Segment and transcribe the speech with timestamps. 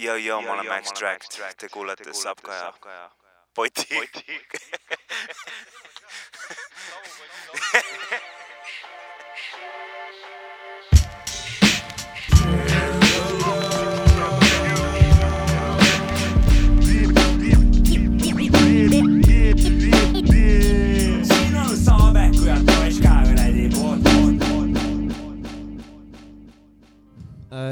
[0.00, 2.72] Yo, yo, ma olen Max Tract, te kuulete Sapkaja
[3.54, 4.00] poti.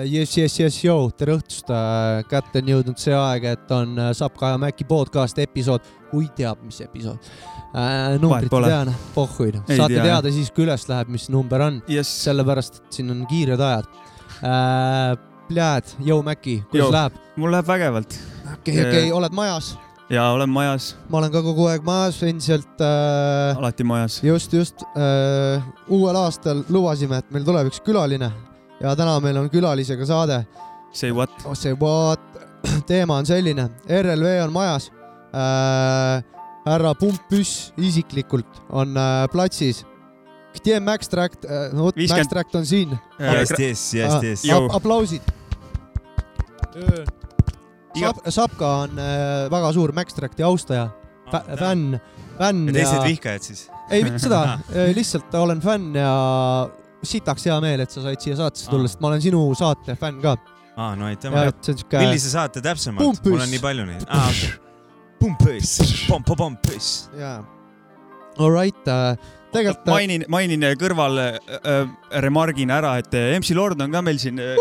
[0.06, 1.70] Jess, jess, jess, joo, tere õhtust.
[2.30, 6.60] kätte on jõudnud see aeg, et on äh, Sapka ja Mäki podcast episood, oi teab,
[6.66, 7.30] mis episood.
[8.20, 8.68] numbrit pole.
[8.68, 9.60] ei tea, noh, pohhuid.
[9.66, 13.14] Ei saate tea, teada siis, kui üles läheb, mis number on, jess, sellepärast et siin
[13.14, 13.90] on kiired ajad.
[15.48, 17.22] Pljääd, joo Mäki, kuidas läheb?
[17.38, 18.18] mul läheb vägevalt
[18.52, 19.72] okei, okei, oled majas?
[20.12, 24.20] ja olen majas, ma olen ka kogu aeg majas, endiselt äh, alati majas.
[24.24, 28.30] just, just äh, uuel aastal lubasime, et meil tuleb üks külaline
[28.80, 30.42] ja täna meil on külalisega saade.
[30.92, 31.54] Say what oh,?
[31.54, 32.22] Say what?
[32.90, 34.90] teema on selline, RLV on majas
[35.32, 36.24] äh,.
[36.68, 39.84] härra Pumppüss isiklikult on äh, platsis.
[40.56, 42.98] Ktiem Max Tract äh,, vot Max Tract on siin.
[43.20, 44.72] Yes, yes, ah, yes, yes.
[44.72, 45.22] aplausid.
[47.98, 50.88] Sab-, Sapka on äh, väga suur Max Tracti austaja
[51.28, 51.98] Fä, fänn,
[52.38, 52.72] fänn ja.
[52.72, 53.04] teised ja...
[53.04, 53.64] vihkajad siis?
[53.90, 56.12] ei, mitte seda äh, lihtsalt olen fänn ja
[57.06, 60.22] sitaks hea meel, et sa said siia saatesse tulla, sest ma olen sinu saate fänn
[60.22, 60.36] ka.
[60.76, 62.00] aa, no aitäh, ma siuke.
[62.00, 63.22] millise saate täpsemalt?
[63.26, 64.06] Mul on nii palju neid.
[64.08, 64.54] aa, okei.
[65.18, 67.08] Pumpüss, pomp-pomp-püss.
[67.18, 67.40] jaa.
[68.38, 69.16] All right äh,,
[69.52, 69.88] tegelikult.
[69.90, 71.82] mainin, mainin kõrval äh, äh,
[72.22, 74.58] remargina ära, et äh, MC Lord on ka meil siin äh,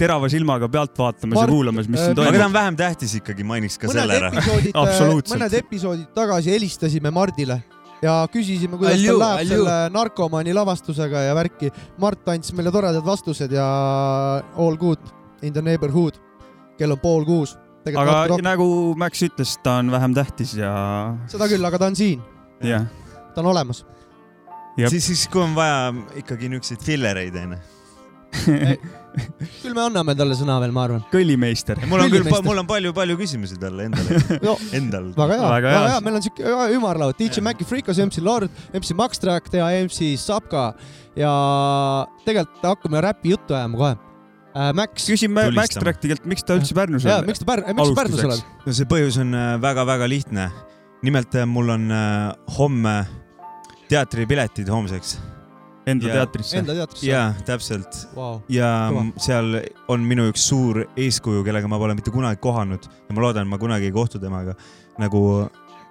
[0.00, 2.46] terava silmaga pealt vaatamas Mart- ja kuulamas, mis äh, siin aga ta toimub.
[2.48, 4.32] on vähem tähtis ikkagi, mainiks ka mõned selle ära.
[4.82, 5.36] Absoluutselt.
[5.36, 7.60] mõned episoodid tagasi helistasime Mardile
[8.02, 9.54] ja küsisime, kuidas Alju, tal läheb alju.
[9.54, 11.70] selle narkomaani lavastusega ja värki.
[12.00, 13.66] Mart andis meile toredad vastused ja
[14.56, 15.12] all good
[15.42, 16.20] in the neighborhood.
[16.78, 17.58] kell on pool kuus.
[17.84, 20.72] aga nagu Max ütles, ta on vähem tähtis ja,
[21.28, 22.22] seda küll, aga ta on siin,
[22.64, 22.86] jah.
[23.34, 23.84] ta on olemas.
[24.80, 27.60] Siis, siis kui on vaja ikkagi niisuguseid fillereid onju.
[29.62, 31.04] küll me anname talle sõna veel, ma arvan.
[31.12, 31.80] kõllimeister.
[31.90, 35.10] mul on küll, mul on palju-palju küsimusi talle endale, no endal.
[35.16, 35.86] väga hea, Väga hea.
[35.94, 40.12] hea, meil on siuke ümarlaud, DJ Maci Freekas, MC Lord, MC Max Track ja MC
[40.20, 40.70] Sapka
[41.18, 41.32] ja
[42.26, 43.98] tegelikult hakkame räpi juttu ajama kohe.
[44.74, 45.44] Max, küsime.
[45.54, 47.26] Max Tractigalt, miks ta üldse Pärnus on?
[47.28, 48.40] miks ta Pärn-, miks sa Pärnus oled?
[48.66, 50.48] no see põhjus on äh, väga-väga lihtne.
[51.06, 52.96] nimelt äh, mul on äh, homme
[53.90, 55.18] teatripiletid homseks.
[55.86, 56.58] Enda Ja- teatrisse.
[56.58, 57.06] Enda teatrisse?
[57.06, 58.06] jaa, täpselt.
[58.14, 59.04] Vau, ja Kõva.
[59.16, 63.42] seal on minu üks suur eeskuju, kellega ma pole mitte kunagi kohanud ja ma loodan,
[63.46, 64.54] et ma kunagi ei kohtu temaga,
[64.98, 65.48] nagu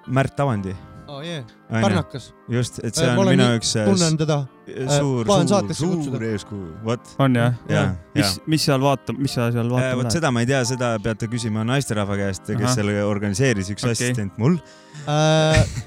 [0.07, 0.75] Märt Avandi.
[1.09, 4.37] Oh jee, pärnakas, just, et see Äh, ma on olen minu üks äh, tunnen teda.
[4.69, 6.19] suur, tahan suur, suur kutsuda.
[6.29, 7.13] eeskuju, vot.
[7.25, 7.55] on jah?
[7.69, 7.85] ja, ja
[8.19, 11.29] mis, mis seal vaatab, mis sa seal vaatama vot seda ma ei tea, seda peate
[11.31, 13.97] küsima naisterahva käest, kes selle organiseeris, üks Okei.
[13.97, 14.59] assistent mul.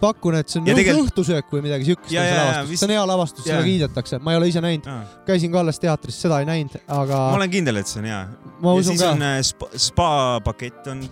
[0.03, 2.95] pakun, et see on tegelikult- õhtusöök või midagi siukest, ja, ja, lavastus, vist- see on
[2.97, 6.41] hea lavastus, seda kiidetakse, ma ei ole ise näinud, ma käisin ka alles teatris, seda
[6.43, 8.23] ei näinud, aga olen kindel, et see on hea.
[8.63, 11.05] ma ja siis ka on, äh, spa, spa-pakett on,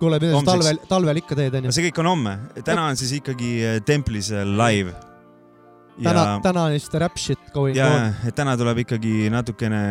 [0.00, 1.74] kuule, mida sa talvel, talvel ikka teed, onju.
[1.76, 2.34] see kõik on homme.
[2.66, 4.94] täna on siis ikkagi äh, templis äh, live.
[6.00, 8.16] täna ja,, täna on vist rap shit going ja on.
[8.28, 9.82] et täna tuleb ikkagi natukene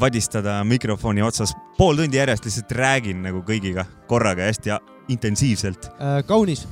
[0.00, 4.80] vadistada mikrofoni otsas, pool tundi järjest lihtsalt räägin nagu kõigiga korraga hästi ja
[5.12, 5.90] intensiivselt.
[6.00, 6.64] Äh, kaunis,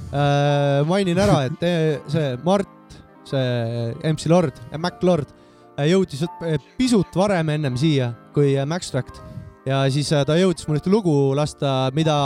[0.89, 1.67] mainin ära, et
[2.11, 5.31] see Mart, see MC Lord Mac Lord
[5.79, 9.21] äh, jõudis äh, pisut varem ennem siia kui äh, Max Tract
[9.67, 12.17] ja siis äh, ta jõudis mul ühte lugu lasta, mida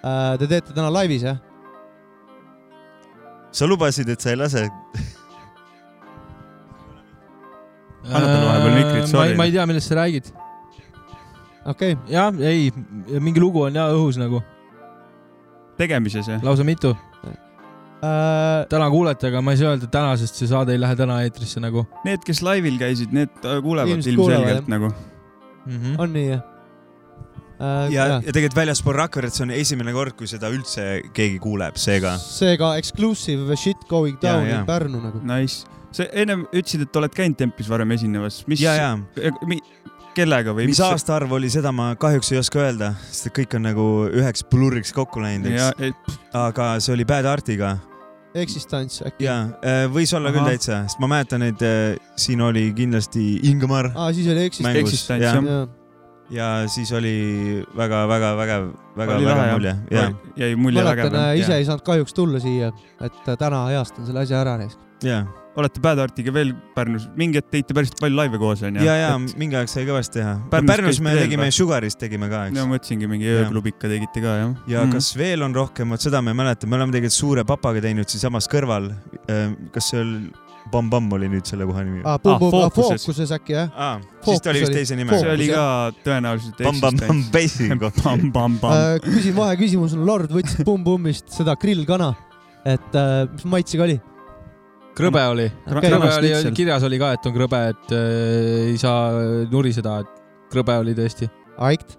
[0.00, 1.40] äh, te teete täna laivis, jah?
[3.52, 4.62] sa lubasid, et sa ei lase.
[8.10, 9.34] Anna talle vahepeal mikrit, sorry.
[9.34, 10.30] Äh, ma ei tea, millest sa räägid.
[11.66, 12.70] okei okay., jah, ei,
[13.20, 14.40] mingi lugu on ja õhus nagu,
[15.78, 16.40] tegemises jah?
[16.46, 16.94] lausa mitu.
[18.00, 21.20] äh, täna kuulete, aga ma ei saa öelda täna, sest see saade ei lähe täna
[21.26, 25.19] eetrisse nagu Need, kes laivil käisid, need äh, kuulevad Ilmselt ilmselgelt kuulevad, nagu.
[25.66, 25.76] mm.
[25.76, 25.98] -hmm.
[25.98, 26.42] on nii, jah
[27.60, 27.92] äh,?
[27.92, 30.86] ja, ja tegelikult väljaspool Rakveret see on esimene kord, kui seda üldse
[31.16, 32.16] keegi kuuleb, seega.
[32.18, 34.60] seega exclusive shit going down Ja, ja.
[34.60, 35.20] in Pärnu nagu.
[35.26, 35.66] Nice.
[35.92, 38.98] sa ennem ütlesid, et oled käinud templis varem esinemas, mis, ja, ja
[40.14, 43.66] kellega või mis aastaarv oli, seda ma kahjuks ei oska öelda, sest et kõik on
[43.68, 47.76] nagu üheks plurriks kokku läinud, ja eks., aga see oli Bad Artiga
[48.34, 49.24] Existence äkki?
[49.24, 49.36] ja
[49.66, 50.54] äh, võis olla küll Ahah.
[50.54, 54.70] täitsa, sest ma mäletan, et äh, siin oli kindlasti Ingemar aa, siis oli Existence.
[54.70, 55.68] mängus Existence, ja, jah.
[56.30, 57.14] ja siis oli
[57.76, 60.06] väga-väga vägev, Oli väga-väga mulje ja
[60.36, 61.42] jäi mulje mäletan, vägev.
[61.42, 61.58] ise jah.
[61.58, 64.78] ei saanud kahjuks tulla siia, et äh, täna heastan selle asja ära neist.
[65.02, 65.24] ja,
[65.56, 68.84] olete Bad Artiga veel Pärnus, mingi hetk tegite päris palju laive koos onju.
[68.86, 70.34] ja, ja mingi aeg sai kõvasti teha.
[70.52, 71.48] Pärnus Pärnus me tegime?
[71.54, 72.58] Sugaris tegime ka, ja eks.
[72.60, 74.52] ma mõtlesingi mingi ööklubika tegite ka jah.
[74.70, 74.92] ja Mhm.
[74.94, 78.06] kas veel on rohkem, vot seda ma ei mäleta, me oleme tegelikult Suure Papaga teinud
[78.08, 78.92] siinsamas kõrval.
[79.72, 80.30] kas see oli,
[80.70, 82.02] Bam Bam oli nüüd selle koha nimi?
[82.04, 83.02] aa, Bum Bum, Fookuses.
[83.02, 83.70] Fookuses äkki jah?
[83.74, 85.10] aa, siis ta oli vist oli- teise nime.
[85.10, 88.02] Fookus, see oli ka tõenäoliselt Bam Bam Bam Bassi kohta.
[88.04, 88.72] Bam Bam Bam.
[88.72, 92.12] Äh, küsin vaheküsimus on, Lord võttis Bum Bumist seda grillkana,
[92.64, 94.00] et äh, mis maitsega oli?
[94.98, 95.90] Krõbe oli, Okei.
[95.90, 99.10] krõbe oli kirjas oli ka, et on krõbe, et äh, ei saa
[99.50, 100.22] nuriseda, et
[100.52, 101.30] krõbe oli tõesti.
[101.60, 101.96] Aikt,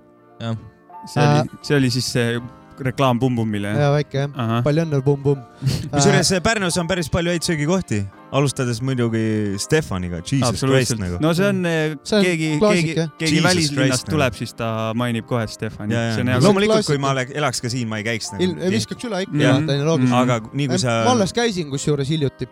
[1.06, 2.40] see oli, see oli siis see
[2.82, 3.84] reklaam Bum Bumile jah?
[3.86, 5.44] ja väike jah, palju õnne, Bum Bum.
[5.92, 8.02] kusjuures Pärnus on päris palju häid söögikohti,
[8.32, 11.18] alustades muidugi Stefaniga, Jesus Christ nagu.
[11.24, 15.28] no see on eh, See keegi, keegi keegi Jesus välislinnast Christ, tuleb, siis ta mainib
[15.30, 15.98] kohe Stefani.
[16.44, 18.72] Loomulikult- kui ma elaks ka siin, ma ei käiks nagu.
[18.72, 20.18] viskaks üle ikka, vaata, onju, loogiliselt.
[20.22, 21.02] aga nii kui sa.
[21.08, 22.48] ma alles käisin kusjuures hiljuti,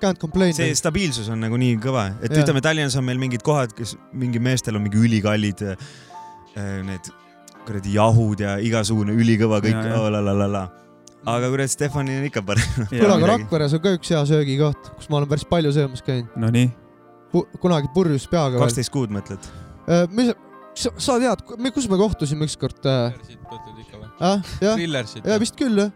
[0.00, 0.52] can't complain.
[0.56, 2.42] see stabiilsus on nagu nii kõva, et Jah.
[2.44, 5.76] ütleme, Tallinnas on meil mingid kohad, kes mingi meestel on mingi ülikallid äh,
[6.84, 7.08] need
[7.66, 10.00] kuradi jahud ja igasugune ülikõva kõik Ja, ja.
[10.00, 10.62] oh,, la la la la.
[11.28, 12.86] Aga kurat, Stefani on ikka parem.
[12.90, 13.32] kuule, aga.
[13.34, 16.30] Rakveres on ka üks hea söögikoht, kus ma olen päris palju söömas käinud.
[16.40, 16.70] Nonii,
[17.62, 19.50] kunagi purjus peaga kaksteist kuud mõtled?
[20.14, 20.32] mis,
[20.78, 21.44] sa, tead,
[21.74, 23.10] kus me kohtusime ükskord äh,?
[23.16, 24.10] Grillersit mõtled ikka või?
[24.18, 25.26] ah, jah, Grillersit?
[25.26, 25.92] ja vist küll jah.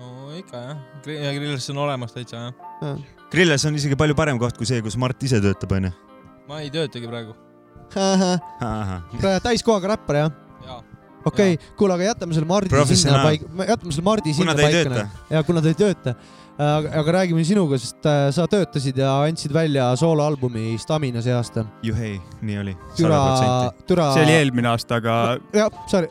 [0.00, 2.96] no ikka jah, ja Grillers on olemas täitsa jah.
[3.32, 5.92] Grilles on isegi palju parem koht kui see, kus Mart ise töötab, onju.
[6.48, 7.36] ma ei töötagi praegu.
[9.46, 10.34] täiskohaga räppar jah?
[11.26, 14.82] Okei okay., kuule, aga jätame selle Mardi sinna paika, jätame selle Mardi kuna sinna paika.
[14.90, 15.06] tööta.
[15.30, 16.14] ja kuna ta ei tööta.
[16.56, 21.66] aga, aga räägime sinuga, sest äh, sa töötasid ja andsid välja sooloalbumi Stamina see aasta.
[21.86, 22.76] juhei, nii oli.
[22.96, 23.22] türa,
[23.88, 24.12] türa.
[24.16, 25.18] see oli eelmine aasta, aga
[25.56, 26.08] jah, sorry,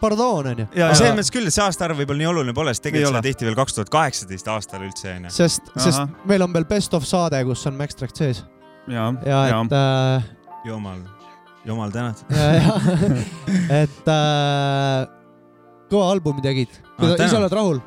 [0.00, 0.68] pardon onju.
[0.70, 3.14] ja, aga selles ja mõttes küll, see aastaarv võib-olla nii oluline pole, sest Ei tegelikult
[3.14, 3.22] ole.
[3.22, 5.34] seda tehti veel kaks tuhat kaheksateist aastal üldse onju.
[5.34, 8.44] sest, sest meil on veel best of saade, kus on Max Tract sees
[8.90, 10.32] ja, ja ja et äh,
[10.68, 11.02] jumal,
[11.64, 12.28] jumal tänatud.
[13.82, 15.08] et äh,
[15.90, 16.78] kõva albumi tegid.
[16.98, 17.82] Ah, ise oled rahul?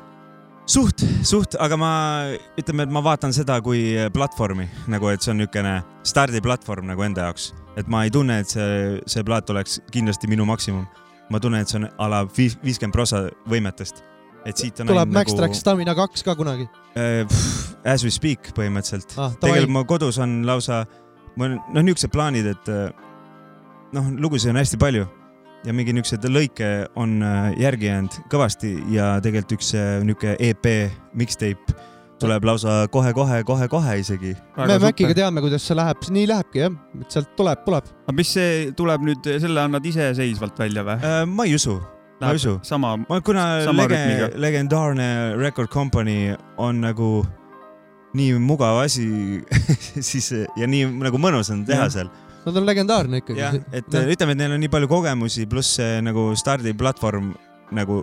[0.68, 1.92] suht, suht, aga ma
[2.60, 7.28] ütleme, et ma vaatan seda kui platvormi nagu, et see on niisugune stardiplatvorm nagu enda
[7.28, 10.84] jaoks, et ma ei tunne, et see, see plaat oleks kindlasti minu maksimum.
[11.28, 14.04] ma tunnen, et see on a la viis- viiskümmend prosa võimetest.
[14.44, 17.24] et siit on tuleb Max nagu, Tract Stamina kaks ka kunagi äh,
[17.84, 19.32] as we speak põhimõtteliselt ah,?
[19.40, 20.84] tegelikult mu kodus on lausa,
[21.36, 22.92] mul on noh, niisugused plaanid, et äh,
[23.96, 25.06] noh, lugusid on hästi palju
[25.66, 26.70] ja mingi niisuguseid lõike
[27.00, 30.68] on äh, järgi jäänud kõvasti ja tegelikult üks äh, niisugune EP
[31.18, 31.76] mixtape
[32.18, 34.32] tuleb lausa kohe-kohe-kohe-kohe isegi.
[34.56, 37.92] me Maciga teame, kuidas see läheb, nii lähebki jah, et sealt tuleb, tuleb.
[38.06, 40.98] aga mis see tuleb nüüd, selle annad iseseisvalt välja või?
[40.98, 41.78] Äh, ma ei usu,
[42.20, 42.58] ma ei usu.
[42.66, 47.12] sama, ma, kuna Sama lege, legendaarne record company on nagu
[48.18, 49.06] nii mugav asi
[50.10, 51.94] siis ja nii nagu mõnus on teha Jah.
[52.00, 52.10] seal
[52.46, 53.40] Nad on legendaarne ikkagi.
[53.40, 54.08] jah, et Noh.
[54.14, 57.32] ütleme, et neil on nii palju kogemusi, pluss see nagu stardiplatvorm
[57.76, 58.02] nagu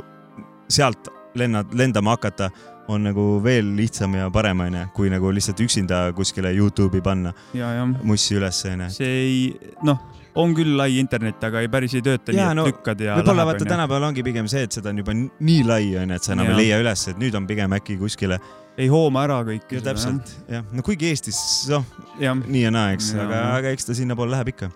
[0.70, 2.50] sealt lennad, lendama hakata
[2.88, 7.72] on nagu veel lihtsam ja parem onju, kui nagu lihtsalt üksinda kuskile Youtube'i panna ja,
[7.80, 8.90] ja mussi ülesse onju.
[8.94, 9.40] see ei,
[9.84, 9.98] noh,
[10.42, 13.18] on küll lai internet, aga ei päris ei tööta nii, Jaa, et no lükkad ja
[13.20, 16.34] võib-olla vaata tänapäeval ongi pigem see, et seda on juba nii lai onju, et sa
[16.36, 16.56] enam Jaa.
[16.56, 18.40] ei leia üles, et nüüd on pigem äkki kuskile.
[18.76, 19.84] ei hooma ära kõike ja.
[19.86, 21.40] täpselt jah, no kuigi Eestis
[21.72, 21.86] noh,
[22.20, 24.72] nii ja naa, eks, aga, aga eks ta sinnapoole läheb ikka.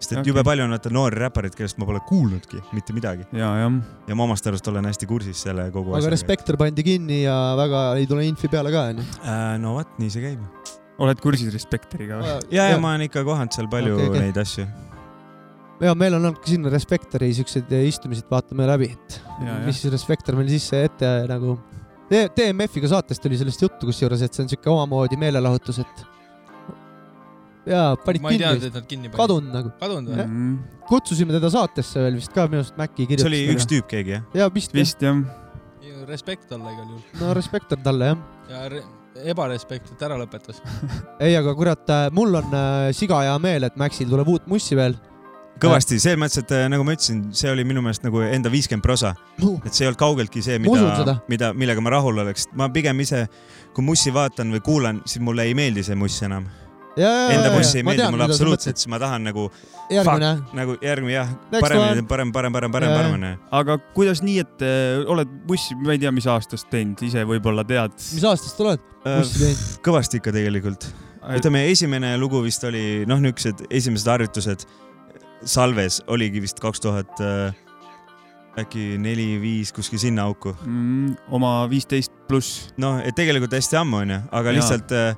[0.00, 0.32] sest et Okei.
[0.32, 3.76] jube palju on vaata noori räppareid, kellest ma pole kuulnudki mitte midagi ja, jah.
[4.08, 6.10] ja ma omast arust olen hästi kursis selle kogu aga.
[6.10, 9.06] Respektor pandi kinni ja väga ei tule infi peale ka onju.
[9.22, 10.42] Äh, no vot, nii see käib.
[10.98, 12.34] oled kursis Respektoriga või?
[12.50, 14.26] ja, ja ma olen ikka kohanud seal palju okay, okay.
[14.26, 14.66] neid asju.
[15.82, 19.60] Ja meil on olnud ka sinna Respektori siukseid istumised, vaatame läbi, et Ja, ja.
[19.66, 21.58] mis siis Respektor meil sisse ette nagu.
[22.10, 26.02] DMF-iga saatest oli sellest juttu kusjuures, et see on siuke omamoodi meelelahutus, et
[27.66, 29.20] jaa, panid ma ei teadnud, kinni, et nad kinni panid.
[29.22, 29.72] kadunud nagu.
[29.80, 30.26] kadunud või?
[30.90, 33.24] kutsusime teda saatesse veel vist ka, minu arust Maci kirjutas.
[33.24, 33.66] see oli üks.
[33.70, 34.26] tüüp keegi jah?
[34.36, 35.00] jaa, vist, vist..
[35.02, 35.24] jah.
[36.10, 37.02] respekt talle igal juhul.
[37.22, 38.20] no Respektor talle jah.
[38.52, 38.84] ja re-
[39.32, 40.60] ebarespekt, et ära lõpetas.
[41.24, 44.96] ei, aga kurat, mul on äh, siga hea meel, et Maxil tuleb uut mussi veel.
[45.62, 48.84] kõvasti, selles mõttes, et äh, nagu ma ütlesin, see oli minu meelest nagu enda viiskümmend
[48.84, 52.48] prosa, et see ei olnud kaugeltki see, mida mida, millega ma rahul oleks.
[52.58, 53.24] ma pigem ise,
[53.74, 56.48] kui mussi vaatan või kuulan, siis mulle ei meeldi see muss enam.
[56.94, 59.48] Enda mussi ei meeldi mulle absoluutselt, siis ma tahan nagu,
[59.90, 60.34] järgmine.
[60.54, 63.00] nagu järgmine jah, paremini parem, parem, parem, parem, Jaa.
[63.00, 63.32] parem onju.
[63.62, 67.66] aga kuidas nii, et äh, oled bussi, ma ei tea, mis aastast teinud, ise võib-olla
[67.66, 67.96] tead.
[68.14, 69.66] mis aastast oled mussi teinud?
[69.86, 70.86] kõvasti ikka tegelikult.
[71.34, 74.66] ütleme, esimene lugu vist oli noh, niisugused esimesed harjutused
[75.42, 77.20] Salves oligi vist kaks tuhat
[78.60, 80.54] äkki neli-viis kuskil sinna auku.
[80.62, 81.14] mm,.
[81.34, 82.68] oma viisteist pluss.
[82.78, 84.58] noh, et tegelikult hästi ammu onju, aga Jaa.
[84.58, 85.16] lihtsalt äh,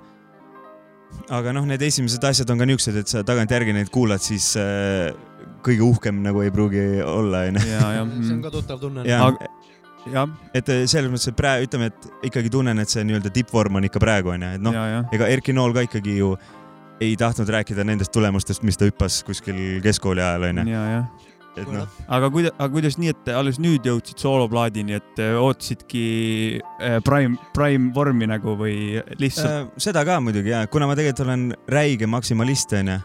[1.37, 5.13] aga noh, need esimesed asjad on ka niuksed, et sa tagantjärgi neid kuulad, siis äh,
[5.67, 7.69] kõige uhkem nagu ei pruugi olla onju.
[7.69, 9.07] ja, ja see on ka tuttav tunne.
[9.09, 9.25] ja
[10.13, 13.81] jah, et äh, selles mõttes, et praegu ütleme, et ikkagi tunnen, et see nii-öelda tippvorm
[13.81, 15.03] on ikka praegu onju, et noh, ja, ja.
[15.17, 16.37] ega Erki Nool ka ikkagi ju
[17.01, 21.01] ei tahtnud rääkida nendest tulemustest, mis ta hüppas kuskil keskkooli ajal onju, ja, ja.
[21.57, 21.89] et noh,
[22.19, 26.05] aga kuida-, aga kuidas nii, et alles nüüd jõudsid sooloplaadini, et äh, ootasidki
[26.61, 29.67] äh, prime, prime vormi nagu või lihtsalt?
[29.67, 33.01] Äh, seda ka muidugi ja, kuna ma tegelikult olen räige maksimalist onju,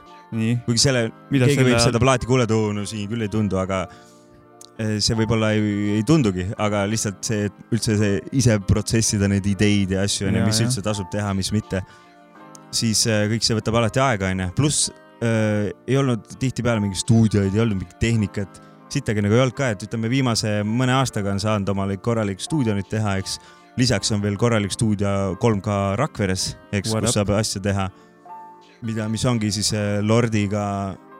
[0.68, 3.86] kuigi selle keegi võib seda plaati kuulata, oo no siin küll ei tundu, aga
[4.82, 9.92] see võib-olla ei, ei tundugi, aga lihtsalt see, et üldse see ise protsessida neid ideid
[9.94, 10.70] ja asju onju, mis jah.
[10.70, 11.84] üldse tasub teha, mis mitte,
[12.76, 14.90] siis eh, kõik see võtab alati aega onju, pluss
[15.22, 18.62] äh, ei olnud tihtipeale mingeid stuudioid, ei olnud mingit tehnikat,
[18.92, 22.76] sittagi nagu ei olnud ka, et ütleme, viimase mõne aastaga on saanud omale korralik stuudio
[22.78, 23.40] nüüd teha, eks.
[23.80, 27.14] lisaks on veel korralik stuudio 3K Rakveres, eks, kus up?
[27.16, 27.90] saab asja teha
[28.86, 30.66] mida, mis ongi siis äh, Lordiga,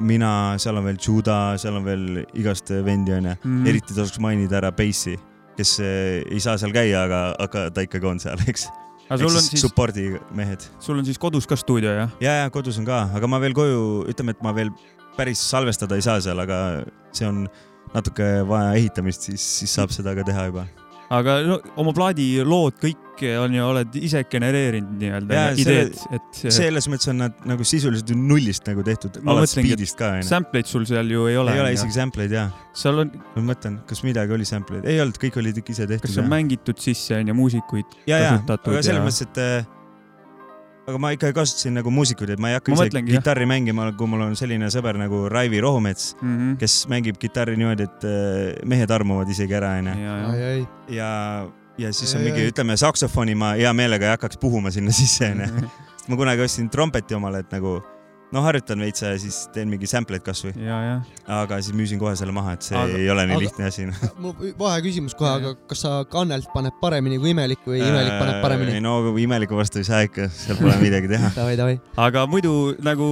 [0.02, 3.68] mina, seal on veel Juda, seal on veel igast vendi onju mm..
[3.70, 5.18] eriti tasuks mainida ära Base'i,
[5.58, 8.68] kes äh, ei saa seal käia, aga, aga ta ikkagi on seal, eks.
[9.12, 10.68] Ehk sul on siis siis, support'i mehed.
[10.80, 12.14] sul on siis kodus ka stuudio jah?
[12.24, 14.72] ja, ja kodus on ka, aga ma veel koju, ütleme, et ma veel
[15.18, 16.84] päris salvestada ei saa seal, aga
[17.16, 17.44] see on
[17.92, 20.68] natuke vaja ehitamist, siis, siis saab seda ka teha juba.
[21.12, 26.88] Aga no, oma plaadi lood kõik on ju, oled ise genereerinud nii-öelda ideed, et selles
[26.90, 30.26] mõttes on nad nagu sisuliselt ju nullist nagu tehtud, alates beat'ist ka onju.
[30.26, 31.54] sample'id sul seal ju ei ole.
[31.54, 35.20] ei ole isegi sample'id ja, seal on, ma mõtlen, kas midagi oli sample'id, ei olnud,
[35.22, 36.08] kõik olid ikka ise tehtud.
[36.10, 39.81] kas on mängitud sisse onju muusikuid ja, ja, kasutatud aga selles ja- mõttes, et äh,
[40.92, 43.24] aga ma ikka kasutasin nagu muusikuid, et ma ei hakka Ma ise mõtlengi, jah.
[43.24, 46.36] kitarri mängima, kui mul on selline sõber nagu Raivi Rohumets, mm?
[46.36, 46.58] -hmm.
[46.62, 49.96] kes mängib kitarri niimoodi, et äh, mehed armuvad isegi ära, onju.
[50.04, 50.52] ja, ja.
[50.98, 51.12] ja,
[51.86, 55.72] ja siis on mingi, ütleme, saksofoni ma hea meelega ei hakkaks puhuma sinna sisse, onju.
[56.10, 57.80] ma kunagi ostsin trompeti omale, et nagu
[58.32, 60.96] noh, harjutan veitsa ja siis teen mingi sample'id kasvõi, ja, ja.
[61.42, 63.88] aga siis müüsin kohe selle maha, et see Aga- ei ole nii aga- lihtne asi.
[64.64, 68.80] vaheküsimus kohe, aga kas sa kannelt paned paremini kui imelik või imelik paneb paremini?
[68.84, 71.32] no imeliku vastu ei saa ikka, seal pole midagi teha.
[71.40, 71.80] davai, davai.
[72.08, 73.08] aga muidu nagu,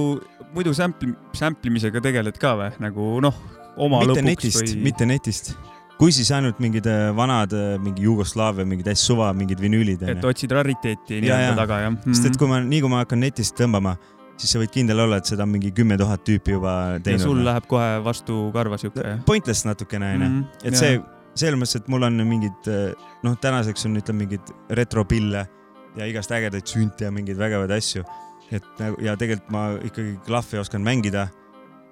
[0.54, 3.42] muidu sample, sample imisega tegeled ka või nagu noh,
[3.76, 5.52] oma mitte lõpuks netist või mitte netist.
[6.00, 7.52] kui siis ainult mingid äh, vanad,
[7.84, 12.32] mingi Jugoslaavia mingid hästi suva, mingid vinüülid et otsid rariteeti nii-öelda taga jah mm sest
[12.32, 13.98] et kui ma, nii kui ma hakkan netist tõmbama,
[14.40, 17.20] siis sa võid kindel olla, et seda on mingi kümme tuhat tüüpi juba ja teinud.
[17.26, 20.80] sul läheb kohe vastu karva siuke Pointless natukene onju Mhm, et jaa.
[20.80, 21.00] see,
[21.34, 22.70] selles mõttes, et mul on mingid
[23.22, 25.46] noh, tänaseks on ütleme mingid retropille
[25.96, 28.04] ja igast ägedaid sünte ja mingeid vägevaid asju.
[28.50, 31.28] et nagu ja tegelikult ma ikkagi klahvi oskan mängida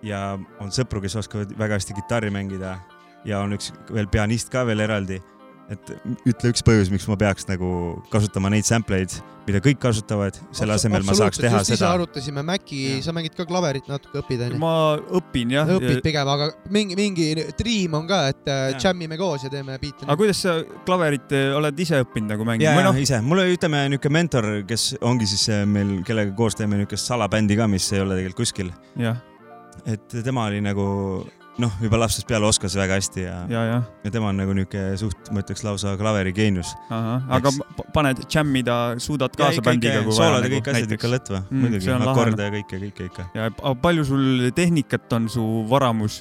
[0.02, 2.78] ja on sõpru, kes oskavad väga hästi kitarri mängida
[3.24, 5.20] ja on üks veel pianist ka veel eraldi.
[5.68, 5.90] Et
[6.28, 7.68] ütle üks põhjus, miks ma peaks nagu
[8.12, 9.12] kasutama neid sample eid,
[9.48, 11.90] mida kõik kasutavad, selle asemel ma saaks teha just seda.
[11.96, 14.60] arutasime, Maci Jaa., sa mängid ka klaverit natuke, õpid onju?
[14.62, 14.72] ma
[15.20, 15.68] õpin jah.
[15.76, 17.28] õpid pigem, aga mingi, mingi
[17.60, 18.88] dream on ka, et äh, Jaa.
[18.88, 20.06] jam ime koos ja teeme biite.
[20.06, 20.58] aga kuidas sa
[20.88, 24.16] klaverit eh, oled ise õppinud nagu mängima ja või noh, ise, mul oli ütleme niisugune
[24.18, 28.16] mentor, kes ongi siis äh, meil, kellega koos teeme niisugust salabändi ka, mis ei ole
[28.16, 28.72] tegelikult kuskil.
[29.88, 30.88] et tema oli nagu
[31.58, 34.96] noh, juba lapsest peale oskas väga hästi ja, ja., ja, ja tema on nagu niisugune
[35.00, 36.70] suht, ma ütleks lausa klaverigeenius.
[36.90, 41.10] aga p- paned jammida, suudad kaasa bändiga, kui vaja soolod ja nagu kõik asjad ikka
[41.14, 41.42] lõtva.
[41.50, 43.28] Mm, muidugi akorde ja kõike, kõike ikka.
[43.34, 43.50] ja
[43.82, 46.20] palju sul tehnikat on su varamus,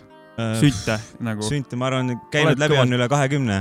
[0.61, 1.45] sünte nagu?
[1.45, 3.59] sünte, ma arvan, käinud Oled läbi kõvasti- on üle kahekümne,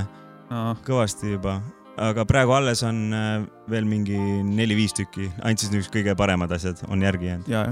[0.87, 1.59] kõvasti juba,
[1.97, 6.81] aga praegu alles on äh, veel mingi neli-viis tükki, ainult siis niisugused kõige paremad asjad
[6.89, 7.47] on järgi jäänud.
[7.51, 7.63] ja,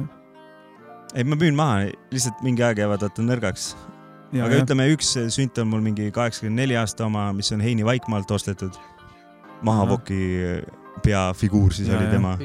[1.15, 3.73] ei, ma müün maha, lihtsalt mingi aeg jäävad vaata nõrgaks.
[3.75, 3.94] ja,
[4.33, 7.85] aga ja, ütleme, üks sünt on mul mingi kaheksakümne neli aasta oma, mis on Heini
[7.85, 8.77] Vaikmaalt ostetud.
[9.65, 10.17] Mahavoki
[11.03, 12.35] peafiguur siis Ja, oli tema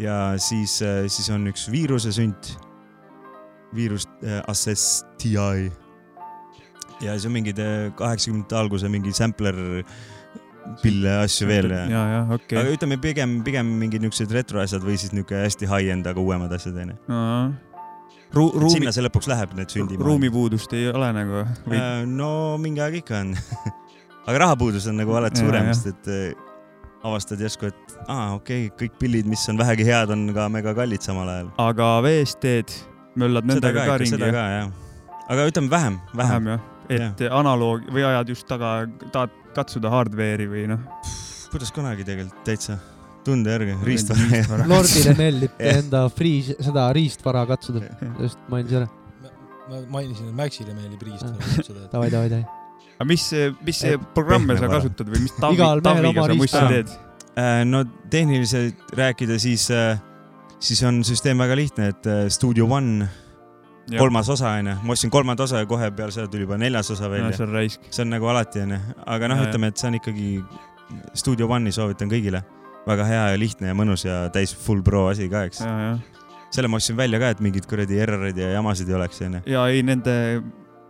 [0.00, 0.78] ja siis,
[1.12, 2.56] siis on üks viiruse sünt.
[3.74, 5.32] viirus äh, Assess TI.
[7.00, 9.56] ja siis on mingid äh, kaheksakümnendate alguse mingi sampler
[10.82, 11.84] pille asju veel ja.
[11.90, 16.08] ja, ja okei aga ütleme pigem, pigem mingid niisugused retroasjad või siis niisugune hästi high-end,
[16.10, 16.96] aga uuemad asjad onju.
[18.34, 20.04] Ru-, ruumi sinna, see lõpuks läheb, need sündima.
[20.06, 21.78] ruumipuudust ei ole nagu või?
[21.78, 22.30] Äh, no
[22.60, 23.36] mingi aeg ikka on.
[24.26, 26.46] aga rahapuudus on nagu alati Ja, suurem, sest et äh,
[27.06, 30.74] avastad järsku, et aa, okei okay,, kõik pillid, mis on vähegi head, on ka mega
[30.76, 31.52] kallid samal ajal.
[31.62, 32.80] aga VST-d,
[33.20, 34.32] möllad nendega ka ka ringi seda?
[34.34, 34.72] ka jah.
[35.28, 36.50] aga ütleme vähem, vähem.
[36.50, 38.74] vähem jah, et analoog või ajad just taga,
[39.14, 40.82] tahad katsuda hardware'i või noh.
[41.52, 42.80] kuidas kunagi tegelikult täitsa,
[43.26, 44.66] tunde järgi, riistvara.
[44.70, 47.82] Lordile meeldib enda free, seda riistvara katsuda,
[48.22, 48.88] just mainisin ära.
[49.66, 52.46] ma mainisin, et Maxile meeldib riist kutsuda, et davai, davai, davai.
[52.96, 53.26] aga mis,
[53.66, 53.82] mis
[54.14, 56.94] programme sa kasutad või mis tavi, taviga sa riist- teed?
[57.36, 59.66] Äh, no tehniliselt rääkida, siis,
[60.64, 63.04] siis on süsteem väga lihtne, et äh, Studio One,
[63.98, 67.04] kolmas osa onju, ma ostsin kolmanda osa ja kohe peale seda tuli juba neljas osa
[67.06, 67.34] no välja.
[67.36, 67.84] see on raisk.
[67.90, 69.50] see on nagu alati onju, aga noh, Ja, ja.
[69.50, 70.30] ütleme, et see on ikkagi
[71.18, 72.40] Studio One'i soovitan kõigile.
[72.86, 75.62] Väga hea ja lihtne ja mõnus ja täis full pro asi ka, eks.
[75.64, 79.20] ja, ja, selle ma ostsin välja ka, et mingeid kuradi erroreid ja jamasid ei oleks
[79.26, 79.42] onju.
[79.50, 80.14] ja ei nende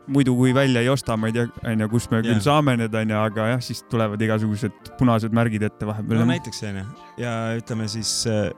[0.07, 2.29] muidu kui välja ei osta, ma ei tea, onju, kus me Jaa.
[2.29, 6.31] küll saame need onju, aga jah, siis tulevad igasugused punased märgid ette vahepeal no.
[6.31, 6.85] näiteks onju
[7.23, 8.53] ja ütleme siis äh,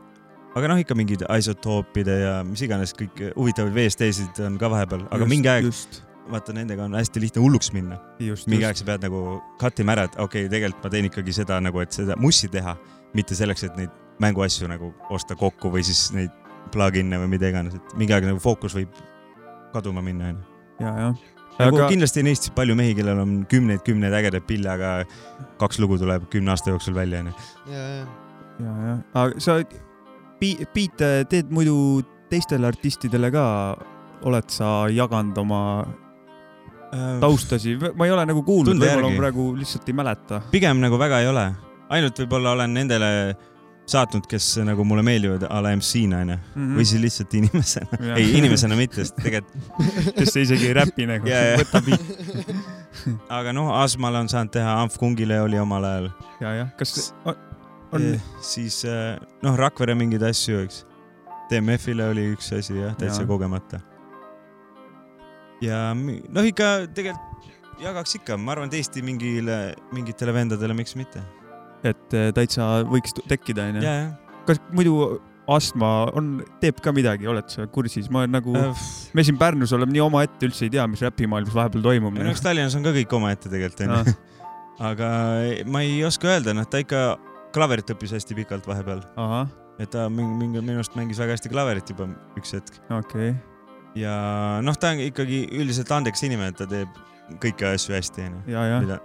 [0.58, 5.24] aga noh, ikka mingid isotoopide ja mis iganes kõik huvitavaid VST-sid on ka vahepeal, aga
[5.24, 5.70] Just, mingi aeg,
[6.28, 7.98] vaata nendega on hästi lihtne hulluks minna.
[8.18, 11.08] mingi just aeg sa pead nagu cut ima ära, et okei okay,, tegelikult ma teen
[11.08, 12.76] ikkagi seda nagu, et seda mussi teha,
[13.16, 16.34] mitte selleks, et neid mänguasju nagu osta kokku või siis neid
[16.72, 18.94] plugin'e või mida iganes, et mingi aeg nagu fookus võib
[19.72, 20.62] kaduma minna onju.
[20.82, 21.10] ja, ja.
[21.58, 24.92] nagu aga kindlasti on Eestis palju mehi, kellel on kümneid-kümneid ägedaid pille, aga
[25.60, 27.36] kaks lugu tuleb kümne aasta jooksul välja onju.
[27.72, 28.08] ja, ja,
[28.64, 29.60] ja, ja, aga sa
[30.40, 33.46] biite teed muidu teistele artistidele ka,
[34.28, 35.62] oled sa jaganud oma
[37.20, 40.42] taustasi, ma ei ole nagu kuulnud, võib-olla praegu lihtsalt ei mäleta.
[40.52, 41.48] pigem nagu väga ei ole,
[41.94, 43.10] ainult võib-olla olen nendele
[43.88, 46.36] saatnud, kes nagu mulle meeldivad a la MC-na onju,
[46.76, 48.00] või siis lihtsalt inimesena.
[48.10, 48.18] Jaa.
[48.20, 49.84] ei, inimesena mitte, sest tegelikult,
[50.18, 51.60] kes isegi ei räpi nagu Jaa, jaa.
[51.62, 52.10] võta biit
[53.38, 56.10] aga noh, Asmale on saanud teha, Amf Kungile oli omal ajal.
[56.42, 57.38] ja, jah, kas on,
[57.96, 60.82] on Eh, siis eh, noh, Rakvere mingeid asju, eks.
[61.48, 63.30] DMF-ile oli üks asi jah, täitsa Jaa.
[63.30, 63.80] kogemata.
[65.64, 67.24] ja noh, ikka tegelikult
[67.80, 69.56] jagaks ikka, ma arvan, et Eesti mingile,
[69.96, 71.22] mingitele vendadele, miks mitte.
[71.86, 73.96] Et eh, täitsa võiks tekkida, onju.
[74.48, 75.18] kas muidu
[75.48, 78.80] Astma on, teeb ka midagi, oled sa kursis, ma nagu, Äh,
[79.16, 82.12] me siin Pärnus oleme nii omaette, üldse ei tea, mis räpimaailmas vahepeal toimub.
[82.12, 84.12] minu arust Tallinnas on ka kõik omaette tegelikult onju.
[84.90, 85.08] aga
[85.46, 87.00] ei- ma ei oska öelda, noh, ta ikka
[87.56, 89.00] klaverit õppis hästi pikalt vahepeal,
[89.80, 93.34] et ta mingi, mingi minu arust mängis väga hästi klaverit juba üks hetk okei okay..
[94.04, 94.14] ja
[94.64, 96.92] noh, ta on ikkagi üldiselt andekas inimene, et ta teeb
[97.40, 99.00] kõiki asju hästi onju, mida,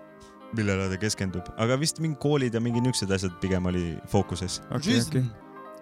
[0.58, 4.60] millele ta keskendub, aga vist mingi koolid ja mingid niisugused asjad pigem oli fookuses.
[4.72, 5.24] okei, okei.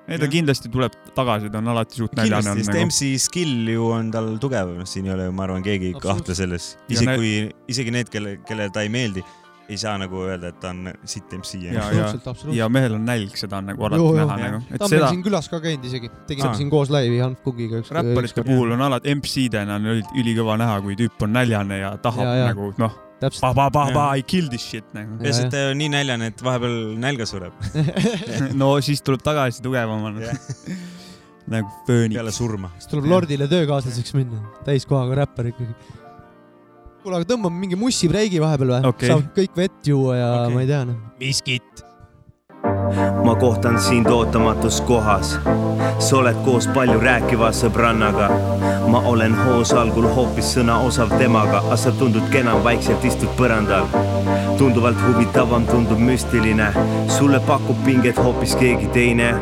[0.08, 0.32] ei, ta Jah.
[0.38, 2.88] kindlasti tuleb tagasi, ta on alati suht näljane kindlasti, sest nagu.
[2.88, 6.00] MC skill ju on tal tugev, noh, siin ei ole ju, ma arvan, keegi ei
[6.02, 7.36] kahtle selles, Ja isegi ne- kui,
[7.70, 9.24] isegi need, kelle, kellele ta ei meeldi,
[9.72, 12.50] ei saa nagu öelda, et ta on sitt MC Ja, absoluutselt.
[12.58, 14.52] ja mehel on nälg, seda on nagu alati Joo, näha Jah.
[14.52, 16.58] nagu, et ta on meil seda siin külas ka käinud isegi, tegime Aa.
[16.60, 17.92] siin koos laivi Hanf Kungiga üks.
[17.96, 19.86] räpparite puhul on alati MC-dena on
[20.20, 22.52] ülikõva näha, kui tüüp on näljane ja tahab Ja, ja, ja.
[22.52, 23.44] nagu noh, täpselt.
[23.46, 25.20] pa-pa-pa-pa, I kill this shit nagu.
[25.22, 27.54] lihtsalt ta on nii näljane, et vahepeal nälga sureb
[28.62, 30.34] no siis tuleb tagasi tugevamana
[31.54, 32.36] nagu fööniks peale.
[32.36, 32.72] surma.
[32.78, 35.76] siis tuleb Lordile töökaaslaseks minna, täiskohaga räppar ikkagi.
[37.04, 39.14] kuule, aga tõmbame mingi mussibreigi vahepeal või Okei.
[39.14, 40.56] saab kõik vett juua ja okay.
[40.56, 41.00] ma ei tea noh.
[41.22, 41.86] miskit.
[43.24, 45.40] Ma kohtan sind ootamatus kohas.
[46.00, 48.30] sa oled koos palju rääkiva sõbrannaga.
[48.88, 53.86] ma olen hoos algul hoopis sõnaosav temaga, aga sa tundud kena, vaikselt istud põrandal.
[54.58, 56.68] tunduvalt huvitavam tundub müstiline,
[57.08, 59.34] sulle pakub pinget hoopis keegi teine.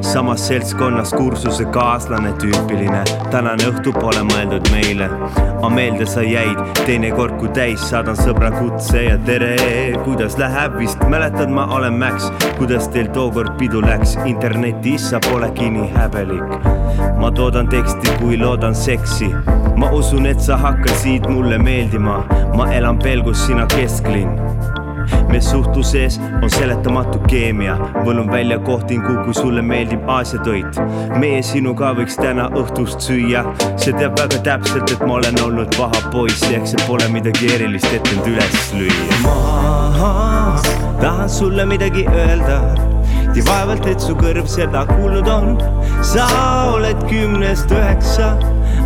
[0.00, 3.04] samas seltskonnas kursuse kaaslane tüüpiline.
[3.30, 5.10] tänane õhtu pole mõeldud meile,
[5.56, 9.56] aga meelde sa jäid, teinekord kui täis saadan sõbra kutse ja tere,
[10.04, 15.66] kuidas läheb, vist mäletad, ma olen Max, kuidas teil tookord pidu läks, internetis sa polegi
[15.74, 16.70] nii häbelik.
[17.18, 19.32] ma toodan teksti, kui loodan seksi,
[19.76, 22.22] ma usun, et sa hakkasid mulle meeldima,
[22.54, 24.83] ma elan pelgus, sina kesklinn
[25.28, 30.80] me suhtluses on seletamatu keemia, võlun välja kohtingu, kui sulle meeldib Aasia toit.
[31.18, 33.44] meie sinuga võiks täna õhtust süüa,
[33.76, 37.92] see teab väga täpselt, et ma olen olnud paha poiss, ehk see pole midagi erilist,
[37.92, 39.22] et end üles lüüa.
[39.26, 40.58] ma
[41.00, 42.93] tahan sulle midagi öelda
[43.34, 45.56] ja vaevalt, et su kõrv seda kuulnud on.
[46.04, 46.26] sa
[46.74, 48.34] oled kümnest üheksa,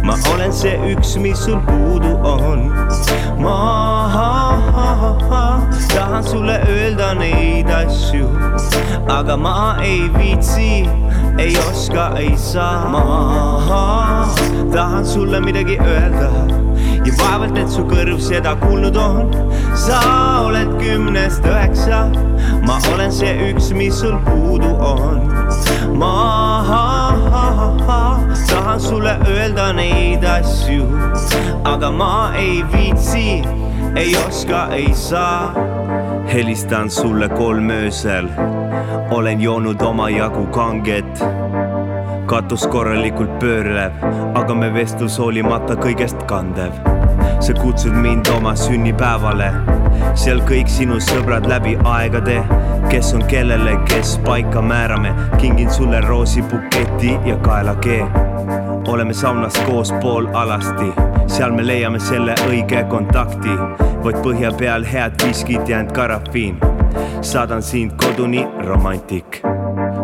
[0.06, 2.68] ma olen see üks, mis sul puudu on.
[3.42, 3.56] ma
[5.94, 8.28] tahan sulle öelda neid asju,
[9.08, 10.88] aga ma ei viitsi,
[11.38, 12.88] ei oska, ei saa.
[12.88, 13.04] ma
[14.72, 16.30] tahan sulle midagi öelda
[17.04, 19.30] ja vaevalt, et su kõrv seda kuulnud on.
[19.76, 20.00] sa
[20.46, 22.06] oled kümnest üheksa,
[22.68, 25.24] ma olen see üks, mis sul puudu on.
[25.96, 26.14] ma
[28.48, 30.84] tahan sulle öelda neid asju,
[31.64, 33.42] aga ma ei viitsi,
[33.96, 35.54] ei oska, ei saa.
[36.32, 38.28] helistan sulle kolm öösel,
[39.10, 41.24] olen joonud omajagu kanget
[42.26, 43.92] katus korralikult pöörleb,
[44.34, 46.97] aga me vestlus hoolimata kõigest kandev.
[47.40, 49.52] Sa kutsud mind oma sünnipäevale.
[50.14, 52.38] Seal kõik sinu sõbrad läbi aegade,
[52.90, 58.06] kes on kellele, kes paika määrame, kingin sulle roosibuketi ja kaelakee.
[58.88, 60.92] oleme saunas koos pool alasti,
[61.26, 63.58] seal me leiame selle õige kontakti,
[64.04, 66.58] vaid põhja peal head viskid ja end karafiin.
[67.20, 69.47] saadan sind koduni, romantik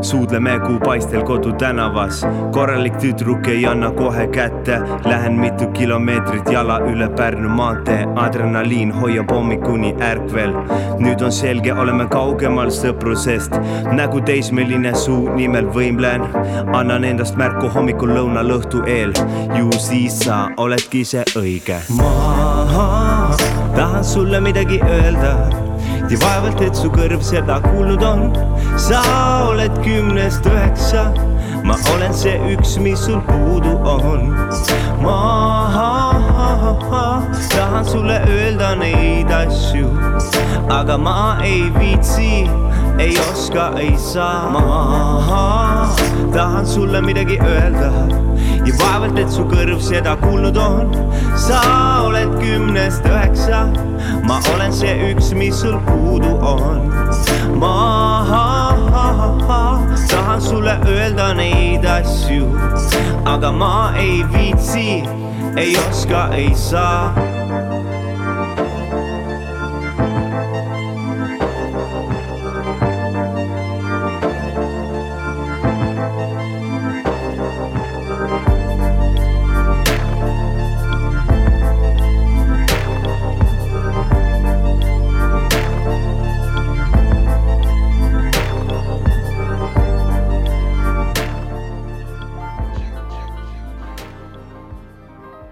[0.04, 7.48] suudleme kuupaistel kodutänavas, korralik tüdruk ei anna kohe kätte, lähen mitu kilomeetrit jala üle Pärnu
[7.48, 10.54] maantee, adrenaliin hoiab hommikuni ärkvel.
[10.98, 13.56] nüüd on selge, oleme kaugemal sõprusest,
[13.92, 16.28] nägu teismeline suu nimel võimlen,
[16.74, 19.12] annan endast märku hommikul lõuna lõhtu eel,
[19.58, 21.80] ju siis sa oledki see õige.
[21.96, 23.36] ma
[23.76, 25.63] tahan sulle midagi öelda
[26.10, 28.26] ja vaevalt, et su kõrv seda kuulnud on.
[28.76, 29.02] sa
[29.48, 31.06] oled kümnest üheksa,
[31.64, 34.32] ma olen see üks, mis sul puudu on.
[35.02, 35.18] ma
[37.54, 39.88] tahan sulle öelda neid asju,
[40.70, 42.44] aga ma ei viitsi,
[42.98, 44.50] ei oska, ei saa.
[44.50, 45.96] ma
[46.32, 47.90] tahan sulle midagi öelda
[48.64, 50.94] ja vaevalt, et su kõrv seda kuulnud on.
[51.36, 51.60] sa
[52.04, 53.66] oled kümnest üheksa,
[54.28, 56.88] ma olen see üks, mis sul puudu on.
[57.58, 57.74] ma
[60.10, 62.48] tahan sulle öelda neid asju,
[63.24, 65.02] aga ma ei viitsi,
[65.56, 67.43] ei oska, ei saa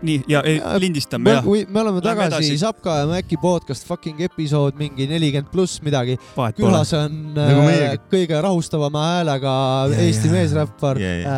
[0.02, 2.58] nii ja ei, Ja, lindistame me, jah, me, me oleme tagasi edasi.
[2.60, 6.18] Sapka ja Mäki podcast fucking episood mingi nelikümmend pluss midagi.
[6.58, 8.02] külas on Nagu äh, meiegi.
[8.12, 9.56] kõige rahustavama häälega
[9.92, 10.32] Ja, Eesti ja.
[10.36, 11.34] meesräppar Ja, ja.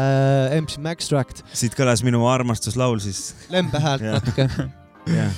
[0.50, 4.48] äh, MC Maxtract, siit kõlas minu armastuslaul siis, lembe häält natuke.
[5.12, 5.32] jah.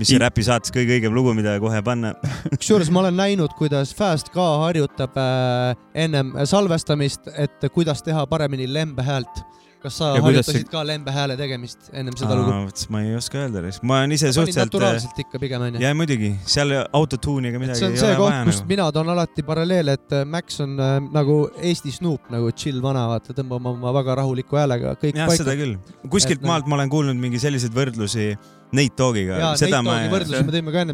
[0.00, 2.14] mis see räpi saates kõige õigem lugu, mida kohe panna.
[2.56, 8.64] kusjuures ma olen näinud, kuidas Fast ka harjutab äh, ennem salvestamist, et kuidas teha paremini
[8.72, 9.42] lembe häält.
[9.82, 12.52] Kas sa Ja harjutasid see- ka lembe hääle tegemist ennem seda lugu?
[12.92, 14.72] ma ei oska öelda, ma olen ise panid suhteliselt.
[14.72, 15.80] naturaalselt ikka pigem onju?
[15.82, 18.72] ja muidugi, seal autotune'iga midagi see on ei see ole koht, vaja kust nagu.
[18.74, 23.06] mina toon alati paralleele, et äh, Max on äh, nagu Eesti Snoop nagu chill vana,
[23.14, 25.60] vaata, tõmbab oma väga rahuliku häälega kõik jah, seda paika.
[25.64, 26.08] küll.
[26.16, 28.32] kuskilt Et maalt ma olen kuulnud mingi selliseid võrdlusi
[28.70, 30.84] Nate Dogiga jaa, neid seda ma toogi võrdlusi me tõime ka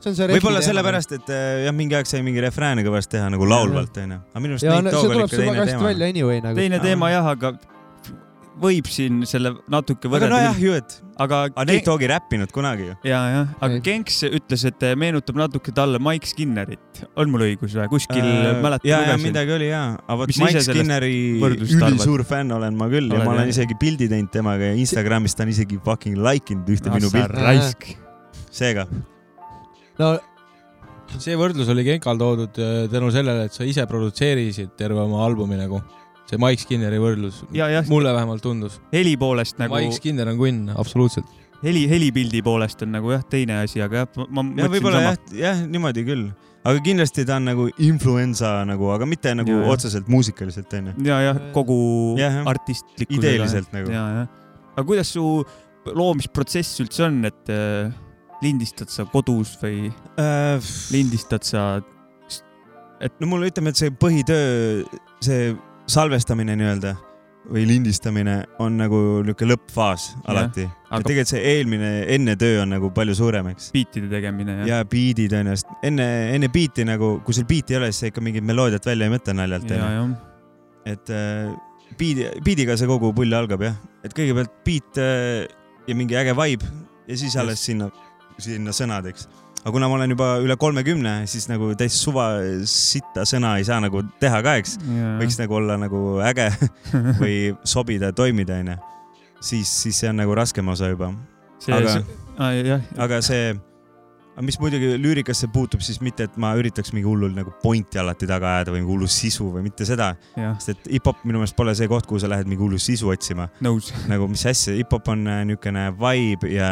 [0.00, 3.28] see on see võib-olla sellepärast, et äh, jah, mingi aeg sai mingi refrääni kõvasti teha
[3.34, 5.84] nagu laulvalt onju, aga minu arust ja Dogg see oli ikka teine teema.
[5.90, 6.56] välja anyway nagu.
[6.56, 6.86] teine Aa.
[6.86, 7.52] teema jah, aga
[8.60, 10.64] võib siin selle natuke aga nojah võrrelda.
[10.64, 12.96] ju, et, aga aga Nate Dogg ei räppinud kunagi ju.
[13.08, 13.82] ja, jah, aga Ei.
[13.86, 17.02] Genks ütles, et meenutab natuke talle Mike Skinnerit.
[17.20, 17.90] on mul õigus või?
[17.92, 22.78] kuskil Äh, mäletan, ja, ja midagi oli ja, aga vot Mike Skinneri ülisuur fänn olen
[22.78, 23.54] ma küll ja Oled, ma olen jah?
[23.56, 27.40] isegi pildi teinud temaga ja Instagramis ta on isegi fucking like inud ühte minu pilti,
[27.40, 27.88] raisk.
[28.50, 28.86] seega
[30.00, 30.16] no
[31.18, 35.58] see võrdlus oli Genkal toodud äh, tänu sellele, et sa ise produtseerisid terve oma albumi
[35.58, 35.80] nagu.
[36.30, 39.76] See Mike Skinneri võrdlus, ja, mulle vähemalt tundus heli poolest nagu.
[39.76, 41.26] Mike Skinner on kunn, absoluutselt.
[41.64, 45.18] heli, helipildi poolest on nagu jah, teine asi, aga jah, ma ja mõtlesin võib-olla jah
[45.18, 46.26] sama., jah, niimoodi küll,
[46.60, 49.72] aga kindlasti ta on nagu influenza nagu, aga mitte nagu Ja, ja.
[49.74, 51.80] otseselt muusikaliselt onju, ja, jah, kogu
[52.20, 52.42] jah.
[52.50, 53.18] artistlikkusega.
[53.18, 53.90] ideeliselt nagu.
[53.92, 54.30] ja, jah.
[54.76, 55.26] aga kuidas su
[55.90, 57.90] loomisprotsess üldse on, et äh,
[58.44, 59.88] lindistad sa kodus või
[60.20, 60.60] Äh,
[60.94, 61.80] lindistad sa?
[63.00, 64.84] no mulle ütleme, et see põhitöö,
[65.24, 65.54] see
[65.86, 66.96] salvestamine nii-öelda
[67.50, 70.66] või lindistamine on nagu niisugune lõppfaas alati.
[70.90, 73.70] aga- tegelikult see eelmine, enne töö on nagu palju suurem, eks.
[73.72, 77.80] biitide tegemine ja, ja biidid onju, sest enne, enne biiti nagu, kui sul biiti ei
[77.80, 79.72] ole, siis sa ikka mingit meloodiat välja ei mõtle naljalt
[80.90, 81.50] et äh,
[81.98, 85.48] biidi, biidiga see kogu pull algab jah, et kõigepealt biit äh,
[85.88, 86.68] ja mingi äge vibe
[87.08, 87.90] ja siis alles sinna,
[88.38, 89.26] sinna sõnad, eks.
[89.60, 92.30] Aga kuna ma olen juba üle kolmekümne, siis nagu täis suva
[92.68, 94.78] sitta sõna ei saa nagu teha ka, eks.
[95.20, 96.48] võiks nagu olla nagu äge
[97.22, 98.78] või sobida toimida, onju.
[99.40, 101.12] siis, siis see on nagu raskem osa juba.
[101.60, 102.00] see aga-
[102.38, 103.60] ah,, jah,
[104.36, 108.28] aga mis muidugi lüürikasse puutub, siis mitte, et ma üritaks mingi hullul nagu pointi alati
[108.30, 110.12] taga ajada või mingi hullu sisu või mitte seda,
[110.58, 113.48] sest et hip-hop minu meelest pole see koht, kuhu sa lähed mingi hullu sisu otsima.
[114.12, 116.70] nagu mis asja, hip-hop on äh, niisugune vibe ja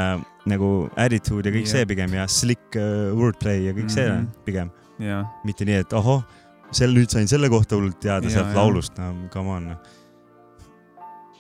[0.49, 1.75] nagu attitude ja kõik Jah.
[1.77, 4.29] see pigem ja slick uh, wordplay ja kõik see Mhm.
[4.47, 6.23] pigem, ja, mitte nii, et ohoh,
[6.73, 9.68] sel nüüd sain selle kohta hullult teada sealt laulust, no come on.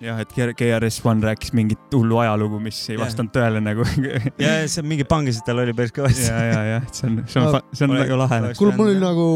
[0.02, 3.02] jah, et KRS One rääkis mingit hullu ajalugu, mis ei Jah.
[3.02, 3.86] vastanud tõele nagu.
[4.44, 6.26] ja see mingi pangasid tal oli päris kõvasti.
[6.28, 8.40] ja, ja, ja see on, see on No,, see on väga lahe.
[8.58, 9.28] kuule, mul oli nagu,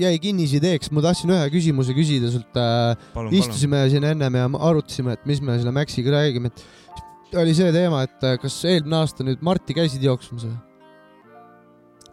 [0.00, 2.94] jäi kinnise ideeks, ma tahtsin ühe küsimuse küsida sult äh,.
[3.14, 3.34] palun, palun.
[3.38, 8.04] istusime siin ennem ja arutasime, et mis me selle Maxiga räägime, et oli see teema,
[8.06, 10.56] et äh, kas eelmine aasta nüüd Marti käisid jooksmas või?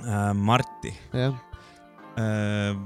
[0.01, 1.37] Äh, Marti, jah,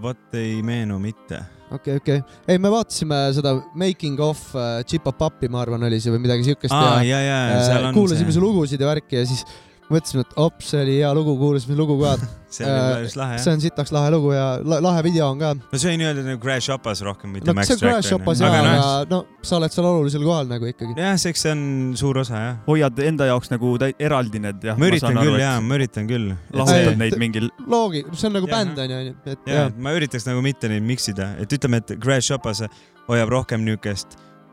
[0.03, 1.41] vot ei meenu mitte.
[1.71, 2.21] okei, okei.
[2.47, 6.25] ei, me vaatasime seda Making of äh, Chip Up Upi, ma arvan, oli see või
[6.27, 9.21] midagi siukest aa, ja ja, ja, seal äh, on kuulasime see su, lugusid ja värki
[9.21, 9.45] ja siis
[9.91, 12.15] mõtlesime, et ops, see oli hea lugu, kuulasime lugu ka.
[12.55, 13.57] see oli äh, päris lahe see jah.
[13.57, 15.51] on sitaks lahe lugu ja la lahe video on ka.
[15.57, 18.09] no see oli nii-öelda nagu Crash Upas rohkem, mitte no Max see on Crash Track
[18.09, 18.51] Shopas onju.
[18.53, 20.95] ja, aga noh, no sa oled seal olulisel kohal nagu ikkagi.
[20.99, 21.65] jah, eks see on
[21.99, 22.57] suur osa jah.
[22.69, 24.79] hoiad enda jaoks nagu eraldi need jah.
[24.79, 26.31] ma üritan küll jaa, ma üritan küll.
[26.55, 29.95] lahutad Ei, neid mingil, loogi, see on nagu Jah, bänd onju, et ja jah, ma
[29.97, 32.63] üritaks nagu mitte neid mix ida, et ütleme, et Crash Upas
[33.09, 33.65] hoiab rohkem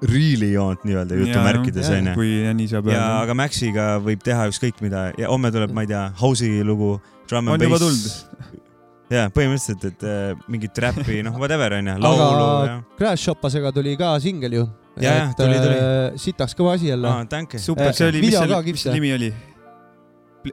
[0.02, 2.14] niukest riili joont nii-öelda jutumärkides jah, onju.
[2.16, 3.22] kui nii saab öelda.
[3.22, 7.00] aga Maxiga võib teha ükskõik mida ja homme tuleb, ma ei tea, house'i lugu,
[7.32, 8.26] On and juba bass.
[9.16, 12.76] ja põhimõtteliselt, et äh, mingit räppi, noh, whatever onju, laulu aga.
[12.98, 14.68] Crash Shopasega tuli ka singel ju.
[15.00, 15.76] Ja, ja, tuli, tuli.
[16.20, 17.08] sitaks kõva asi jälle.
[17.30, 17.58] tänke.
[17.62, 19.30] super, see oli, mis selle mis selle nimi oli?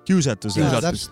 [0.05, 0.57] kiusatus.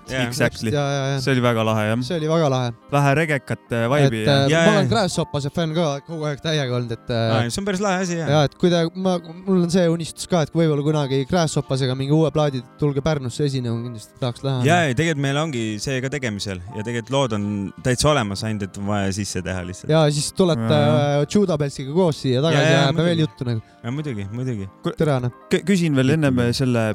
[0.09, 0.71] Exactly.
[0.73, 2.01] ja, ja, ja see oli väga lahe jah.
[2.05, 2.71] see oli väga lahe.
[2.91, 4.77] vähe regekat äh, et vibe'i ja äh, Ja, ma ja.
[4.79, 8.03] olen Crash Shopase fänn ka kogu aeg täiega olnud, et äh, see on päris lahe
[8.05, 8.29] asi jah.
[8.35, 11.57] ja et kui te, ma, mul on see unistus ka, et kui võib-olla kunagi Crash
[11.57, 14.67] Shopasega mingi uue plaadi, tulge Pärnusse esinema, kindlasti tahaks ja, näha.
[14.91, 17.47] ja tegelikult meil ongi see ka tegemisel ja tegelikult lood on
[17.85, 19.91] täitsa olemas, ainult et on vaja sisse teha lihtsalt.
[19.93, 21.21] ja siis tulete Ja.
[21.21, 23.61] äh, Judabelsiga koos siia tagasi Ja, ja ja, jääb veel juttu nagu.
[23.83, 24.65] ja muidugi, muidugi.
[24.97, 25.17] tere.
[25.51, 26.87] K- küsin veel ennem selle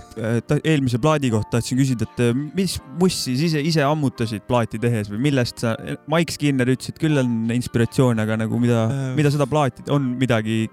[0.64, 5.20] eelmise plaadi kohta tahtsin küsida, et äh, mis mussi ise, ise ammutasid plaati tehes või
[5.28, 5.74] millest sa,
[6.10, 10.14] Mike Skinner ütles, et küll on inspiratsioon, aga nagu mida Äh., mida seda plaati, on
[10.20, 10.66] midagi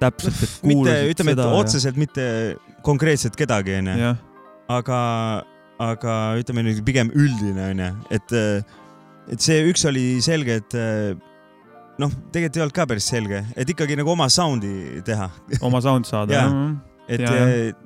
[0.00, 2.24] täpselt, et mitte, kuulasid ütleme, et otseselt mitte
[2.86, 4.10] konkreetselt kedagi onju,
[4.72, 4.98] aga,
[5.82, 8.36] aga ütleme nüüd pigem üldine onju, et,
[9.32, 10.76] et see üks oli selge, et
[12.02, 15.30] noh, tegelikult ei olnud ka päris selge, et ikkagi nagu oma sound'i teha,
[15.64, 16.60] oma sound saada jah.
[17.08, 17.34] Et ja.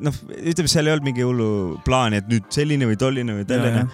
[0.00, 1.50] noh, ütleme, seal ei olnud mingi hullu
[1.86, 3.84] plaani, et nüüd selline või tolline või selline.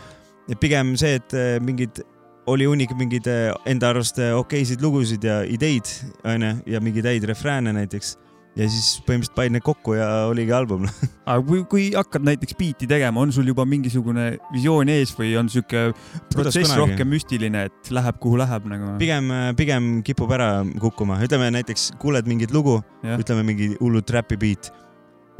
[0.50, 2.02] et pigem see, et äh, mingid,
[2.50, 5.90] oli hunnik mingeid äh, enda arust okeisid lugusid ja ideid
[6.26, 8.16] onju ja mingeid häid refrääne näiteks
[8.56, 10.86] ja siis põhimõtteliselt panid need kokku ja oligi album.
[11.28, 15.50] aga kui, kui hakkad näiteks biiti tegema, on sul juba mingisugune visioon ees või on
[15.52, 15.90] sihuke
[16.32, 18.94] protsess rohkem müstiline, et läheb kuhu läheb nagu?
[19.00, 24.72] pigem, pigem kipub ära kukkuma, ütleme näiteks kuuled mingit lugu, ütleme mingi hullu trapi beat,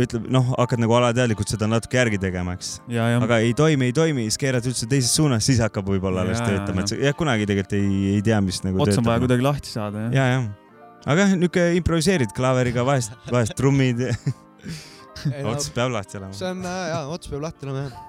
[0.03, 2.75] ütleb noh, hakkad nagu alateadlikult seda natuke järgi tegema, eks.
[3.17, 6.85] aga ei toimi, ei toimi, siis keerad üldse teises suunas, siis hakkab võib-olla alles töötama,
[6.85, 9.73] et sa jah, kunagi tegelikult ei, ei tea, mis nagu ots on vaja kuidagi lahti
[9.73, 10.17] saada jah.
[10.19, 14.05] ja, jah, aga jah, niuke improviseerid klaveriga vahest, vahest trummid,
[15.53, 16.37] ots peab lahti olema.
[16.37, 18.05] see on äh, jaa, ots peab lahti olema jah.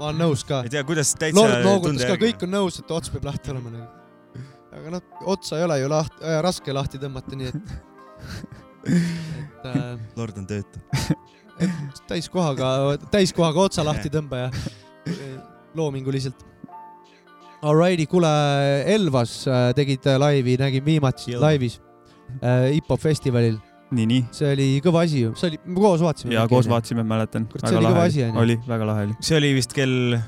[0.00, 0.74] ma olen nõus ka ei.
[0.74, 4.42] tea, kuidas täitsa Lord noogutas ka, kõik on nõus, et ots peab lahti olema nagu.
[4.74, 7.74] aga noh, otsa ei ole ju lahti äh,, raske lahti tõmmata, nii et,
[8.98, 10.82] et äh, Lord on töötu.
[12.10, 14.50] täiskohaga, täiskohaga otsa lahti tõmba ja
[15.78, 16.44] loominguliselt.
[17.66, 18.28] Alrighty, kuule,
[18.86, 21.80] Elvas äh, tegid laivi, nägin viimati laivis
[22.38, 23.58] äh, hip-hop festivalil.
[23.90, 24.24] nii, nii.
[24.36, 26.34] see oli kõva asi ju, see oli, me koos vaatasime.
[26.36, 26.68] ja koos.
[26.70, 27.48] vaatasime, mäletan.
[27.56, 28.42] See oli kõva asi, onju.
[28.44, 29.16] oli, väga lahe oli.
[29.24, 30.18] see oli vist kell,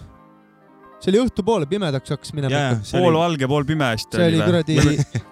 [0.98, 4.40] see oli õhtupoole, pimedaks hakkas minema jaa, pool oli, valge, pool pime vist see oli
[4.42, 4.80] kuradi,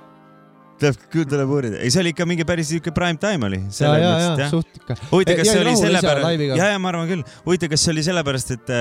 [0.82, 1.80] tuleb, küll tuleb uurida.
[1.82, 3.62] ei, see oli ikka mingi päris siuke prime time oli.
[3.80, 4.12] ja, ja,
[4.42, 4.96] ja suht ikka.
[5.12, 7.26] huvitav, kas see oli sellepärast, ja, ja ma arvan küll.
[7.46, 8.72] huvitav, kas see oli sellepärast, et,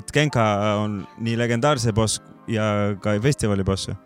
[0.00, 0.48] et Genka
[0.80, 2.66] on nii legendaarse boss ja
[3.02, 4.00] ka festivali boss või?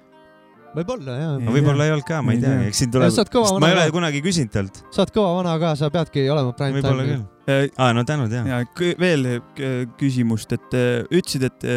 [0.78, 3.14] võib-olla jaa Ei no võib-olla ei olnud ka, ma ei Ei tea eks siin tuleb,
[3.32, 4.82] kõva ma ei ole kunagi küsinud talt.
[4.92, 7.22] sa oled kõva vana ka, sa peadki olema prime võib-olla time.
[7.48, 7.70] küll.
[7.80, 8.50] aa, no tänud jah.
[8.52, 8.60] ja
[9.00, 11.68] veel k- küsimust, et äh, ütlesid, et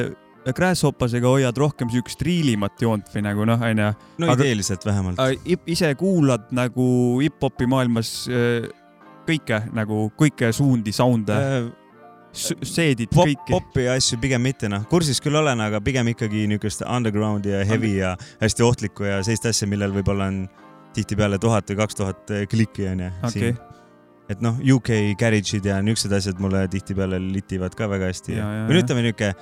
[0.45, 3.89] äh, Grasshopasega hoiad rohkem siukest riilimat joont või nagu noh, onju.
[4.21, 5.19] no Aga- ideeliselt vähemalt.
[5.65, 8.69] ise kuulad nagu hip-hopi maailmas äh,
[9.27, 11.35] kõike nagu, kõike suundi, sound'e,
[12.33, 13.51] seedid, Äh, pop, kõiki.
[13.51, 17.97] popi asju pigem mitte noh, kursis küll olen, aga pigem ikkagi niisugust underground'i ja heavy
[17.99, 20.45] ja hästi ohtlikku ja sellist asja, millel võib-olla on
[20.95, 23.51] tihtipeale tuhat või kaks tuhat klikki onju okei,
[24.31, 28.63] et noh, UK garage'id ja niisugused asjad mulle tihtipeale litivad ka väga hästi Ja, ja,
[28.67, 28.85] või no ja.
[28.85, 29.33] ütleme niuke,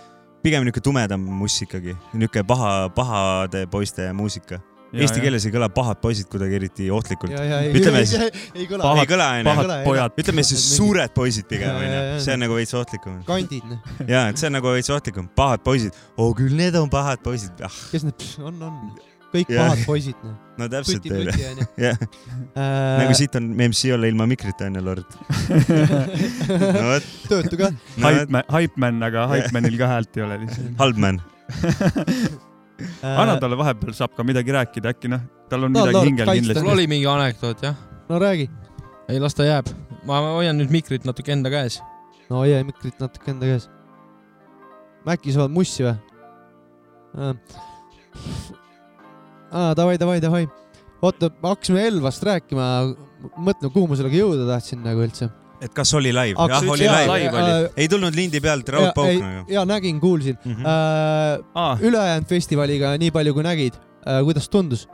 [0.44, 4.62] pigem niuke tumedam muss ikkagi, niuke paha, pahade poiste muusika.
[4.90, 7.30] Eesti keeles ei kõla pahad poisid kuidagi eriti ohtlikult.
[7.30, 8.24] ja, ja ei, Ütleme siis-
[8.58, 12.00] ei, kõla Pahad- ei kõla onju, ütleme siis suured poisid pigem Ja, ja, ja.
[12.16, 13.20] onju, see on nagu veits ohtlikum.
[13.28, 13.94] kandid, noh.
[14.10, 17.54] ja, et see on nagu veits ohtlikum, pahad poisid, oo küll need on pahad poisid,
[17.62, 18.82] ah, kes need on, on?
[19.34, 19.68] Kõik Jah.
[19.70, 20.36] pahad poisid, noh.
[20.58, 21.14] no täpselt tuti
[21.52, 21.66] onju.
[21.86, 21.98] jah,
[22.56, 25.18] nagu siit on MC olla ilma mikrita onju, Lord.
[26.80, 27.70] no vot, töötu ka.
[28.02, 30.72] no Hypeman, Hypeman, aga Hypemanil ka häält ei ole lihtsalt.
[30.82, 31.22] halb man.
[33.04, 36.26] anna talle vahepeal saab ka midagi rääkida, äkki noh, tal on No, midagi Lord, hingel
[36.30, 36.42] kaitsta.
[36.42, 36.74] mul kindlasti.
[36.76, 37.76] oli mingi anekdoot jah,
[38.10, 38.50] no räägi.
[39.10, 39.70] ei las ta jääb.
[40.08, 41.80] ma hoian nüüd mikrit natuke enda käes.
[42.30, 43.70] no hoia mikrit natuke enda käes.
[45.10, 45.96] äkki sa oled mussi või?
[49.52, 50.48] aa, davai, davai, davai.
[51.02, 52.66] oota, hakkasime Elvast rääkima,
[53.38, 55.30] mõtleme, kuhu ma sellega jõuda tahtsin nagu üldse.
[55.62, 56.36] et kas oli live?
[56.40, 57.18] Jah, oli üldse- live.
[57.20, 57.70] live oli.
[57.78, 59.46] ei tulnud lindi pealt raudpauk nagu.
[59.52, 60.66] ja nägin, kuulsin Mhm.
[60.66, 61.40] äh,.
[61.56, 63.74] aa, ülejäänud festivaliga nii palju, kui nägid
[64.08, 64.88] äh,, kuidas tundus?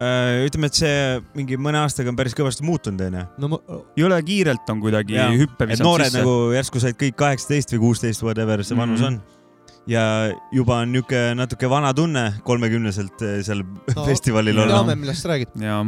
[0.00, 0.92] Äh, ütleme, et see
[1.36, 3.24] mingi mõne aastaga on päris kõvasti muutunud onju.
[3.42, 3.58] no ma,
[4.00, 5.26] jõle kiirelt on kuidagi Jaa.
[5.36, 6.22] hüppe visanud noored sisse.
[6.22, 9.06] nagu järsku said kõik kaheksateist või kuusteist, whatever see vanus Mhm.
[9.06, 9.20] on.
[9.88, 10.04] Ja
[10.52, 15.32] juba on niuke natuke vana tunne kolmekümneselt eh, seal No, festivalil olla teame, millest sa
[15.32, 15.56] räägid.
[15.62, 15.82] jaa,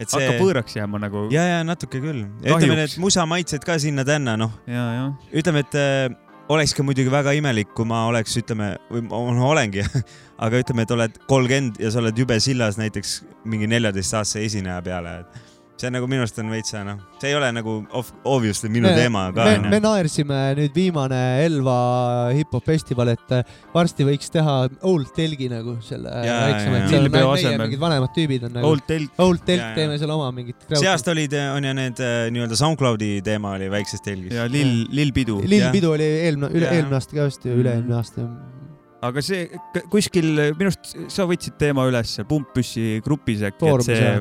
[0.00, 1.26] et hakkab see, võõraks jääma nagu.
[1.34, 2.24] ja, ja natuke küll.
[2.40, 5.06] ütleme, need musamaitsed ka sinna-tänna, noh, ja, ja.
[5.42, 6.08] ütleme, et äh,
[6.50, 9.84] oleks ka muidugi väga imelik, kui ma oleks, ütleme, või ma olengi,
[10.44, 15.20] aga ütleme, et oled kolmkümmend ja sa oled jube sillas näiteks mingi neljateistaastase esineja peale,
[15.22, 15.49] et
[15.80, 17.78] see on nagu minu arust on veitsa noh, see ei ole nagu
[18.28, 19.78] obviously minu Me- teema ka me, onju me.
[19.84, 21.76] naersime nüüd viimane Elva
[22.36, 24.56] hip-hop festival, et äh, varsti võiks teha
[24.90, 27.62] Old Telgi nagu selle väiksema, et seal on ainult meie asemel.
[27.64, 28.72] mingid vanemad tüübid on nagu.
[28.74, 30.68] Old Telk, Old Telk teeme seal oma mingit.
[30.74, 34.36] see aasta olid, on ju need äh, nii-öelda SoundCloudi teema oli väikses telgis.
[34.36, 35.40] ja Lill, Lill Pidu.
[35.46, 35.72] Lill jah.
[35.74, 36.76] Pidu oli eelmine, üle Jaa.
[36.76, 38.26] eelmine aasta ka vist ju, üle-eelmine aasta.
[39.08, 39.48] aga see
[39.88, 44.12] kuskil minu arust sa võtsid teema üles Pumppüssi grupis äkki, et see,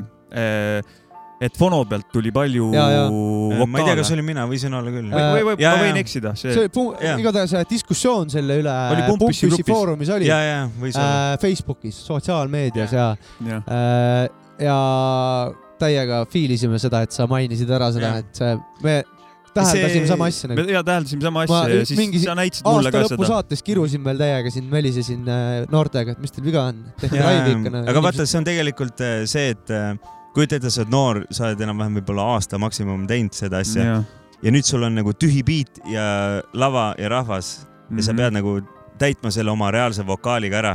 [1.41, 3.09] et Fono pealt tuli palju Jaa, jaa.
[3.09, 4.15] ma ei tea, kas vokaale.
[4.17, 5.11] olin mina, võisin olla küll.
[5.13, 7.15] Äh, või, või Jaa, ma võin eksida, see see Jaa.
[7.21, 9.73] igatahes äh, diskussioon selle üle Oli Pumppüssi Pumppüssi grupis.
[9.73, 13.07] foorumis oli ja, ja äh, Facebookis, sotsiaalmeedias ja
[13.47, 14.25] jah, äh,
[14.59, 14.79] ja
[15.79, 18.51] täiega fiilisime seda, et sa mainisid ära seda, et see,
[18.83, 18.99] me
[19.55, 20.73] täheldasime See- sama asja me nagu.
[20.75, 23.31] ja täheldasime sama Ma asja ja siis mingi sa näitasid mulle aasta ka lõpu seda.
[23.33, 27.55] saates kirusin veel täiega siin, välisesin äh, noortega, et mis teil viga on, tehke laivi
[27.55, 27.73] ikka.
[27.73, 29.93] nagu aga vaata, see on tegelikult äh, see, et äh,
[30.39, 34.01] kujuta ette, sa oled noor, sa oled enam-vähem võib-olla aasta maksimum teinud seda asja ja,
[34.45, 36.03] ja nüüd sul on nagu tühi beat ja
[36.57, 38.01] lava ja rahvas ja Mhm.
[38.05, 38.59] sa pead nagu
[38.99, 40.73] täitma selle oma reaalse vokaaliga ära,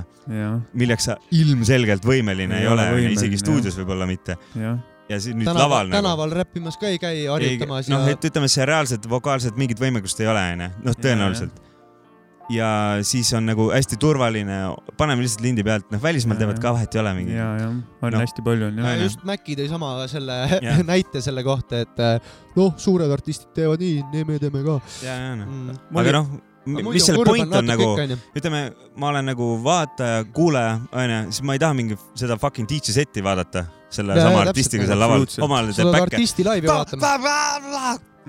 [0.75, 4.35] milleks sa ilmselgelt võimeline ei, Ei ole isegi stuudios võib-olla mitte.
[4.57, 5.99] jah, ja siis nüüd tänaval laval, nagu.
[6.01, 10.21] tänaval räppimas ka ei käi harjutamas noh, ja et ütleme, see reaalselt vokaalselt mingit võimekust
[10.25, 11.61] ei ole, onju, noh, tõenäoliselt.
[12.53, 12.69] Ja
[13.07, 14.57] siis on nagu hästi turvaline,
[15.01, 16.63] paneme lihtsalt lindi pealt, noh, välismaal Ja, teevad ja.
[16.63, 17.37] ka vahet ei ole mingi.
[17.37, 18.21] ja, jah, on Noh.
[18.21, 19.05] hästi palju on Ja jah.
[19.07, 20.83] just Maci tõi sama selle Jah.
[20.93, 22.19] näite selle kohta, et äh,
[22.57, 25.79] noh, suured artistid teevad nii, nii me teeme ka ja, ja noh, mm..
[26.03, 26.29] aga noh,
[26.93, 27.89] mis selle point on nagu,
[28.37, 28.61] ütleme,
[28.97, 33.25] ma olen nagu vaataja, kuulaja, onju, siis ma ei taha mingi seda fucking DJ seti
[33.25, 36.09] vaadata selle Ja, sama ja, artistiga seal laval, omal teeb päkke.
[36.17, 37.19] artisti laivi vaatama,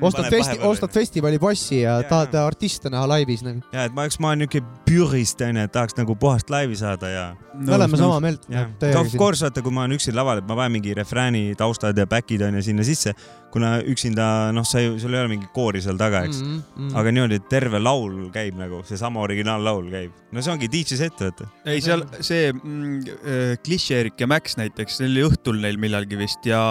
[0.02, 2.44] ostad festi-, ostad festivali passi ja Ja, tahad ja.
[2.48, 3.62] artiste näha laivis nagu.
[3.72, 7.10] ja, et ma oleks, ma olen niuke purist onju, et tahaks nagu puhast laivi saada
[7.12, 7.24] ja.
[7.54, 8.46] me oleme sama meelt.
[8.52, 11.98] jah, of course vaata, kui ma olen üksi laval, et ma panen mingi refrääni taustad
[11.98, 13.16] ja back'id onju sinna sisse,
[13.54, 16.42] kuna üksinda noh, sa ju, sul ei ole mingit koori seal taga, eks.
[16.44, 16.62] mm.
[16.76, 16.96] -hmm.
[17.00, 20.16] aga niimoodi, et terve laul käib nagu, seesama originaallaul käib.
[20.32, 21.50] no see ongi DJ set, vaata.
[21.66, 26.46] ei, seal see mm, äh, Klišeerik ja Max näiteks, see oli õhtul neil millalgi vist
[26.46, 26.64] ja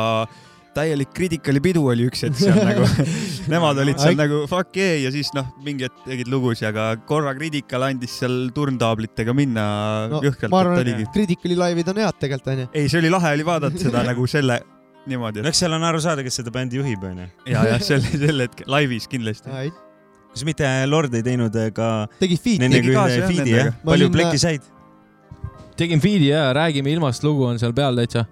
[0.74, 2.87] täielik Criticali pidu oli üks hetk seal nagu.
[3.52, 7.34] Nemad olid seal nagu fuck yeah ja siis noh, mingi hetk tegid lugusid, aga korra
[7.38, 9.64] Critical andis seal turntaablitega minna
[10.12, 11.08] no, jõhkralt, ma arvan et.
[11.14, 12.68] Criticali laivid on head tegelikult onju.
[12.72, 14.60] ei, see oli lahe oli vaadata seda nagu selle
[15.10, 17.26] niimoodi, no eks seal on aru saada, kes seda bändi juhib, onju.
[17.44, 19.52] et ja, ja sel, sel hetkel laivis kindlasti.
[20.34, 23.74] kas mitte Lord ei teinud äh, ka tegid feat'i nendega kaasa, ühe jah, feed'i nendega.
[23.84, 24.70] palju plekki said?
[25.76, 28.24] tegin feed'i ja Räägime ilmast lugu on seal peal täitsa.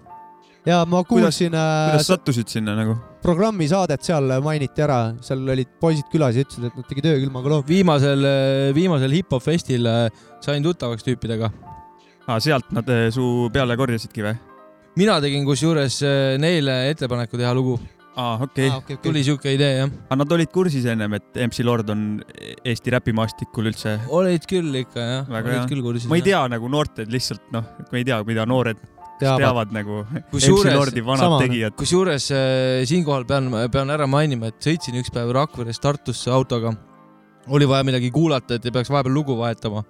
[0.67, 2.95] Ja ma kuulsin kuidas äh, sattusid sinna nagu?
[3.23, 7.51] programmi saadet seal mainiti ära, seal olid poisid külas ja ütlesid, et nad tegid öökülmaga
[7.51, 7.65] loo.
[7.67, 8.25] viimasel,
[8.75, 10.07] viimasel hip-hop festil äh,
[10.43, 11.51] sain tuttavaks tüüpidega.
[12.27, 14.35] aa, sealt nad su peale korjasidki või?
[14.99, 17.77] mina tegin kusjuures äh, neile ettepaneku teha lugu.
[18.13, 18.77] aa, okei okay..
[18.77, 19.93] okay, tuli siuke idee jah.
[20.07, 22.07] aga nad olid kursis ennem, et MC Lord on
[22.63, 23.97] Eesti räpimaastikul üldse?
[24.13, 25.69] olid küll ikka jah, olid hea.
[25.71, 26.09] küll kursis.
[26.11, 29.41] ma ei tea nagu noorted lihtsalt noh, ma ei tea, mida noored teavad.
[29.43, 29.99] teavad nagu
[30.31, 31.75] MC Lordi vanad sama- tegijad.
[31.79, 36.73] kusjuures äh, siinkohal pean, pean ära mainima, et sõitsin üks päev Rakverest Tartusse autoga.
[37.47, 39.83] oli vaja midagi kuulata, et ei peaks vahepeal lugu vahetama.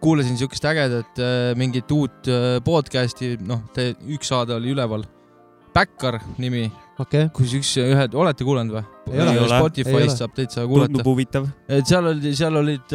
[0.00, 3.64] kuulasin siukest ägedat äh, mingit uut äh, podcast'i, noh,
[4.06, 5.04] üks saade oli üleval.
[5.74, 6.64] Backar nimi,
[6.98, 8.84] okei, kus üks, ühed, olete kuulanud või?
[9.46, 11.06] Spotify'st saab täitsa kuulata tundub.
[11.06, 11.46] huvitav.
[11.70, 12.94] et seal oli, seal olid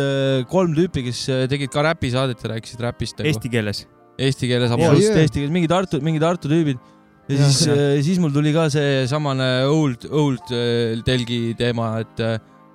[0.51, 1.21] kolm tüüpi, kes
[1.51, 3.29] tegid ka räpisaadet ja rääkisid räpist nagu..
[3.31, 3.85] Eesti keeles.
[4.17, 5.23] Eesti keeles absoluutselt yeah.
[5.25, 6.81] eesti keeles, mingi Tartu, mingi Tartu tüübid.
[7.29, 11.95] ja Jah, siis jah., siis mul tuli ka see samane old, old äh, telgi teema,
[12.03, 12.19] et,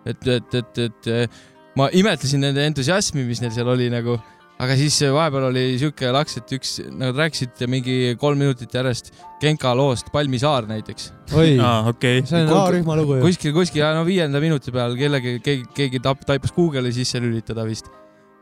[0.08, 1.38] et, et, et, et äh,
[1.76, 4.16] ma imetlesin nende entusiasmi, mis neil seal oli nagu,
[4.58, 9.12] aga siis vahepeal oli siuke laks, et üks, nagu nad rääkisid mingi kolm minutit järjest
[9.38, 11.12] Genka loost Palmisaar näiteks.
[11.38, 12.24] oi, aa, okei.
[12.26, 13.28] see on A-rühma lugu ju.
[13.28, 17.86] kuskil, kuskil, no viienda minuti peal kellegi, keegi, keegi tap- taipas Google'i sisse lülitada vist.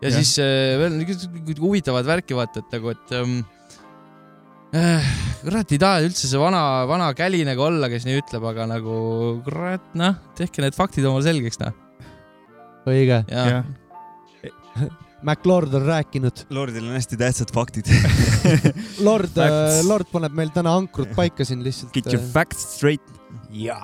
[0.03, 0.17] Ja Jah.
[0.19, 3.39] siis äh, veel niisugused huvitavad värki vaata, et nagu, et ähm,
[4.77, 5.09] äh,
[5.45, 9.01] kurat ei taha üldse see vana, vana käli nagu olla, kes nii ütleb, aga nagu
[9.47, 11.75] kurat, noh, tehke need faktid omale selgeks, noh.
[12.93, 13.65] õige, ja
[15.27, 16.45] MacLord on rääkinud.
[16.55, 17.89] Lordil on hästi tähtsad faktid.
[19.07, 19.81] Lord, Facts.
[19.89, 21.91] Lord paneb meil täna ankrud paika siin lihtsalt.
[21.97, 23.03] get your facts straight.
[23.51, 23.81] jaa.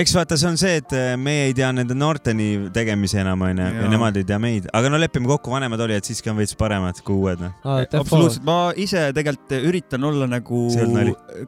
[0.00, 3.66] Eks vaata, see on see, et äh, meie ei tea nende noorteni tegemisi enam onju
[3.78, 6.98] ja nemad ei tea meid, aga no lepime kokku, vanemad olijad siiski on veits paremad
[7.06, 7.52] kui uued noh.
[7.84, 10.64] absoluutselt, ma ise tegelikult üritan olla nagu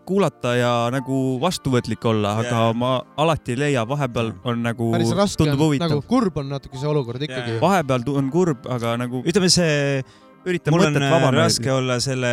[0.08, 2.76] kuulata ja nagu vastuvõtlik olla, aga Jaa.
[2.78, 2.92] ma
[3.24, 6.06] alati ei leia, vahepeal on nagu, päris raske tundub on, huvitav nagu.
[6.10, 7.64] kurb on natuke see olukord ikkagi Jaa..
[7.64, 10.04] vahepeal on kurb, aga nagu ütleme, see,
[10.46, 12.32] üritan mul on mõtet äh, raske olla selle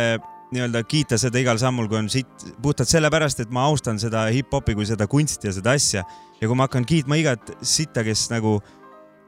[0.54, 4.76] nii-öelda kiita seda igal sammul, kui on siit puhtalt sellepärast, et ma austan seda hip-hopi
[4.78, 6.04] kui seda kunsti ja seda asja.
[6.40, 8.58] Ja kui ma hakkan kiitma igat sitta, kes nagu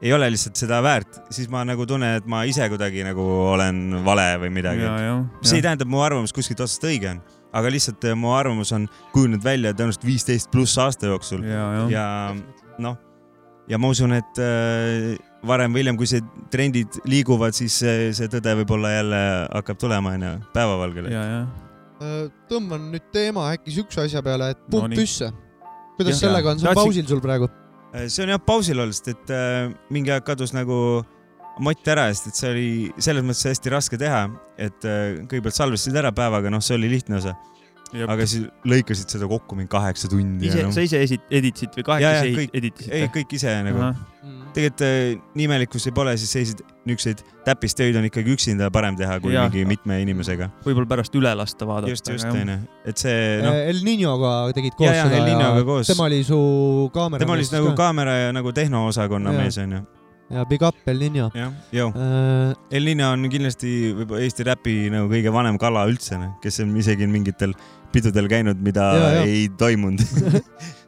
[0.01, 3.23] ei ole lihtsalt seda väärt, siis ma nagu tunnen, et ma ise kuidagi nagu
[3.53, 4.85] olen vale või midagi.
[5.41, 7.21] see ei tähenda, et mu arvamus kuskilt otsast õige on,
[7.57, 11.41] aga lihtsalt äh, mu arvamus on kujunenud välja tõenäoliselt viisteist pluss aasta jooksul.
[11.47, 12.99] Ja, ja, ja noh,
[13.67, 16.21] ja ma usun, et äh, varem või hiljem, kui see
[16.51, 19.21] trendid liiguvad, siis see, see tõde võib-olla jälle
[19.53, 21.11] hakkab tulema onju päevavalgele.
[21.13, 21.41] ja, ja.
[21.97, 24.97] Äh, tõmban nüüd teema äkki siukse asja peale, et No pump nii.
[25.01, 25.31] püsse.
[25.97, 26.19] kuidas Jah.
[26.27, 27.49] sellega on, see on Tahtsin- pausil sul praegu?
[27.93, 31.03] Äh, see on jah pausil olnud, sest et äh, mingi aeg kadus nagu
[31.59, 32.67] mott ära, sest et see oli
[33.01, 34.27] selles mõttes hästi raske teha,
[34.61, 37.33] et äh, kõigepealt salvestasid ära päevaga, noh, see oli lihtne osa,
[38.05, 40.51] aga siis lõikasid seda kokku mingi kaheksa tundi.
[40.51, 40.71] ise, No.
[40.75, 42.91] sa ise esit-, editasid või kahekesi editasid?
[42.93, 43.89] ei, kõik ise nagu.
[44.57, 48.95] Tegelikult äh, nii imelik, kui see pole, siis selliseid niisuguseid täppistöid on ikkagi üksinda parem
[48.97, 49.45] teha kui Jah.
[49.47, 50.47] mingi mitme inimesega.
[50.65, 51.91] võib-olla pärast üle lasta vaadata.
[51.93, 52.55] just, just onju,
[52.87, 56.39] et see noh, El Ninoga tegid koos ja, ja seda Ninoga koos, tema oli su
[56.95, 57.21] kaamera.
[57.23, 59.43] tema oli siis nagu kaamera ja nagu tehnoosakonna Jaa.
[59.45, 59.83] mees onju.
[60.33, 61.29] ja Big Up El Nino.
[61.37, 61.91] jah, jõu.
[61.93, 66.73] Äh, El Nino on kindlasti võib-olla Eesti räpi nagu kõige vanem kala üldse, kes on
[66.81, 67.53] isegi mingitel
[67.93, 69.23] pidudel käinud, mida Ja, ja.
[69.29, 70.01] ei toimunud.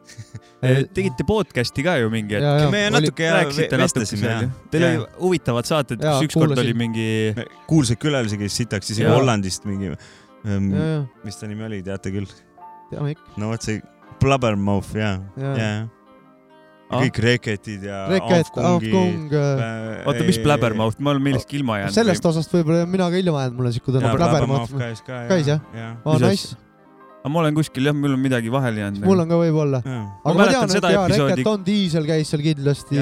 [0.60, 2.44] tegite podcast'i ka ju mingi hetk.
[2.44, 4.50] ja, ja me natuke ja rääkisite natuke vestlesime ja ju.
[4.72, 7.06] Teil oli huvitavad saated, kus ükskord oli mingi,
[7.70, 9.08] kuulsaid külalisi, kes sitaks isegi.
[9.08, 9.96] Hollandist mingi, ja,
[10.50, 12.28] ja mis ta nimi oli, teate küll?
[12.90, 13.32] teame ikka.
[13.40, 13.80] no vot see
[14.20, 15.56] Blubbermouth ja, Jaa.
[15.56, 15.72] ja,
[16.90, 17.04] Ah.
[17.04, 18.48] kõik Reketid ja Reket.
[18.58, 19.30] Avkung.
[19.30, 21.94] Äh, oota, mis Blabbermouth, ma olen millestki ilma jäänud.
[21.94, 24.10] sellest osast võib-olla mina ka ilma jäänud, mul on siuke tunne.
[24.10, 25.20] Blabbermouth käis ka.
[25.30, 25.60] Käis, jah?
[25.70, 25.92] jah?
[26.04, 26.56] aa, nice.
[27.20, 29.04] Aga ma olen kuskil jah, mul on midagi vahele jäänud.
[29.04, 29.80] mul on ka võib-olla.
[29.84, 33.00] Ma aga ma mäletan tean, et seda jaa, episoodi- Reket on Diesel käis seal kindlasti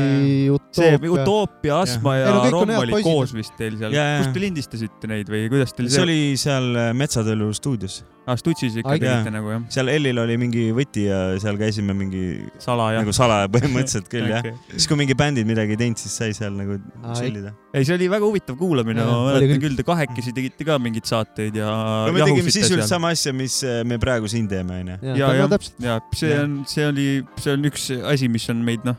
[0.75, 1.81] see Utoopia.
[1.85, 2.27] Asma Jah.
[2.29, 3.07] ja Ei, no Romm olid poisid.
[3.09, 3.95] koos vist teil seal.
[3.95, 8.77] Kus te lindistasite neid või kuidas teil see oli seal äh, Metsatõllu stuudios, aa, Stutsis
[8.81, 9.63] ikka Ai, tegite nagu jah?
[9.73, 12.25] seal Ellil oli mingi võti ja seal käisime mingi
[12.63, 14.43] salaja nagu salaja põhimõtteliselt küll jah.
[14.43, 14.75] okay..
[14.75, 17.15] siis kui mingi bändid midagi ei teinud, siis sai seal nagu Ai.
[17.21, 17.55] chill ida.
[17.73, 19.79] ei, see oli väga huvitav kuulamine, ma mäletan küll.
[19.79, 21.71] te kahekesi tegite ka mingeid saateid ja
[22.09, 22.93] no me tegime sisuliselt seal.
[22.97, 24.99] sama asja, mis äh, me praegu siin teeme onju.
[25.03, 25.47] ja, ja ja,
[25.85, 26.43] ja see Jah.
[26.45, 27.07] on, see oli,
[27.39, 28.99] see on üks asi, mis on meid noh,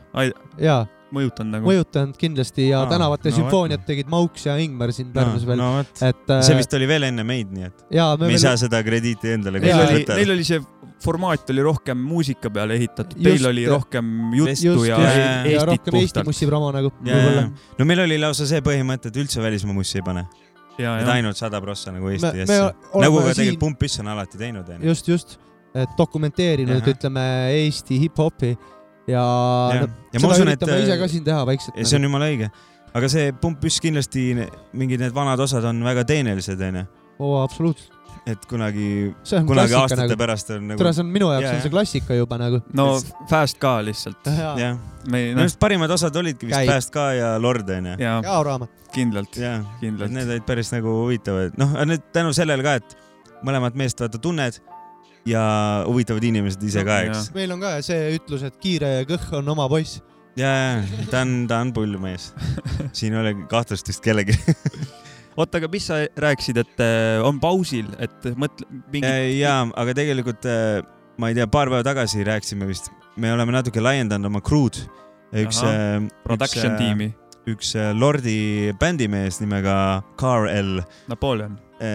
[1.14, 1.68] mõjutanud nagu.
[1.68, 5.60] mõjutanud kindlasti ja Aa, tänavate no sümfooniat tegid Mauks ja Ingmar siin Pärnus veel.
[5.60, 8.44] no et see vist oli veel enne meid, nii et jaa, me me ei veel
[8.44, 10.18] saa seda krediiti endale Neil oli, võtta.
[10.20, 10.62] neil oli see
[11.00, 15.64] formaat oli rohkem muusika peale ehitatud, teil oli rohkem juttu just, ja ja, Eestit ja
[15.70, 16.30] rohkem Eesti puhtalt.
[16.30, 17.74] mussi promo nagu Ja, võib-olla ja..
[17.78, 20.39] no meil oli lausa see põhimõte, et üldse välismaa mussi ei pane, ja,
[20.80, 22.72] et ja, ainult sada prossa nagu Eesti asja.
[23.02, 24.88] nagu ka siin tegelikult Pump Piss on alati teinud onju.
[24.88, 25.38] just, just,
[25.74, 27.24] et dokumenteerinud, ütleme
[27.60, 28.54] Eesti hip-hopi
[29.10, 29.24] ja,
[29.74, 31.80] ja, ja ja ma seda usun, et üritame ise ka siin teha vaikselt.
[31.82, 32.50] see on jumala õige,
[32.96, 34.30] aga see Pump Piss kindlasti
[34.72, 36.86] mingid need vanad osad on väga teenelised onju,
[37.20, 38.88] oo, absoluutselt, et kunagi,
[39.48, 40.18] kunagi aastate nagu.
[40.20, 42.60] pärast on nagu tere, see on minu jaoks Jaa, on see klassika juba nagu.
[42.76, 42.86] no
[43.30, 44.28] Fast ka lihtsalt.
[44.28, 44.76] jah,
[45.10, 46.72] minu noh, arust parimad osad olidki vist Käib.
[46.72, 47.96] Fast ka ja Lord onju.
[48.00, 48.74] ja jaa, raamat.
[48.94, 50.16] kindlalt, et kindlalt.
[50.16, 52.98] need olid päris nagu huvitavad, noh, need tänu sellele ka, et
[53.46, 54.60] mõlemat meest vaata tunned
[55.28, 55.42] ja
[55.86, 57.30] huvitavad inimesed ise ka, eks.
[57.36, 60.00] meil on ka see ütlus, et kiire ja kõh on oma poiss.
[60.38, 62.30] ja, ja ta on, ta on pull mees.
[62.96, 64.36] siin ei ole kahtlust vist kellelgi.
[65.36, 70.46] oota, aga mis sa rääkisid, et äh, on pausil, et mõtle mingi, ja, aga tegelikult
[70.48, 70.80] äh,
[71.20, 74.82] ma ei tea, paar päeva tagasi rääkisime vist, me oleme natuke laiendanud oma crew'd.
[75.30, 75.60] üks,
[76.24, 77.12] production tiimi,
[77.50, 81.54] üks äh, Lordi bändimees nimega Carl Napoleon.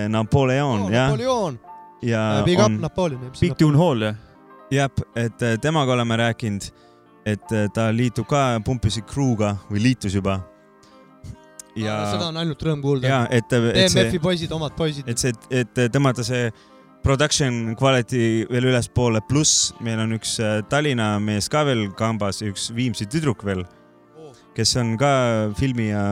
[0.10, 1.60] Napoleon jah, Napoleon,
[2.02, 3.32] ja Big up on Napoleon.
[3.40, 4.16] Big Tune Hall jah?
[4.72, 6.72] jah, et temaga oleme rääkinud,
[7.28, 10.40] et ta liitub ka Pumpisi crew'ga või liitus juba.
[11.80, 13.20] ja, seda on ainult rõõm kuulda ja.
[13.30, 15.10] et, et see DMF-i, poisid, omad poisid.
[15.12, 16.50] et see, et tõmmata see
[17.06, 22.72] production quality veel ülespoole, pluss meil on üks äh, Tallinna mees ka veel kambas üks
[22.76, 23.62] Viimsi tüdruk veel,
[24.58, 25.12] kes on ka
[25.60, 26.06] filmi ja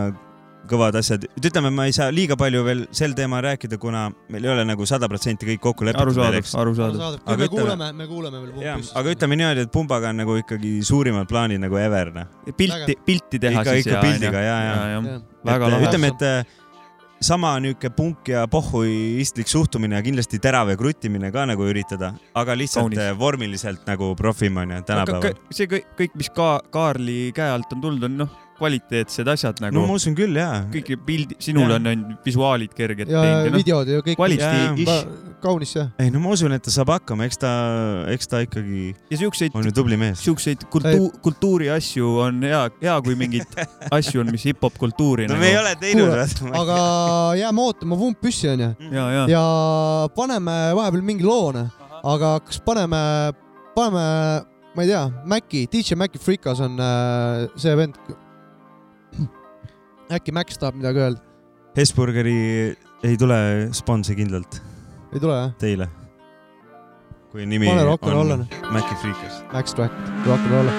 [0.69, 4.53] kõvad asjad, ütleme, ma ei saa liiga palju veel sel teemal rääkida, kuna meil ei
[4.53, 7.19] ole nagu sada protsenti kõik kokku lepitud veel, arusaadav eks., arusaadav.
[7.23, 8.95] Aga me ütleme- kuulame, me kuulame veel jah, pumpist.
[8.99, 12.33] aga ütleme niimoodi, et Pumbaga on nagu ikkagi suurimad plaanid nagu ever, noh.
[12.57, 15.21] pilti, pilti teha ikka, siis ikka pildiga ja, ja, ja..
[15.43, 15.87] väga et, lahe.
[15.89, 16.61] ütleme, et äh,
[17.23, 22.55] sama niisugune punk ja pohhuistlik suhtumine ja kindlasti terav ja kruttimine ka nagu üritada, aga
[22.57, 22.99] lihtsalt Kaunis.
[22.99, 23.19] Kaunis.
[23.19, 25.39] vormiliselt nagu profim on ju tänapäeval.
[25.51, 29.69] see kõik, kõik, mis ka Kaarli käe alt on tulnud, on noh, kvaliteetsed asjad no
[29.69, 30.63] nagu ma usun küll jaa.
[30.73, 31.79] kõik pildi, sinul Jaa.
[31.79, 34.25] on, on visuaalid kerged ja teinud ja noh, videod ja kõik.
[34.83, 35.89] ish kaunis jah.
[35.99, 37.51] ei no ma usun, et ta saab hakkama, eks ta,
[38.13, 40.21] eks ta ikkagi ja siukseid, on ju tubli mees.
[40.23, 43.59] siukseid kultuur, kultuuri asju on hea, hea kui mingeid
[43.97, 45.59] asju on, mis hip-hop kultuuri no nagu me ei.
[45.59, 46.79] ole teinud aga
[47.39, 49.43] jääme ootama Vump püssi onju ja, ja, ja
[50.15, 51.67] paneme vahepeal mingi loone,
[52.03, 52.99] aga kas paneme,
[53.75, 54.07] paneme,
[54.73, 57.99] ma ei tea, Maci, DJ Maci Freekas on äh, see vend.
[60.19, 61.21] Äkki Max tahab midagi öelda?
[61.77, 62.37] Hesburgeri
[63.03, 63.39] ei tule
[63.73, 64.61] sponsi kindlalt
[65.13, 65.51] ei tule jah?
[65.61, 65.89] teile.
[67.33, 67.83] kui nimi pane
[68.13, 69.43] on, Maci Freekas.
[69.53, 69.93] Max Track,
[70.25, 70.69] rock n roll.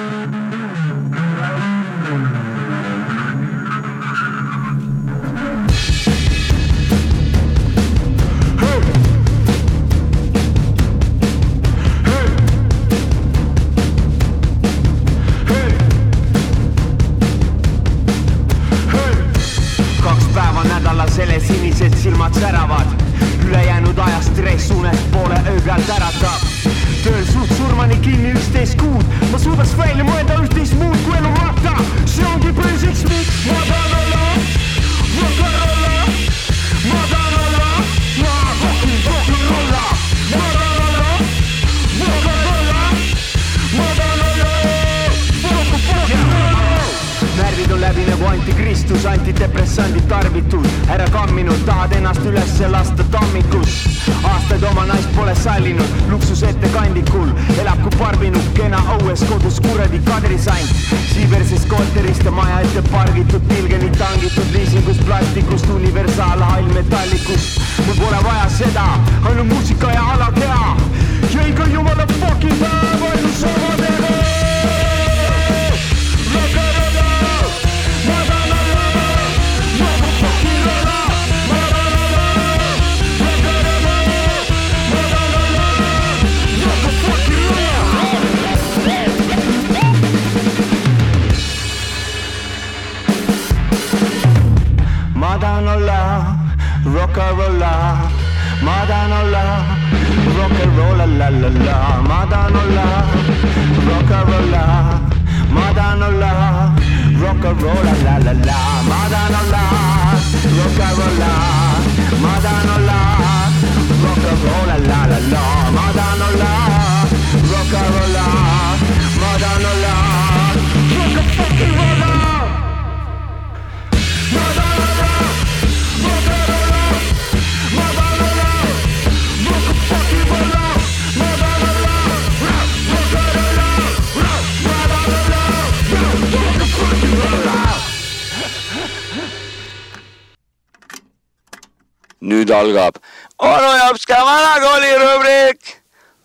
[142.65, 142.99] Algab
[143.39, 145.61] onu Jops ka vanakooli rubriik.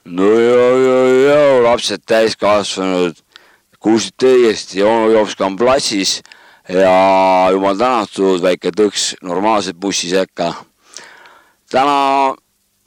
[0.06, 3.18] no joo, joo, joo, lapsed täiskasvanud,
[3.80, 6.20] kuulsite õigesti, onu Jops on platsis
[6.70, 10.54] ja jumal tänatud, väike tõks normaalselt bussi sekka.
[11.70, 12.36] täna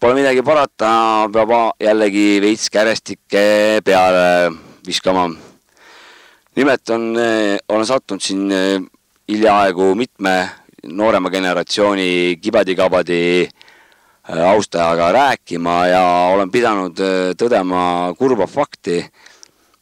[0.01, 4.53] pole midagi parata, peab jällegi veits kärestikke peale
[4.87, 5.31] viskama.
[6.57, 7.15] nimelt on,
[7.69, 8.81] olen sattunud siin eh,
[9.29, 13.63] hiljaaegu mitme noorema generatsiooni kibadi-kabadi äh,
[14.25, 16.03] austajaga rääkima ja
[16.35, 19.03] olen pidanud äh, tõdema kurba fakti,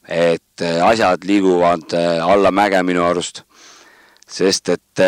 [0.09, 3.44] et äh, asjad liiguvad äh, allamäge minu arust.
[4.30, 5.01] sest et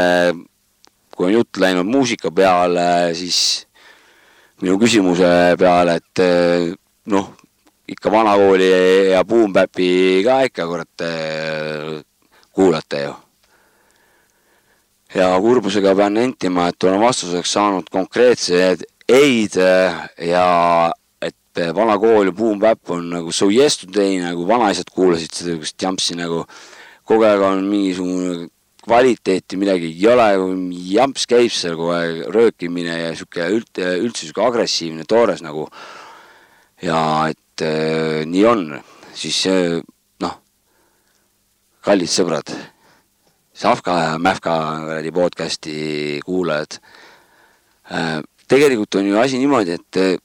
[1.15, 3.69] kui on jutt läinud muusika peale, siis
[4.63, 6.23] minu küsimuse peale, et
[7.07, 7.29] noh,
[7.87, 8.73] ikka vanakooli
[9.13, 11.07] ja Boom Bapi ka ikka kurat
[12.51, 13.15] kuulate ju
[15.15, 19.99] ja kurbusega pean nentima, et olen vastuseks saanud konkreetsed ei-d äh,
[20.29, 20.47] ja
[21.21, 25.53] et äh, vana kool ja Boom Bap on nagu so yesterday nagu vanaisad kuulasid seda
[25.53, 26.45] niisugust jampsi nagu
[27.09, 28.49] kogu aeg on mingisugune
[28.83, 30.29] kvaliteeti midagi ei ole,
[30.91, 35.69] jamps käib seal kogu aeg, röökimine ja sihuke üld, üldse sihuke agressiivne toores nagu.
[36.83, 36.99] ja
[37.31, 38.65] et äh, nii on,
[39.15, 39.79] siis äh,
[40.25, 40.35] noh,
[41.87, 42.51] kallid sõbrad,
[43.63, 44.53] Savka ja Mähka
[44.83, 46.81] kuradi podcast'i kuulajad
[47.93, 48.23] äh,.
[48.49, 50.17] tegelikult on ju asi niimoodi, et äh,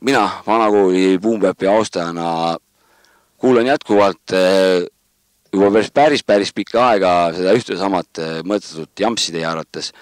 [0.00, 2.58] mina vanakooli Boom Bapi austajana
[3.38, 4.84] kuulan jätkuvalt äh,
[5.52, 9.92] juba päris, päris, päris pikka aega seda ühte samat mõttetut jampsi teie arvates,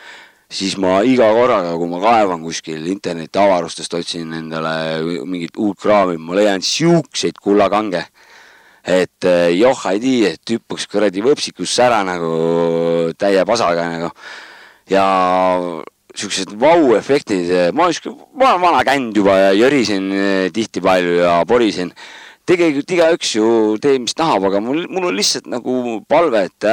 [0.50, 6.18] siis ma iga korraga, kui ma kaevan kuskil interneti avarustest, otsin endale mingit uut kraami,
[6.18, 8.08] ma leian siukseid kullakange,
[8.82, 14.10] et äh, joh ei tea, et hüppaks kuradi võpsikusse ära nagu täie pasaga nagu
[14.90, 15.04] ja
[16.18, 21.22] siuksed vau-efektid, ma olen siuke, ma olen vana känd juba ja jörisen eh, tihti palju
[21.22, 21.92] ja porisen.
[22.46, 23.46] tegelikult igaüks ju
[23.80, 26.66] teeb, mis tahab, aga mul, mul on lihtsalt nagu palve, et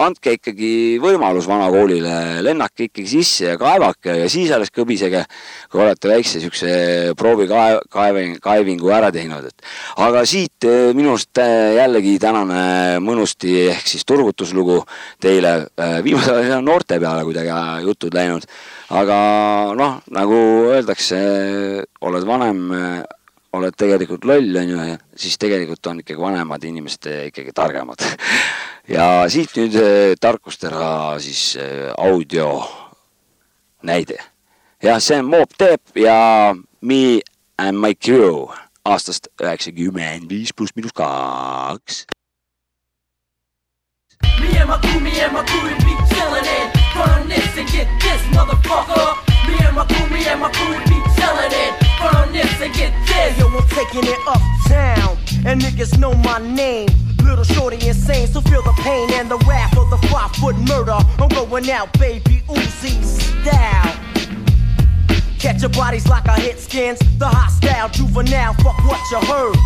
[0.00, 0.72] andke ikkagi
[1.02, 5.22] võimalus vanakoolile, lennake ikkagi sisse ja kaevake ja siis alles kõbisege,
[5.70, 6.70] kui olete väikse siukse
[7.18, 12.62] proovi kaev, kaeving, kaevingu ära teinud, et aga siit eh, minu arust eh, jällegi tänane
[13.04, 14.80] mõnusti ehk siis turgutuslugu
[15.20, 15.54] teile.
[16.04, 18.46] viimasel ajal on noorte peale kuidagi jutud läinud,
[18.96, 19.20] aga
[19.76, 20.42] noh, nagu
[20.72, 21.20] öeldakse,
[22.00, 22.66] oled vanem,
[23.56, 28.04] oled tegelikult loll, on ju, ja siis tegelikult on ikkagi vanemad inimesed ikkagi targemad.
[28.90, 32.64] ja siit nüüd eh, tarkustega siis eh, audio
[33.86, 34.18] näide.
[34.82, 37.20] jah, see on Moop Deep ja Me
[37.58, 38.48] and My Crew
[38.84, 42.06] aastast üheksakümmend viis pluss miinus kaks.
[44.40, 46.68] Me and my crew, me and my crew, we be chillin' it.
[46.96, 49.16] Run this and get this, motherfucker.
[49.46, 51.72] Me and my crew, me and my crew, we be chillin' it.
[52.00, 53.38] Run this and get this.
[53.38, 55.16] Yo, I'm taking it uptown,
[55.46, 57.09] and niggas know my name.
[57.22, 60.96] Little shorty insane, so feel the pain and the wrath of the five foot murder.
[61.18, 63.96] I'm going out, baby, Uzi style.
[65.38, 66.98] Catch your bodies like I hit skins.
[67.18, 69.56] The hostile juvenile, fuck what you heard.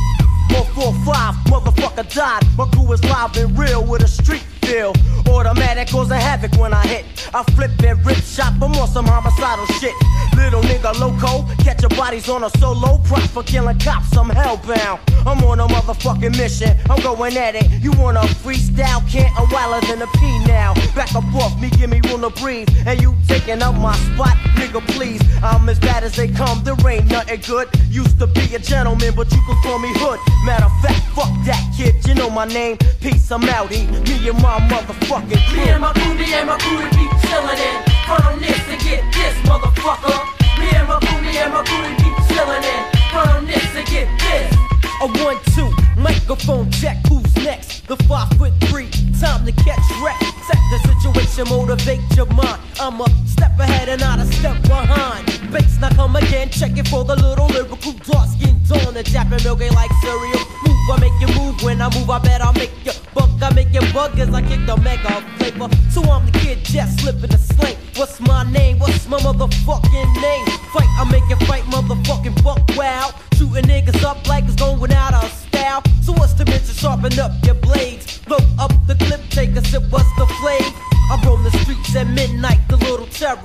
[0.51, 2.43] 145, motherfucker died.
[2.57, 4.93] My crew is live and real with a street feel.
[5.29, 7.05] Automatic causing havoc when I hit.
[7.35, 9.95] I flip and rip shot, but more some homicidal shit.
[10.37, 12.99] Little nigga loco, catch your bodies on a solo.
[13.05, 15.01] Prop for killing cops, I'm hellbound.
[15.27, 17.71] I'm on a motherfucking mission, I'm going at it.
[17.83, 20.75] You wanna freestyle, can't, I'm wilder than a pea now.
[20.95, 22.69] Back up off me, give me room to breathe.
[22.87, 25.23] And you taking up my spot, nigga, please.
[25.43, 27.69] I'm as bad as they come, there ain't nothing good.
[27.91, 30.21] Used to be a gentleman, but you could call me hood.
[30.45, 32.77] Matter of fact, fuck that kid, you know my name.
[33.01, 33.87] Peace, I'm outie.
[34.09, 37.77] Me and my motherfucking Me and my crew, me and my crew, be chillin' it.
[38.09, 40.19] Run this and get this, motherfucker.
[40.59, 43.13] Me and my crew, me and my crew, be chillin' it.
[43.15, 44.55] Run this and get this.
[45.03, 45.71] A one, two,
[46.05, 47.89] microphone check, who's next?
[47.89, 50.21] The five foot three, time to catch wreck.
[50.47, 52.61] Set the situation, motivate your mind.
[52.79, 55.25] I'm a step ahead and not a step behind.
[55.51, 58.93] Bass now come again, check it for the little lyrical dark skin dawn.
[58.93, 60.45] The Japan milky like cereal.
[60.65, 61.63] Move, I make you move.
[61.63, 63.31] When I move, I bet I'll make you buck.
[63.41, 65.69] I make you bug as I kick the mega flavor.
[65.91, 67.77] So I'm the kid, just slipping the slang.
[67.97, 68.79] What's my name?
[68.79, 70.47] What's my motherfucking name?
[70.73, 73.15] Fight, I make you fight, motherfucking buck wow.
[73.37, 75.83] Shooting niggas up like it's going out of style.
[76.03, 76.75] So what's the mention?
[76.75, 78.21] Sharpen up your blades.
[78.29, 80.73] Load up the clip, take a sip, what's the flame?
[81.11, 83.41] I roam the streets at midnight, the little terror.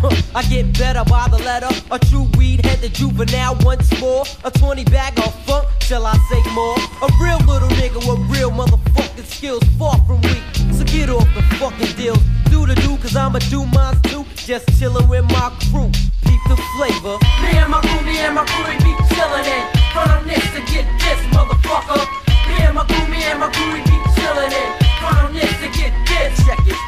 [0.00, 1.70] Huh, I get better by the letter.
[1.90, 4.24] A true weed headed juvenile once more.
[4.44, 6.78] A 20 bag of funk, shall I say more?
[7.02, 10.42] A real little nigga with real motherfucking skills, far from weak.
[10.70, 12.22] So get off the fucking deals.
[12.46, 14.24] Do the do, cause I'ma do mine too.
[14.36, 15.90] Just chillin' with my crew.
[16.22, 17.18] Peep the flavor.
[17.42, 19.64] Me and my crew, me and my crew, we be chillin' it.
[19.98, 22.06] Run this and get this, motherfucker.
[22.46, 24.70] Me and my crew, me and my crew, we be chillin' it.
[25.02, 26.46] Run this and get this.
[26.46, 26.78] Check it.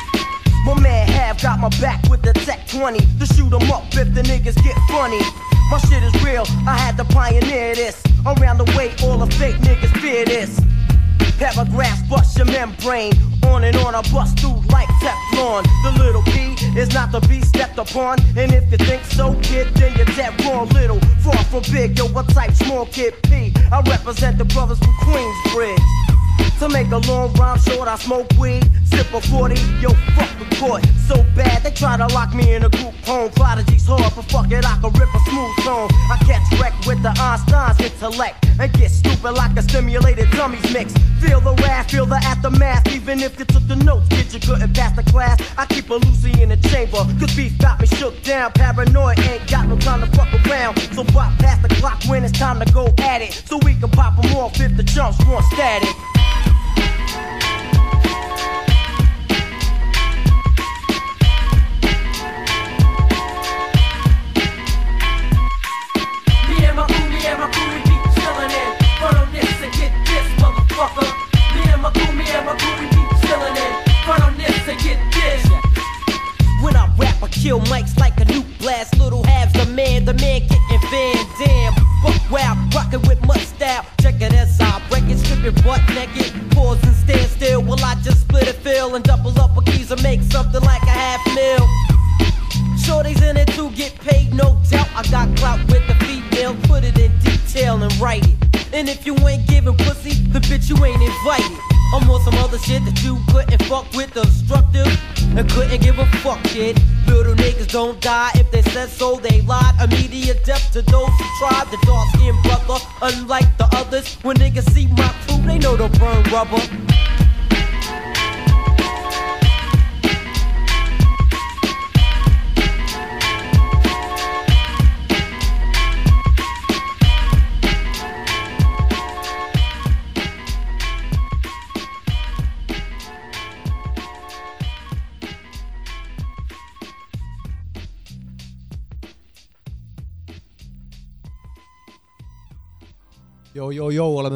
[0.64, 4.22] My man got my back with the Tech 20 to shoot 'em up if the
[4.22, 5.20] niggas get funny.
[5.70, 8.02] My shit is real, I had to pioneer this.
[8.26, 10.60] Around the way, all the fake niggas fear this.
[11.38, 13.12] Paragraphs bust your membrane.
[13.44, 15.64] On and on, I bust through like Teflon.
[15.84, 18.18] The little key is not to be stepped upon.
[18.36, 20.68] And if you think so, kid, then you're dead wrong.
[20.68, 23.54] Little, far from big, yo, what type small kid P?
[23.72, 26.19] I represent the brothers from Queensbridge.
[26.60, 30.56] To make a long rhyme short, I smoke weed, sip a 40, yo, fuck the
[30.60, 30.84] court.
[31.08, 33.30] So bad, they try to lock me in a group home.
[33.30, 35.88] Prodigy's hard, but fuck it, I can rip a smooth tone.
[36.12, 40.92] I catch wreck with the Einstein's intellect and get stupid like a stimulated dummies mix.
[41.22, 42.86] Feel the wrath, feel the aftermath.
[42.88, 45.40] Even if you took the notes, kid, you couldn't pass the class.
[45.56, 48.52] I keep a Lucy in the chamber, cause beef got me shook down.
[48.52, 50.78] Paranoid ain't got no time to fuck around.
[50.92, 53.32] So pop past the clock when it's time to go at it.
[53.32, 55.88] So we can pop them off if the chumps want static.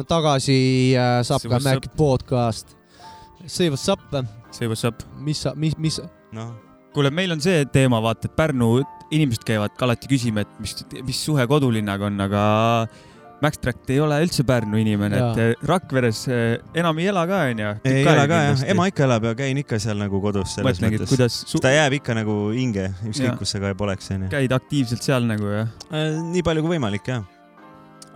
[0.05, 2.75] Oleme tagasi äh, Sapka Mac podcast.
[3.47, 3.99] Say what's up,
[4.51, 5.03] see what's up.
[5.19, 5.99] mis sa, mis, mis,
[6.33, 6.55] noh,
[6.93, 10.73] kuule, meil on see teema, vaata, et Pärnu inimesed käivad ka alati küsima, et mis,
[11.05, 12.41] mis suhe kodulinnaga on, aga
[13.43, 17.75] Max Tract ei ole üldse Pärnu inimene, et Rakveres eh, enam ei ela ka, onju.
[17.85, 20.97] ei ela ka jah, ema ikka elab ja käin ikka seal nagu kodus selles mõtlengi,
[20.97, 21.13] et mõttes.
[21.13, 21.61] kuidas su...
[21.61, 24.33] ta jääb ikka nagu hinge, ükskõik kus sa ka poleks, onju.
[24.33, 25.69] käid aktiivselt seal nagu jah?
[26.33, 27.29] nii palju kui võimalik jah.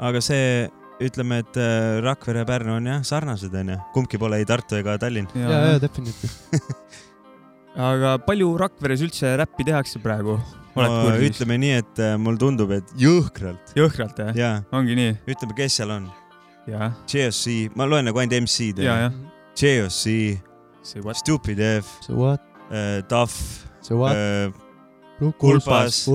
[0.10, 0.66] aga see,
[1.04, 4.98] ütleme, et äh, Rakvere ja Pärnu on jah sarnased onju, kumbki pole ei Tartu ega
[5.00, 5.30] Tallinn.
[5.36, 6.98] ja, ja definiitiivselt.
[7.90, 10.38] aga palju Rakveres üldse räppi tehakse praegu?
[10.76, 14.36] no, ütleme nii, et äh, mulle tundub, et jõhkralt jõhkralt jah?
[14.38, 15.16] ja ongi nii?
[15.36, 16.10] ütleme, kes seal on.
[16.70, 19.10] JOC, ma loen nagu ainult MC-d ja.
[19.58, 20.04] JOC?
[21.18, 23.34] Stupid F So what, äh,, Tough
[23.82, 24.52] so what, äh,
[25.40, 26.06] kulpas.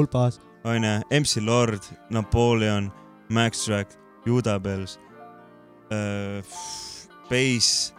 [0.64, 2.92] onju, MC Lord, Napoleon,
[3.28, 3.90] Max Track,
[4.26, 4.98] Judabels
[5.92, 6.42] äh,,
[7.30, 7.92] Bass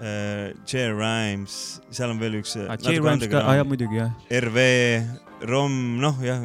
[0.00, 2.56] äh,, J Rhymes, seal on veel üks.
[2.66, 4.12] Ah, J-Rhymes ka, aa jaa muidugi jah.
[4.42, 4.58] RV,
[5.48, 6.42] Rom, noh jah.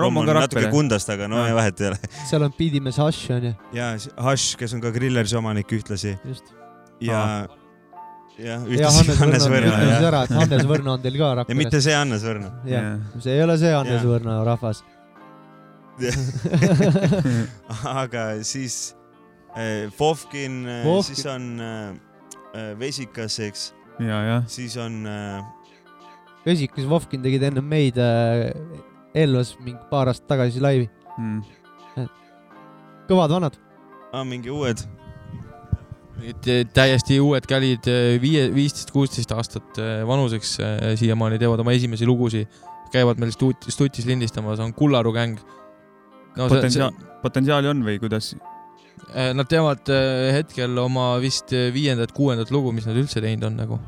[0.00, 0.72] Rom on ka natuke Rakvere.
[0.72, 1.48] Kundast, aga no Aa.
[1.50, 1.98] ja vahet ei ole.
[2.30, 3.90] seal on Pidimees Hush onju, ja
[4.24, 6.52] Hush, kes on ka Grillersi omanik ühtlasi just.
[7.04, 7.18] ja,
[8.38, 10.06] jah, ja ühtlasi Hannes Hannes Võrno, ütles jah.
[10.12, 11.58] ära, et Hannes Võrno on teil ka ja Rakveres.
[11.58, 12.52] mitte see Hannes Võrno.
[12.70, 12.88] jah,
[13.20, 14.08] see ei ole see Hannes Jaa.
[14.14, 14.80] Võrno rahvas.
[18.02, 18.94] aga siis
[19.56, 21.14] äh, Fofkin äh,, Fofkin.
[21.14, 23.72] siis on äh, Vesikas, eks,
[24.46, 25.42] siis on äh,
[26.46, 28.50] Vesikas ja Vovkin tegid enne meid äh,
[29.14, 30.86] Elvas mingi paar aastat tagasi laivi.
[31.18, 32.06] Mm.
[33.10, 33.58] kõvad vanad.
[34.14, 34.82] ah, mingi uued.
[36.74, 37.86] täiesti uued kälid,
[38.22, 42.60] viie, viisteist, kuusteist aastat eh, vanuseks eh, siiamaani teevad oma esimesi lugusid,
[42.92, 45.40] käivad meil stuut-, stutis lindistamas, on Kullaru gäng.
[46.36, 48.34] No see, see, potentsiaal, potentsiaali on või kuidas?
[49.14, 53.58] eh, nad teevad eh, hetkel oma vist eh, viiendat-kuuendat lugu, mis nad üldse teinud on
[53.60, 53.80] nagu.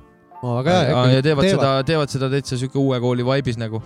[0.43, 1.05] väga hea.
[1.19, 3.83] ja teevad, teevad seda, teevad seda täitsa siuke uue kooli vaibis nagu.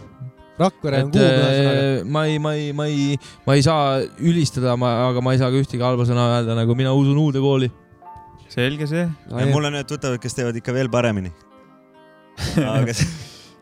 [0.56, 2.04] Rakvere on kuum ühesõnaga.
[2.08, 5.60] ma ei, ma ei, ma ei, ma ei saa ülistada, aga ma ei saa ka
[5.60, 7.68] ühtegi halba sõna öelda, nagu mina usun uude kooli.
[8.48, 9.04] selge see.
[9.52, 11.34] mul on ühed tuttavad, kes teevad ikka veel paremini.
[12.76, 12.92] aga,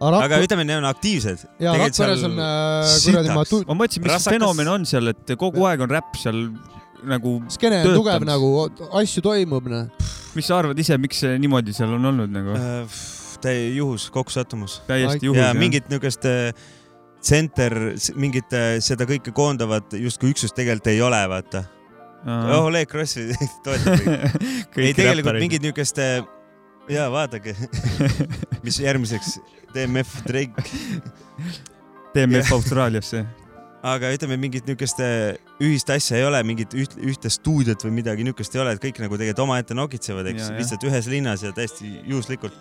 [0.01, 1.45] aga aga ütleme, need on aktiivsed.
[1.63, 5.35] ja Rakveres on äh, kuradi ma tu-, ma mõtlesin, mis Rassakas- fenomen on seal, et
[5.41, 6.47] kogu aeg on räpp seal
[7.09, 8.53] nagu, skeene on tugev nagu,
[9.01, 10.09] asju toimub noh.
[10.35, 12.57] mis sa arvad ise, miks see niimoodi seal on olnud nagu?
[12.59, 13.03] äh,
[13.45, 14.81] täie juhus, kokkusattumus.
[14.89, 16.51] täiesti juhus ja mingit niisugust äh,
[17.25, 17.77] tsenter,
[18.21, 21.65] mingit äh, seda kõike koondavat justkui üksust tegelikult ei ole, vaata.
[22.25, 23.29] oh, Oleg Krossi
[23.65, 24.09] toetab
[24.81, 26.01] ei, tegelikult mingit niisugust,
[26.91, 27.55] jaa, vaadake,
[28.67, 29.39] mis järgmiseks,
[29.75, 30.65] DMF Drake.
[32.15, 33.25] DMF Austraaliasse.
[33.85, 35.01] aga ütleme, mingit niisugust
[35.61, 39.01] ühist asja ei ole, mingit üht, ühte stuudiot või midagi niisugust ei ole, et kõik
[39.03, 40.61] nagu tegelikult omaette nokitsevad, eks Ja,, ja.
[40.63, 42.57] lihtsalt ühes linnas ja täiesti juhuslikult.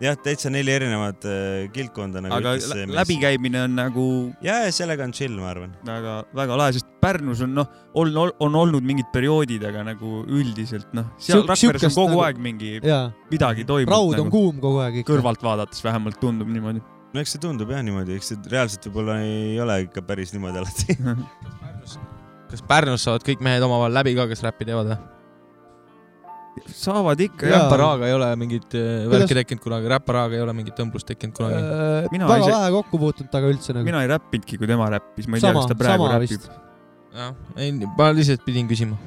[0.00, 4.04] jah, täitsa neli erinevat äh, kildkonda nagu aga lä- läbikäimine on nagu
[4.44, 5.74] ja, ja sellega on chill, ma arvan.
[5.86, 8.10] väga, väga lahe, sest Pärnus on noh, on,
[8.44, 12.40] on olnud mingid perioodid, aga nagu üldiselt noh, seal Siuk- Rakveres on kogu nagu- aeg
[12.48, 15.12] mingi jaa, midagi toimub raud on nagu kuum kogu aeg ikka.
[15.14, 16.82] kõrvalt vaadates vähemalt tundub niimoodi.
[17.14, 20.60] no eks see tundub jah niimoodi, eks see reaalselt võib-olla ei ole ikka päris niimoodi
[20.64, 20.96] alati.
[22.50, 25.00] kas Pärnus saavad kõik mehed omavahel läbi ka, kes räppi teevad või?
[26.68, 27.62] Saavad ikka jah.
[27.64, 31.62] räparaaga ei ole mingit äh, värki tekkinud kunagi, räparaaga ei ole mingit õmblust tekkinud kunagi.
[32.14, 33.86] Mina väga ise- vähe kokku puutunud temaga üldse nagu.
[33.88, 36.50] mina ei räppinudki, kui tema räppis, ma ei tea, sama kas ta, praegu räpib vist..
[37.16, 39.00] jah, ei, ma lihtsalt pidin küsima.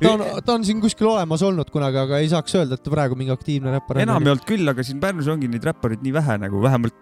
[0.00, 2.92] ta on, ta on siin kuskil olemas olnud kunagi, aga ei saaks öelda, et ta
[2.94, 4.06] praegu mingi aktiivne räppar on.
[4.08, 6.96] enam ei olnud küll, aga siin Pärnus ongi neid räppareid nii vähe nagu, vähemalt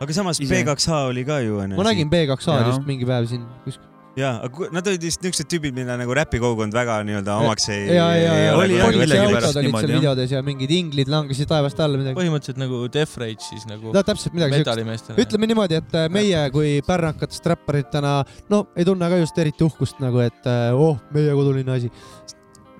[0.00, 1.76] aga samas Ise- B2H oli ka ju onju.
[1.78, 2.68] ma nägin B2A-d Jaa.
[2.72, 3.90] just mingi päev siin kuskil.
[4.18, 7.88] jaa, aga nad olid vist niisugused tüübid, mida nagu räpikogukond väga nii-öelda omaks ei.
[7.96, 9.98] ja, ja, ja oli jah, politseiautod millegipärast olid seal jah.
[9.98, 12.18] videodes ja mingid inglid langesid taevast alla midagi.
[12.20, 15.12] põhimõtteliselt nagu Death Rage siis nagu no täpselt midagi siukest.
[15.26, 18.16] ütleme niimoodi, et äh, meie kui pärnakatest räpparitena,
[18.54, 21.90] no ei tunne ka just eriti uhkust nagu, et äh, oh, meie kodulinna asi.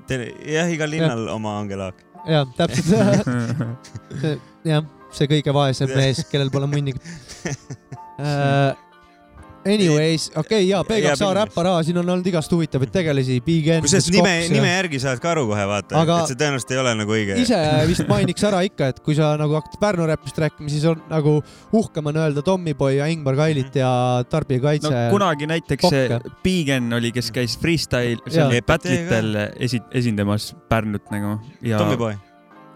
[0.09, 2.05] jah, igal linnal oma angelaak.
[2.31, 3.27] jah, täpselt.
[4.71, 7.01] jah, see kõige vaesem mees, kellel pole munnigi
[8.19, 8.75] uh,.
[9.65, 11.37] Anyways, okei okay,, jaa, Jääb B2A inimest.
[11.39, 13.85] räppar, siin on olnud igast huvitavaid tegelasi, Big N.
[13.85, 17.17] kusjuures nime, nime järgi saad ka aru kohe vaata et see tõenäoliselt ei ole nagu
[17.17, 17.39] õige.
[17.41, 21.01] ise vist mainiks ära ikka, et kui sa nagu hakkad Pärnu räppist rääkima, siis on
[21.09, 21.39] nagu
[21.81, 23.89] uhkem on öelda Tommyboy ja Ingmar Kailit ja
[24.29, 26.37] Tarbijakaitse no kunagi näiteks see Pokke.
[26.45, 32.21] Bigen oli, kes käis freestyle, seal battle'itel esi-, esindamas Pärnut nagu ja Tommyboy,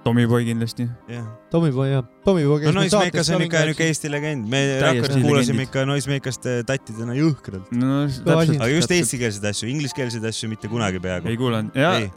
[0.09, 0.89] Tommyboy kindlasti.
[1.13, 1.27] jah.
[1.53, 3.89] Tommyboy jah, Tommyboy no käis meil Noisemakers saates on ka ikka niuke.
[3.93, 7.69] Eesti legend, me Rakveres kuulasime ikka Noisemakest tattidena jõhkralt.
[7.77, 8.05] no
[8.39, 11.41] aga just eestikeelseid asju, ingliskeelseid asju mitte kunagi peaaegu ei.
[11.41, 12.11] kuulanud ja, ei,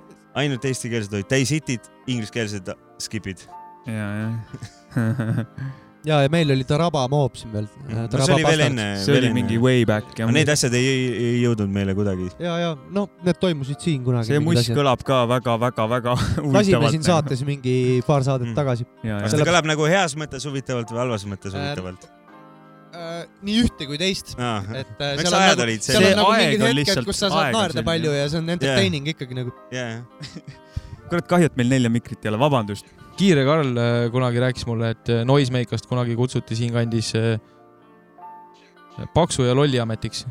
[0.46, 2.72] ainult eestikeelsed olid täis hitid, ingliskeelsed
[3.04, 3.48] skip'id.
[3.90, 5.46] ja, ja.
[6.08, 7.68] ja, ja meil oli Taraba moob siin veel.
[7.90, 8.86] no see oli veel enne.
[9.04, 9.58] see oli mingi.
[9.62, 12.30] way back ja Need asjad ei, ei, jõudnud meile kuidagi.
[12.42, 14.32] ja, ja noh, need toimusid siin kunagi.
[14.32, 16.96] see muss kõlab ka väga-väga-väga lasime huvitavalt.
[16.96, 17.76] siin saates mingi
[18.08, 18.56] paar saadet Mm.
[18.58, 22.08] tagasi ja, kas ta kõlab nagu heas mõttes huvitavalt või halvas mõttes Äh, huvitavalt?
[22.98, 23.22] äh,.
[23.46, 24.40] nii ühte kui teist, et
[25.06, 27.84] äh, seal on nagu, olid seal See on nagu mingid hetked, kus sa saad naerda
[27.86, 29.54] palju ja see on entertaining ikkagi nagu.
[31.12, 32.88] kurat kahju, et meil nelja mikrit ei ole, vabandust.
[33.20, 37.36] Kiire Karl äh, kunagi rääkis mulle, et äh, Noisemakest kunagi kutsuti siinkandis äh,
[39.14, 40.26] paksu ja lolli ametiks.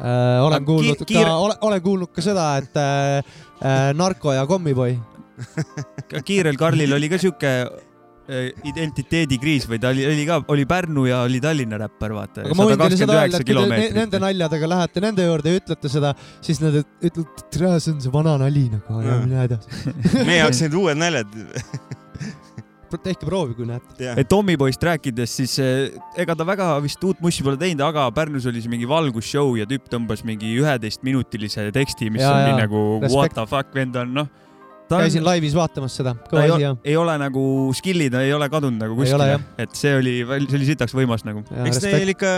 [0.00, 4.46] Äh, olen kuulnud ki- ka kiire-, olen, olen kuulnud ka seda, et äh, narko ja
[4.48, 4.94] kommiboi.
[6.28, 7.52] kiirel Karlil oli ka sihuke
[8.68, 12.44] identiteedikriis või ta oli, oli ka, oli Pärnu ja oli Tallinna räppar, vaata.
[12.44, 15.54] aga ma võin teile seda öelda, et kui te ne- nende naljadega lähete nende juurde
[15.54, 16.14] ja ütlete seda,
[16.44, 19.94] siis nad ütlevad, et see on see vana nali nagu ja mine edasi.
[20.28, 21.32] meie jaoks need uued naljad.
[22.96, 24.12] tehke proovi, kui näete.
[24.16, 28.46] et Tommyboyst rääkides, siis eh, ega ta väga vist uut mussi pole teinud, aga Pärnus
[28.48, 32.60] oli see mingi valgusshow ja tüüp tõmbas mingi üheteistminutilise teksti, mis Jaa, oli jaa.
[32.64, 33.16] nagu Respekt.
[33.16, 34.30] what the fuck vend on, noh.
[34.88, 37.42] Ta käisin on, laivis vaatamas seda, ta ei, asi ei ole nagu
[37.76, 39.38] skill'id ei ole kadunud nagu kuskile.
[39.60, 41.44] et see oli, see oli sitaks võimas nagu.
[41.66, 42.32] eks neil ikka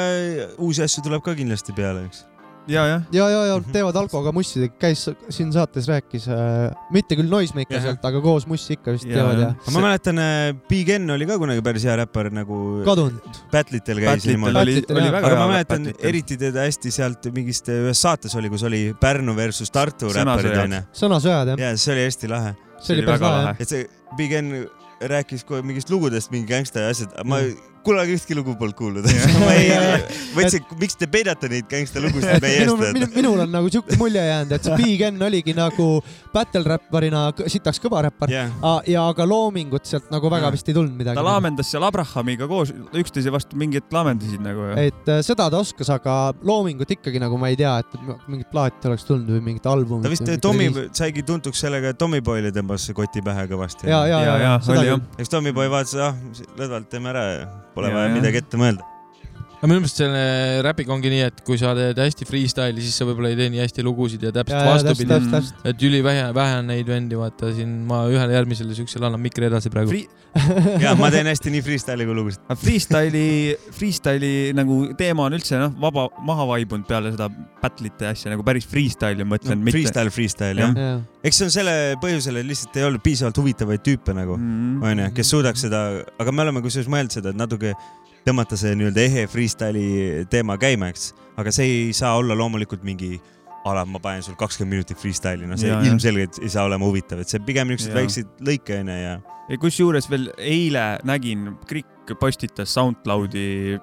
[0.58, 2.26] uusi asju tuleb ka kindlasti peale, eks.
[2.68, 3.02] ja, jah.
[3.12, 8.22] ja, ja, ja teevad alkoga mussi, käis siin saates rääkis äh,, mitte küll Noisemakerselt, aga
[8.24, 10.22] koos mussi ikka vist Jaa, teevad ja aga ma mäletan,
[10.70, 12.58] Big N oli ka kunagi päris hea räppar nagu.
[12.86, 13.40] kadunud.
[13.52, 14.60] Battle'itel käis niimoodi.
[14.62, 18.52] oli, oli väga aga ma hea mäletan eriti teda hästi sealt mingist ühes saates oli,
[18.52, 20.84] kus oli Pärnu versus Tartu räpparid onju.
[21.04, 23.64] sõnasõjad jah, ja see oli hästi lahe, see oli päris väga lahe jah.
[23.64, 23.88] et see
[24.18, 24.68] Big N
[25.00, 27.40] rääkis kohe mingist lugudest, mingi gängsta ja asjad, ma
[27.84, 29.06] kunagi ühtki lugu polnud kuulnud.
[29.42, 29.70] ma ei,
[30.34, 33.96] mõtlesin, miks te peidate neid gängsta lugusid meie minul, eest minul, minul on nagu siuke
[34.00, 35.86] mulje jäänud, et see Big N oligi nagu
[36.34, 40.54] battle räpparina sitaks kõva räppar A- ja aga loomingut sealt nagu väga Jaa.
[40.56, 41.16] vist ei tulnud midagi.
[41.18, 44.70] ta laamendas seal Abrahamiga koos üksteise vastu mingi hetk laamendasid nagu.
[44.80, 47.96] et äh, seda ta oskas, aga loomingut ikkagi nagu ma ei tea, et
[48.28, 50.04] mingit plaati oleks tulnud või mingit albumit.
[50.08, 53.88] ta vist Tommy saigi tuntuks sellega, et Tommyboyle tõmbas koti pähe kõvasti.
[53.88, 55.24] ja, ja, ja, ja, ja, seda oli küll jah.
[55.24, 58.14] eks Tommyboy vaatas, ah, lõdvalt teeme ära ja pole Ja, vaja ja.
[58.14, 58.86] midagi ette mõelda.
[59.60, 60.20] Aga minu meelest selle
[60.64, 63.60] räpiga ongi nii, et kui sa teed hästi freestyle'i, siis sa võib-olla ei tee nii
[63.60, 65.42] hästi lugusid ja täpselt vastupidi.
[65.68, 69.68] et ülivähe, vähe on neid vendi, vaata siin ma ühele järgmisele siuksele annan mikri edasi
[69.72, 69.92] praegu.
[69.92, 70.08] Free-
[70.84, 72.40] ja ma teen hästi nii freestyle'i kui lugusid.
[72.62, 77.28] freestyle'i, freestyle'i nagu teema on üldse noh, vaba, maha vaibunud peale seda
[77.60, 79.76] battle'ite asja nagu päris freestyle'i ma mõtlen, mitte.
[79.76, 80.72] Freestyle, freestyle jah.
[80.78, 84.78] jah, eks see on selle põhjusel, et lihtsalt ei olnud piisavalt huvitavaid tüüpe nagu, Mm.
[84.86, 85.80] onju, kes suudaks seda,
[86.22, 87.74] aga me oleme kusjuures mõelnud seda, et natuke
[88.26, 91.10] tõmmata see nii-öelda ehe freestyle'i teema käima, eks.
[91.40, 93.16] aga see ei saa olla loomulikult mingi
[93.64, 96.88] a la ma panen sul kakskümmend minutit freestyle'i, no see Ja, ilmselgelt ei saa olema
[96.88, 99.18] huvitav, et see pigem niisuguseid väikseid lõike onju ja
[99.50, 103.78] ja kusjuures veel eile nägin, Krikk postitas SoundCloudi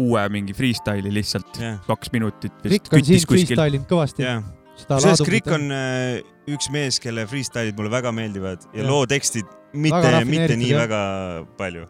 [0.00, 4.26] uue mingi freestyle'i lihtsalt jah, kaks minutit vist Rikk on siin freestyle inud kõvasti.
[4.80, 6.20] seda kusjuures Krikk on äh,
[6.50, 8.86] üks mees, kelle freestyle'id mulle väga meeldivad ja, ja.
[8.90, 10.86] loo tekstid mitte Väga, mitte nii jah.
[10.86, 11.00] väga
[11.58, 11.84] palju.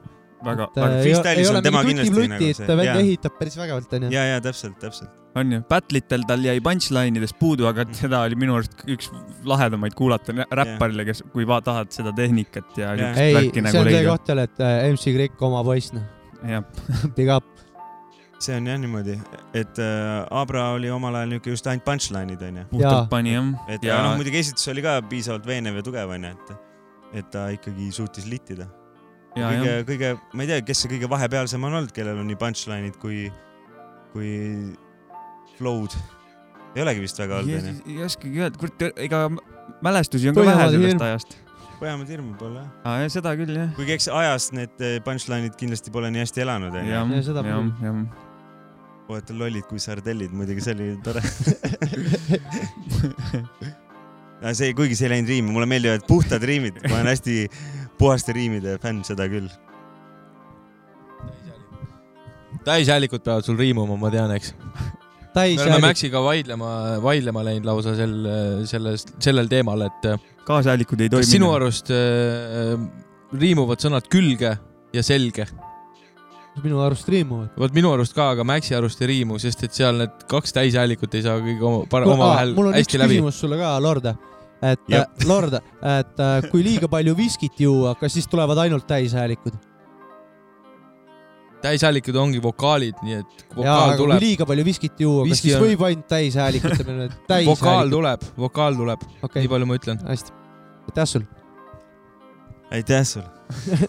[0.44, 4.10] väga, ei, freestyle'is ei on tema kindlasti nagu see- ta välja ehitab päris vägevalt onju.
[4.14, 5.10] ja, ja täpselt, täpselt.
[5.36, 9.10] on ju, battle'itel tal jäi punchline idest puudu, aga seda oli minu arust üks
[9.46, 13.82] lahedamaid kuulata räpparile, kes, kui va- tahad seda tehnikat ja siukest ei, värki see nagu
[13.84, 16.06] on see koht jälle, et äh, MC Krikk oma poiss noh,
[17.18, 17.44] big up.
[18.40, 19.18] see on jah niimoodi,
[19.52, 22.62] et äh, Abra oli omal ajal niuke just ainult punchline'id onju.
[22.72, 23.50] Puhtalt pani jah.
[23.68, 26.54] et ja, ja noh, muidugi esitus oli ka piisavalt veenev ja tugev onju, et,
[27.20, 28.66] et ta ikkagi suutis littida.
[29.38, 32.38] ja, kõige kõige, ma ei tea, kes see kõige vahepealsem on olnud, kellel on nii
[32.40, 33.18] punchline'id kui,
[34.14, 34.30] kui
[35.58, 35.92] flow'd.
[36.74, 37.72] ei olegi vist väga olnud onju.
[37.86, 39.18] ei oskagi öelda, kurat, ega
[39.84, 41.30] mälestusi on ka vähe sellest ajast.
[41.80, 42.68] Põhjamaade hirmu pole jah.
[42.84, 43.70] aa, seda küll jah.
[43.78, 46.90] kuigi eks ajas need eh, punchline'id kindlasti pole nii hästi elanud onju.
[46.92, 47.64] jah, Ja seda jah.
[49.10, 51.22] vaata lollid kui sardellid, muidugi see oli tore.
[54.60, 57.34] see, kuigi see ei läinud riimi, mulle meeldivad puhtad riimid, ma olen hästi
[58.00, 59.50] puhaste riimide fänn, seda küll.
[62.64, 64.52] täishäälikud peavad sul riimuma, ma tean, eks.
[65.32, 68.16] me oleme Maxiga vaidlema, vaidlema läinud lausa sel,
[68.68, 72.74] sellest, sellel teemal, et äh, kaashäälikud ei kas sinu arust äh,
[73.40, 74.56] riimuvad sõnad külge
[74.92, 75.46] ja selge?
[76.60, 77.54] minu arust riimuvad.
[77.56, 81.14] vot minu arust ka, aga Maxi arust ei riimu, sest et seal need kaks täishäälikut
[81.16, 83.16] ei saa kõige oma, Kuule, aa, omavahel mul on üks hästi läbi.
[83.16, 84.10] küsimus sulle ka, Lord.
[84.62, 85.06] Et Jah.
[85.08, 89.56] äh, Lord, et äh, kui liiga palju viskit juua, kas siis tulevad ainult täishäälikud?
[91.60, 95.66] täishäälikud ongi vokaalid, nii et vokaal kui tuleb, liiga palju viskit juua, kas siis on-
[95.66, 97.90] võib ainult täishäälikute peale vokaal täishäälikud?
[97.96, 100.00] tuleb, vokaal tuleb, okei nii, palju ma ütlen.
[100.08, 100.32] hästi.
[100.88, 101.26] aitäh sul.
[102.72, 103.28] aitäh sulle.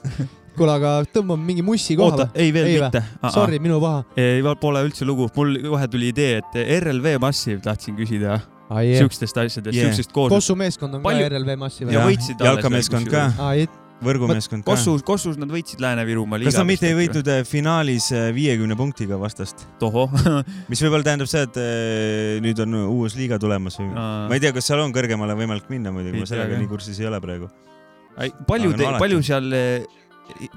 [0.57, 2.43] kuule, aga tõmbame mingi mussi koha oota, või?
[2.43, 3.03] ei veel Ei mitte.
[3.31, 4.03] Sorry, minu paha.
[4.19, 8.39] ei, pole üldse lugu, mul kohe tuli idee, et RLV Massive tahtsin küsida
[8.71, 8.97] aa jee.
[9.03, 9.91] siukestest asjadest, Yeah.
[9.91, 10.37] siuksest kooslusest.
[10.37, 12.15] Kossu meeskond on Palju- ka RLV Massi ja või?
[12.15, 13.67] võitsid alles jalkameeskond ka, ei,
[14.01, 14.71] võrgumeeskond ka.
[14.71, 16.97] Kossus, Kossus nad võitsid Lääne-Virumaa kas nad mitte ei?
[16.97, 19.67] võitnud eh, finaalis viiekümne punktiga vastast,
[20.71, 23.91] mis võib-olla tähendab seda, et eh, nüüd on uus liiga tulemas või?
[23.93, 27.09] ma ei tea, kas seal on kõrgemale võimalik minna muidugi, ma sellega nii kursis ei
[27.11, 27.51] ole praegu.
[28.47, 29.51] palju no, palju seal,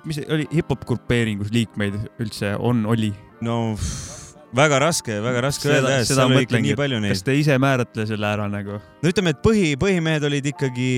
[0.07, 3.12] mis oli, hip-hop grupeeringus liikmeid üldse on, oli?
[3.45, 4.24] no pff,
[4.55, 7.23] väga raske, väga raske Seda- öelda, seda seal oli ikka nii palju kas neid.
[7.27, 8.81] te ise määratle selle ära nagu?
[8.81, 10.91] no ütleme, et põhi, põhimehed olid ikkagi,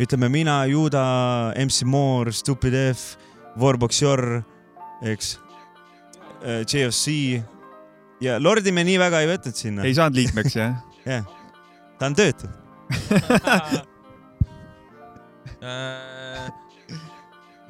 [0.00, 1.04] ütleme mina, Juda,
[1.60, 3.16] MC Moore, Stupid F,
[3.60, 4.42] Warbox Jor,
[5.02, 5.38] eks,
[6.40, 7.42] JFC
[8.24, 10.78] ja Lordi me nii väga ei võtnud sinna ei, saanud liikmeks jah?
[11.12, 11.24] jah,
[12.00, 12.48] ta on töötu.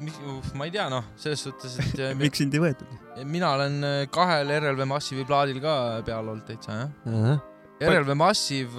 [0.01, 2.97] Äh, ma ei tea, noh, selles suhtes, et äh, mi- miks sind ei võetud?
[3.27, 5.73] mina olen äh, kahel RLV Massive'i plaadil ka
[6.07, 7.41] peal olnud täitsa, jah.
[7.81, 8.77] RLV Massive,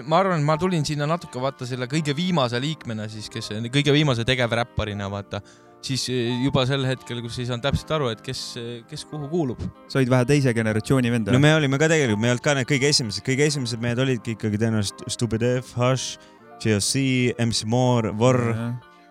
[0.00, 3.92] ma arvan, et ma tulin sinna natuke vaata selle kõige viimase liikmena siis, kes kõige
[3.92, 5.42] viimase tegevräpparina vaata,
[5.84, 8.40] siis juba sel hetkel, kus ei saanud täpselt aru, et kes,
[8.88, 9.60] kes kuhu kuulub.
[9.92, 12.56] sa olid vähe teise generatsiooni vend no me olime ka tegelikult, me ei olnud ka
[12.56, 16.16] need kõige esimesed, kõige esimesed mehed olidki ikkagi tõenäoliselt Stupid F, Hush,
[16.64, 18.40] JFC, MC Moore, Vor,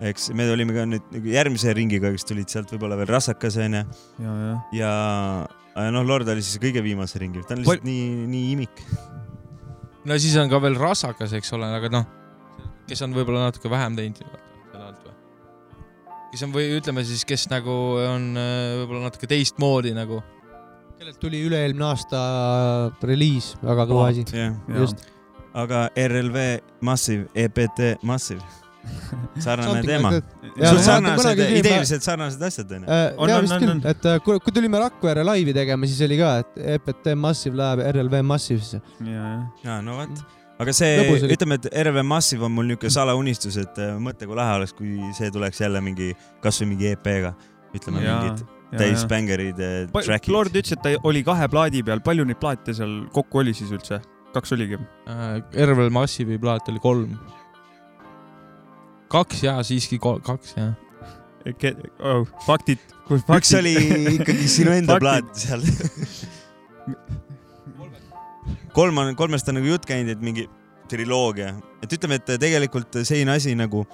[0.02, 3.82] eks me olime ka nüüd nagu järgmise ringiga, kes tulid sealt võib-olla veel Rassakas onju
[3.82, 4.58] ja, ja.
[4.78, 4.92] ja
[5.78, 8.84] ja noh, Lord oli siis kõige viimase ringi, ta on lihtsalt nii, nii imik.
[10.10, 12.08] no siis on ka veel rassakas, eks ole, aga noh,
[12.90, 14.26] kes on võib-olla natuke vähem teinud
[16.32, 17.74] kes on või ütleme siis, kes nagu
[18.04, 20.22] on äh, võib-olla natuke teistmoodi nagu.
[20.98, 22.22] kellelt tuli üle-eelmine aasta
[23.06, 24.26] reliis, väga kõva asi.
[24.78, 25.06] just.
[25.58, 26.48] aga RLV
[26.82, 28.44] Massive, EPT Massive,
[29.46, 30.12] sarnane teema
[30.58, 32.88] sarnased ideeliselt sarnased asjad onju.
[32.88, 35.90] On, jaa, on, vist on, küll on., et äh, kui, kui tulime Rakvere laivi tegema,
[35.90, 38.82] siis oli ka, et EPT Massive läheb RLV Massive'isse.
[39.06, 39.30] ja,
[39.64, 39.80] ja.
[39.86, 40.26] no vot.
[40.64, 44.60] aga see ütleme, et RV Massive on mul niuke salaunistus, et äh, mõtle, kui lahe
[44.62, 46.12] oleks, kui see tuleks jälle mingi,
[46.44, 47.34] kasvõi mingi EP-ga,
[47.78, 49.10] ütleme Jaa, mingid ja, täis ja.
[49.14, 49.66] bängerid,
[49.96, 50.34] track'id.
[50.34, 53.74] Lord ütles, et ta oli kahe plaadi peal, palju neid plaate seal kokku oli siis
[53.76, 54.02] üldse?
[54.38, 54.78] kaks oligi?
[55.08, 57.14] RL Massive'i plaat oli kolm.
[59.12, 60.74] Kaks jaa, siiski kol- kaks jaa.
[62.04, 62.82] Oh, faktid.
[63.08, 63.72] üks oli
[64.18, 65.06] ikkagi sinu enda Faktid.
[65.06, 65.62] plaat seal.
[68.76, 70.48] kolm on, kolmest on nagu jutt käinud, et mingi
[70.92, 71.54] triloogia,
[71.84, 73.86] et ütleme, et tegelikult selline asi nagu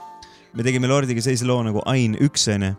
[0.53, 2.74] me tegime Lordiga sellise loo nagu Ain üks onju,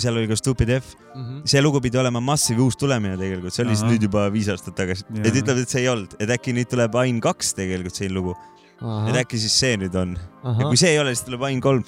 [0.00, 0.94] seal oli ka Stupid F.
[1.14, 1.40] Mhm.
[1.48, 4.76] see lugu pidi olema Massive uus tulemine tegelikult, see oli siis nüüd juba viis aastat
[4.78, 5.04] tagasi.
[5.24, 8.36] Et ütleb, et see ei olnud, et äkki nüüd tuleb Ain kaks tegelikult selline lugu,
[8.80, 10.16] et äkki siis see nüüd on.
[10.44, 11.84] ja kui, see ei ole, siis tuleb Ain kolm.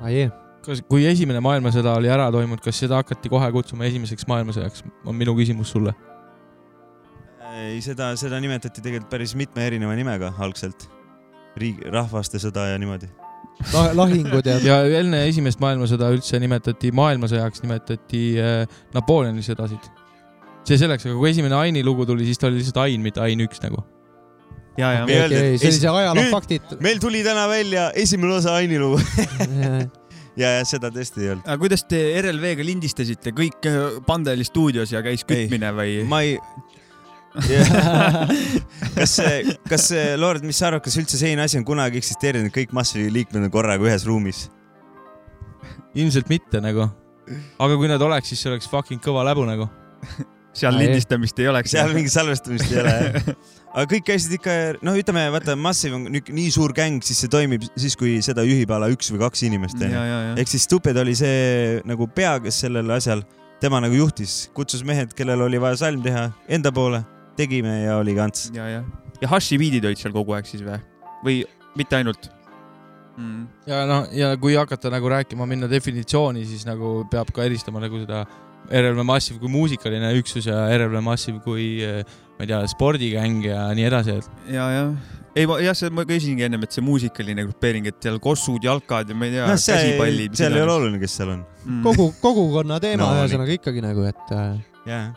[0.00, 0.28] ai
[0.64, 5.16] kas, kui esimene maailmasõda oli ära toimunud, kas seda hakati kohe kutsuma esimeseks maailmasõjaks, on
[5.18, 5.94] minu küsimus sulle.
[7.54, 10.88] ei, seda, seda nimetati tegelikult päris mitme erineva nimega algselt.
[11.56, 13.10] riik, rahvaste sõda ja niimoodi.
[13.94, 19.90] lahingud ja ja enne esimest maailmasõda üldse nimetati maailmasõjaks, nimetati äh, Napoleoni sõdasid.
[20.64, 23.40] see selleks, aga kui esimene Aini lugu tuli, siis ta oli lihtsalt Ain, mitte Ain
[23.44, 23.84] üks nagu.
[25.60, 26.76] Sellise ajaloo faktid.
[26.84, 29.00] meil tuli täna välja esimene osa Aini lugu
[30.40, 31.46] ja, ja seda tõesti ei olnud.
[31.46, 36.00] aga kuidas te RLV-ga lindistasite, kõik äh, Pandeli stuudios ja käis kütmine või?
[36.10, 36.38] ma ei.
[38.98, 39.16] kas,
[39.66, 39.88] kas
[40.20, 43.54] Lord, mis sa arvad, kas üldse selline asi on kunagi eksisteerinud, kõik Massive'i liikmed on
[43.54, 44.46] korraga ühes ruumis?
[45.94, 46.88] ilmselt mitte nagu.
[47.58, 49.68] aga kui nad oleks, siis see oleks fucking kõva läbu nagu.
[50.54, 51.74] seal lindistamist ei oleks.
[51.74, 53.34] seal mingit salvestamist ei ole jah.
[53.74, 54.54] Aga kõik käisid ikka,
[54.86, 58.44] noh, ütleme, vaata Massive on nüüd nii suur gäng, siis see toimib siis, kui seda
[58.46, 60.36] juhib a la üks või kaks inimest ja, onju.
[60.42, 63.24] ehk siis Stupid oli see nagu pea, kes sellel asjal,
[63.62, 67.02] tema nagu juhtis, kutsus mehed, kellel oli vaja salm teha enda poole,
[67.38, 68.50] tegime ja oli kants.
[68.54, 68.84] ja, ja,
[69.22, 70.78] ja Hashi biidid olid seal kogu aeg siis või?
[71.24, 71.42] või
[71.78, 72.30] mitte ainult
[73.18, 73.44] mm.?
[73.70, 78.04] ja noh, ja kui hakata nagu rääkima, minna definitsiooni, siis nagu peab ka eristama nagu
[78.04, 78.22] seda
[78.70, 82.04] RLV Massive kui muusikaline üksus ja RLV Massive kui eh,
[82.34, 84.86] ma ei tea, spordigäng ja nii edasi, et ja, ja
[85.34, 89.18] ei, jah, see ma küsisingi ennem, et see muusikaline grupeering, et seal kossud, jalkad ja
[89.18, 90.36] ma ei tea see, käsipallid.
[90.38, 91.44] seal ei ole oluline, kes seal on.
[91.64, 91.80] mm..
[91.86, 94.52] kogu, kogukonna teema No, ühesõnaga ikkagi nagu, et äh,
[94.90, 95.08] jah.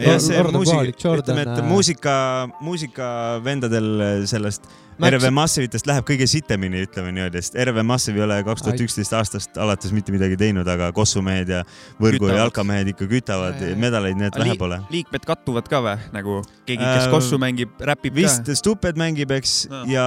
[0.00, 0.36] Ah, yeah.
[0.36, 2.14] ja Lord- see muusika ütleme, et äh, muusika,
[2.60, 3.90] muusikavendadel
[4.30, 4.64] sellest
[5.00, 8.82] Max- RV Massive'itest läheb kõige sitemini, ütleme niimoodi, sest RV Massive ei ole kaks tuhat
[8.84, 11.62] üksteist aastast alates mitte midagi teinud, aga kossumehed ja
[11.96, 12.34] võrgu Kütavad.
[12.34, 13.78] ja jalkamehed ikka kütavad Ja, ja, ja.
[13.80, 14.80] medaleid, need Ali- vähe pole.
[14.92, 18.54] liikmed kattuvad ka või, nagu keegi, kes Äh, kossu mängib, räpib vist ka?
[18.60, 19.84] Stupid mängib, eks, Aa.
[19.88, 20.06] ja,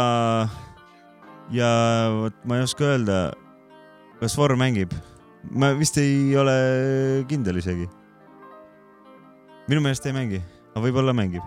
[1.53, 1.71] ja
[2.13, 3.17] vot ma ei oska öelda,
[4.21, 4.93] kas Vorm mängib.
[5.51, 7.89] ma vist ei ole kindel isegi.
[9.69, 10.39] Minu meelest ei mängi,
[10.73, 11.43] aga võib-olla mängib.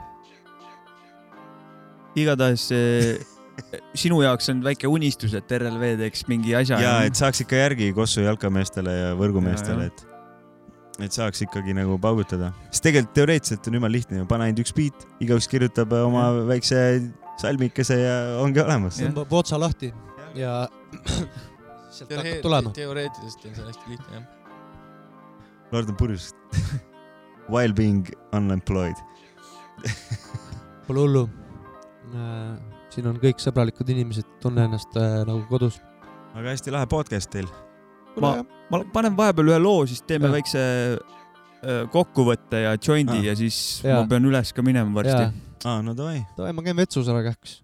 [2.16, 3.18] igatahes eh,
[4.02, 6.80] sinu jaoks on väike unistus, et RLV teeks mingi asja.
[6.80, 9.92] ja et saaks ikka järgi Kossu jalkameestele ja Ja, võrgumeestele, ja.
[9.92, 12.52] et, et saaks ikkagi nagu paugutada.
[12.70, 16.80] sest tegelikult teoreetiliselt on jumala lihtne, pane ainult üks beat, igaüks kirjutab oma väikse
[17.40, 19.00] salmikese ja ongi olemas.
[19.02, 19.92] Tõmbab otsa lahti
[20.36, 20.62] ja
[21.92, 22.72] sealt hakkab tulema.
[22.76, 24.26] teoreetiliselt on see hästi lihtne jah.
[25.74, 26.30] Lord on purjus.
[27.48, 28.96] While being unemployed.
[30.86, 31.26] Pole hullu.
[32.94, 35.80] siin on kõik sõbralikud inimesed, tunne ennast äh, nagu kodus.
[36.36, 37.48] aga hästi lahe podcast teil.
[38.22, 38.36] ma,
[38.70, 40.36] ma panen vahepeal ühe loo, siis teeme Jah.
[40.38, 40.62] väikse
[40.96, 43.24] äh, kokkuvõtte ja joindi Ah.
[43.30, 44.00] ja siis Jaa.
[44.00, 45.26] ma pean üles ka minema varsti
[45.66, 46.22] aa, no davai.
[46.38, 47.58] davai, ma käin vetsus ära kähks.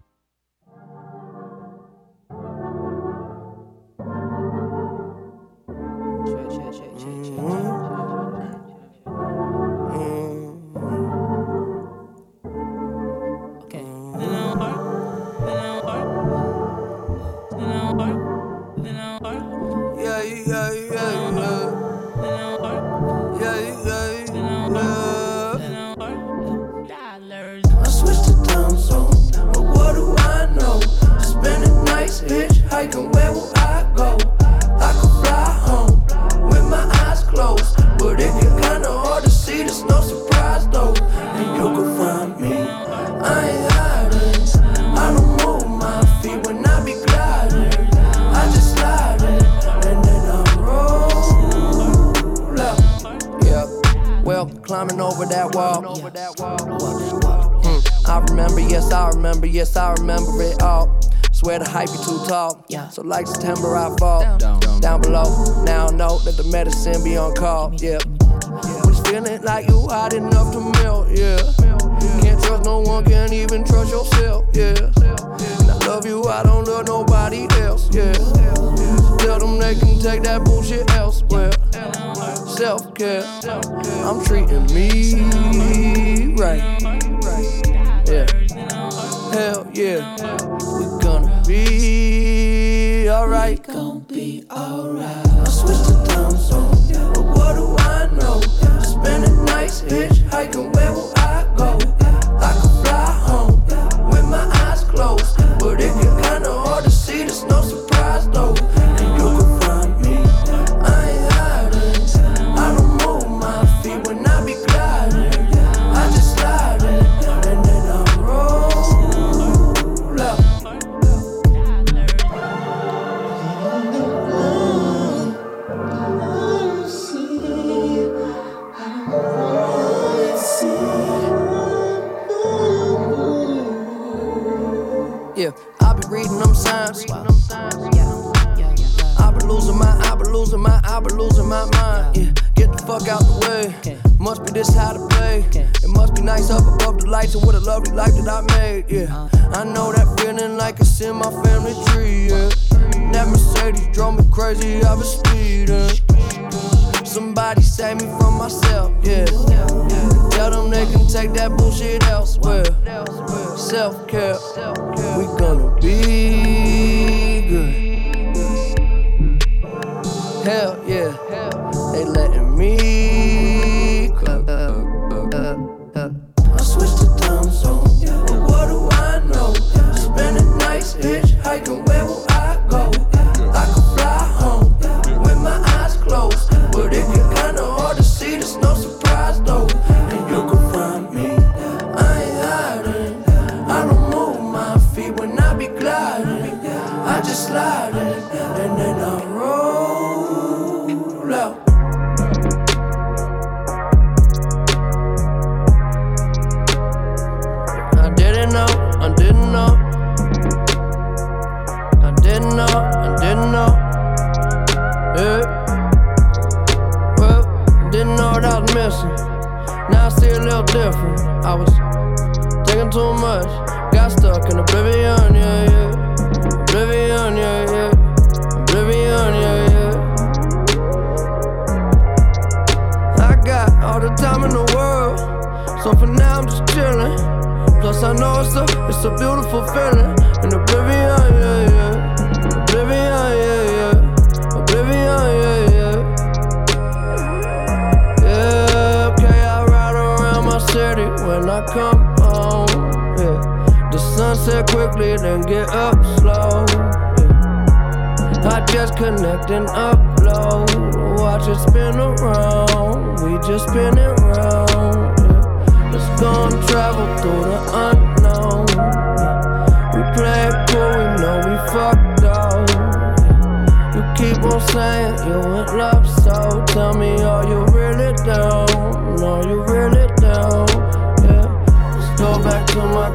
[55.51, 55.81] That wall.
[57.63, 60.99] Hmm, I remember, yes, I remember, yes, I remember it all.
[61.31, 62.65] Swear the hype be too tall.
[62.91, 65.63] So like September, I fall down, below.
[65.63, 67.73] Now I know that the medicine be on call.
[67.75, 67.97] Yeah,
[68.83, 71.09] when it's feeling like you hot enough to melt.
[71.09, 71.37] Yeah,
[72.21, 74.45] can't trust no one, can't even trust yourself.
[74.53, 77.93] Yeah, and I love you, I don't love nobody else.
[77.93, 78.13] Yeah,
[79.17, 81.51] tell them they can take that bullshit elsewhere.
[82.57, 83.23] Self care,
[84.05, 86.79] I'm treating me right.
[88.07, 88.27] Yeah,
[89.33, 90.15] hell yeah,
[90.77, 93.63] we gonna be alright.
[93.63, 95.27] Gonna be alright.
[95.27, 98.39] I switched to time zone, but what do I know?
[98.81, 101.92] Spending nights hitchhiking, where will I go?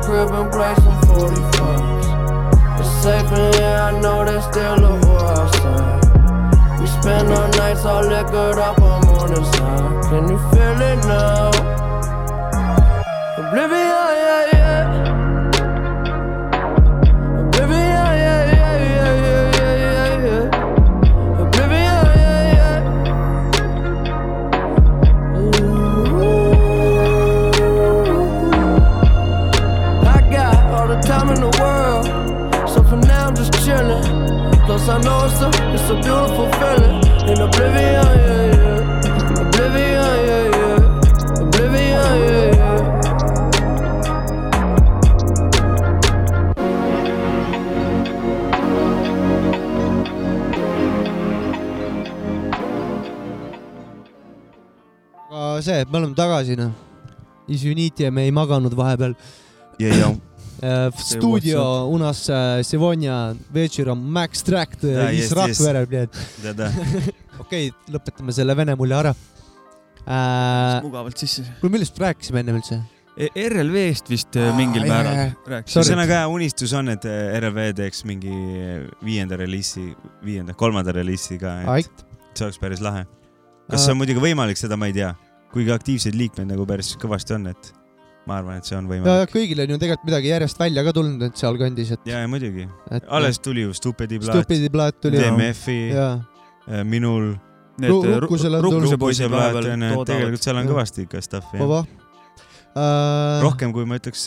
[0.02, 2.06] Crib and play some 45s.
[2.80, 6.80] It's safe in here, I know there's still a war outside.
[6.80, 10.04] We spend our nights all liquored up, I'm on the side.
[10.10, 11.50] Can you feel it now?
[13.38, 14.27] Oblivion,
[35.88, 37.00] It's a beautiful feeling
[37.32, 39.40] in oblivion, yeah, yeah.
[39.40, 40.76] Oblivion, yeah, yeah.
[41.40, 42.76] Oblivion, yeah, yeah.
[55.62, 56.72] see, me oleme tagasi, noh.
[57.48, 59.14] Is Unity ja me ei maganud vahepeal.
[59.78, 60.27] ja, ja
[60.63, 66.13] Yeah, stuudio у нас э, сегодня вечером Max Tract Да, из есть, Rakvere , блядь .
[66.43, 66.71] Да-да.
[67.39, 69.11] okei , lõpetame selle vene mulje ära
[70.05, 70.81] äh, .
[70.85, 71.43] mugavalt sisse .
[71.59, 72.79] kuule , millest rääkisime ennem üldse ?
[73.13, 75.35] E, RLV-st vist äh, mingil Aa, määral jaa, jaa.
[75.57, 75.81] rääkisime .
[75.83, 77.03] ühesõnaga unistus on , et
[77.43, 78.31] RV teeks mingi
[79.05, 79.89] viienda reliisi ,
[80.25, 82.05] viienda , kolmanda reliisi ka , et Ait.
[82.33, 83.03] see oleks päris lahe .
[83.69, 85.11] kas see on muidugi võimalik , seda ma ei tea .
[85.53, 87.73] kuigi aktiivseid liikmeid nagu päris kõvasti on , et
[88.28, 89.32] ma arvan, et see on ja võimalik.
[89.32, 92.68] kõigil on ju tegelikult midagi järjest välja ka tulnud, et sealkandis, et ja, ja muidugi.
[92.92, 95.20] Et- alles tuli ju Stupidi plaat, Stupidi plaat tuli.
[95.22, 97.34] DMF-i, jaa, minul.
[97.78, 98.24] On tulnud.
[98.26, 100.08] Rukkuse plaat vahepeal on, et toodavad.
[100.10, 100.72] tegelikult seal on Jah.
[100.72, 101.60] kõvasti ikka stuff'i.
[101.62, 101.84] vaba.
[103.44, 104.26] rohkem kui ma ütleks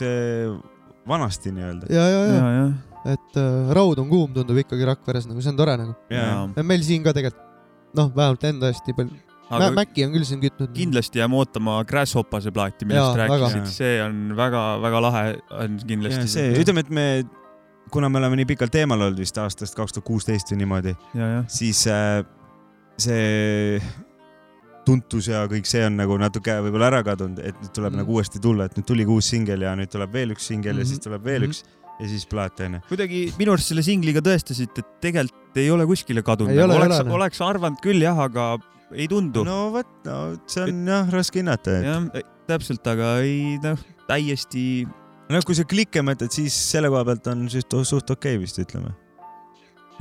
[1.07, 1.89] vanasti nii-öelda.
[1.89, 3.13] ja, ja, ja, ja, ja.
[3.13, 5.95] et äh, raud on kuum, tundub ikkagi Rakveres nagu, see on tore nagu.
[6.13, 7.47] ja, ja meil siin ka tegelikult,
[7.97, 9.30] noh, vähemalt enda hästi palju.
[9.51, 10.71] Aga Mäkki on küll siin kütnud.
[10.75, 13.37] kindlasti jääme ootama Grasshoppase plaati, millest Jaa, väga.
[13.49, 17.05] rääkisid, see on väga-väga lahe, on ja kindlasti see, ütleme, et me,
[17.91, 21.43] kuna me oleme nii pikalt eemal olnud vist aastast kaks tuhat kuusteist või niimoodi, ja,
[21.51, 22.21] siis äh,
[23.01, 23.81] see
[24.85, 28.01] tuntus ja kõik see on nagu natuke võib-olla ära kadunud, et nüüd tuleb Mhm.
[28.01, 30.83] nagu uuesti tulla, et nüüd tuli uus singel ja nüüd tuleb veel üks singel ja
[30.83, 30.89] Mhm.
[30.89, 31.63] siis tuleb veel üks
[31.99, 32.79] ja siis plaat onju.
[32.89, 36.51] kuidagi minu arust selle singliga tõestasite, et tegelikult ei ole kuskile kadunud.
[36.51, 38.57] Ei oleks ole,, oleks arvanud küll jah, aga
[38.95, 39.45] ei tundu.
[39.47, 40.17] no vot, no
[40.49, 44.65] see on jah raske hinnata, et jah, täpselt, aga ei noh, täiesti
[45.31, 48.61] noh, kui sa klikke mõtled, siis selle koha pealt on suht, suht okei okay vist
[48.61, 48.93] ütleme.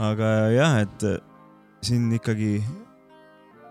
[0.01, 1.19] aga jah, et äh,
[1.85, 2.59] siin ikkagi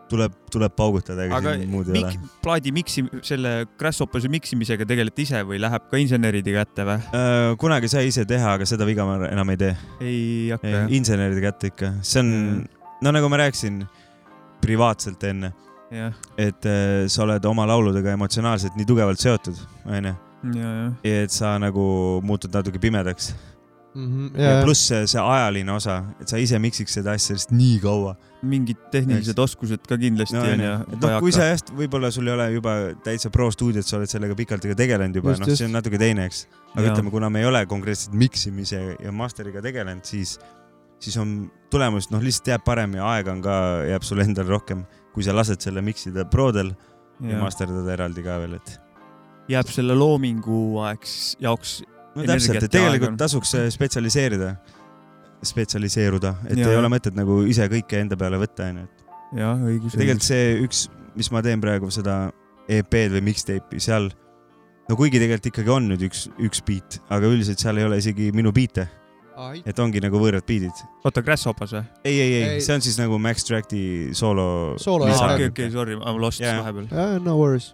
[0.10, 2.30] tuleb, tuleb paugutada, ega aga siin muud ei ole.
[2.44, 6.98] plaadi miksi, selle Grasshopperi miksimisega tegeled ise või läheb ka inseneride kätte või?
[7.18, 9.74] Äh, kunagi sai ise teha, aga seda viga ma enam ei tee.
[10.02, 10.92] ei hakka jah?
[11.00, 12.32] inseneride kätte ikka, see on,
[13.06, 13.84] no nagu ma rääkisin
[14.62, 15.52] privaatselt enne,
[15.94, 20.16] jah, et äh, sa oled oma lauludega emotsionaalselt nii tugevalt seotud, onju.
[20.56, 20.90] ja, ja.
[21.24, 21.84] et sa nagu
[22.26, 23.34] muutud natuke pimedaks.
[23.98, 27.80] Mhm, ja pluss see, see ajaline osa, et sa ise miksiks seda asja lihtsalt nii
[27.82, 28.14] kaua.
[28.46, 32.30] mingid tehnilised oskused ka kindlasti no, on ju et noh, kui sa jah, võib-olla sul
[32.30, 35.68] ei ole juba täitsa pro stuudiot, sa oled sellega pikalt ka tegelenud juba, noh, see
[35.68, 36.46] on natuke teine, eks.
[36.76, 36.94] aga Jaa.
[36.94, 40.38] ütleme, kuna me ei ole konkreetselt miksimise ja master'iga tegelenud, siis,
[41.00, 41.34] siis on
[41.72, 43.56] tulemus, noh, lihtsalt jääb parem ja aega on ka,
[43.90, 48.40] jääb sulle endale rohkem, kui sa lased selle miksida prodel ja, ja masterdada eraldi ka
[48.44, 48.76] veel, et.
[49.52, 51.80] jääb selle loomingu aeks jaoks
[52.16, 53.20] no täpselt, et tegelikult on.
[53.20, 54.54] tasuks äh, spetsialiseerida,
[55.46, 56.72] spetsialiseeruda, et ja.
[56.72, 59.98] ei ole mõtet nagu ise kõike enda peale võtta, onju, et jah, õigus.
[59.98, 60.88] tegelikult see üks,
[61.20, 62.22] mis ma teen praegu seda
[62.70, 64.10] EP-d või mixtape'i seal,
[64.90, 68.32] no kuigi tegelikult ikkagi on nüüd üks, üks beat, aga üldiselt seal ei ole isegi
[68.36, 68.88] minu biite,
[69.66, 70.82] et ongi nagu võõrad beat'id.
[71.06, 71.84] oota, Grasshoppers või?
[72.04, 73.82] ei, ei, ei Ei., see on siis nagu Max Tracti
[74.18, 74.76] soolo.
[74.80, 76.60] Okei, okei, sorry, ma lost Jaa.
[76.64, 76.90] vahepeal.
[76.92, 77.72] jah, no worries.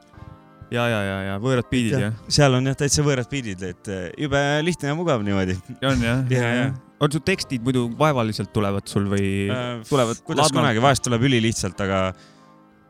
[0.73, 2.17] ja, ja, ja, ja võõrad beat'id jah?
[2.27, 5.57] seal on jah täitsa võõrad beat'id, et eh, jube lihtne ja mugav niimoodi.
[5.81, 6.69] on jah Jaa, jaa.
[7.05, 9.29] on su tekstid muidu vaevaliselt tulevad sul või
[9.89, 12.03] tulevad Äh, kuidas kunagi, vahest tuleb ülilihtsalt, aga,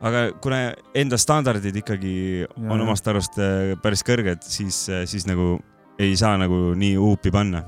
[0.06, 0.66] aga kuna
[0.98, 5.56] enda standardid ikkagi Jaa, on omast arust eh, päris kõrged, siis, siis nagu
[6.00, 7.64] ei saa nagu nii huupi panna.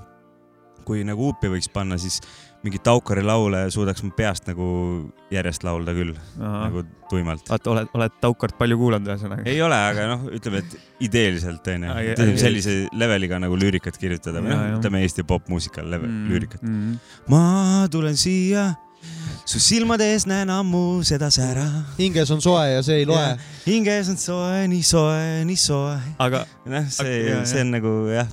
[0.88, 2.22] Kui nagu huupi võiks panna, siis
[2.64, 4.68] mingit Taukari laule suudaks ma peast nagu
[5.31, 7.45] järjest laulda küll, nagu tuimalt.
[7.49, 9.45] vaata, oled, oled Taukart palju kuulanud ühesõnaga?
[9.49, 14.65] ei ole, aga noh, ütleme, et ideeliselt onju sellise leveliga nagu lüürikat kirjutada või noh,
[14.80, 16.64] ütleme Eesti popmuusikal level, lüürikat.
[16.65, 16.97] mm..
[17.31, 17.43] ma
[17.93, 18.72] tulen siia,
[19.47, 21.65] su silmade ees näen ammu seda sära.
[21.97, 23.27] hinges on soe ja see ei loe.
[23.63, 25.93] hinges on soe, nii soe, nii soe.
[26.23, 28.27] aga noh, see see on nagu jah,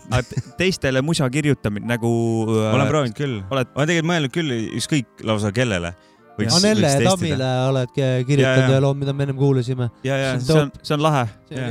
[0.59, 2.11] teistele musa kirjutamine nagu
[2.49, 3.37] äh, olen proovinud küll.
[3.47, 5.95] oled- olen tegelikult mõelnud küll ükskõik lausa kellele.
[6.35, 9.87] Anelle ja Tammile oled kirjutanud ühe loo, mida me ennem kuulsime.
[10.03, 11.29] ja, ja, see on, see on lahe,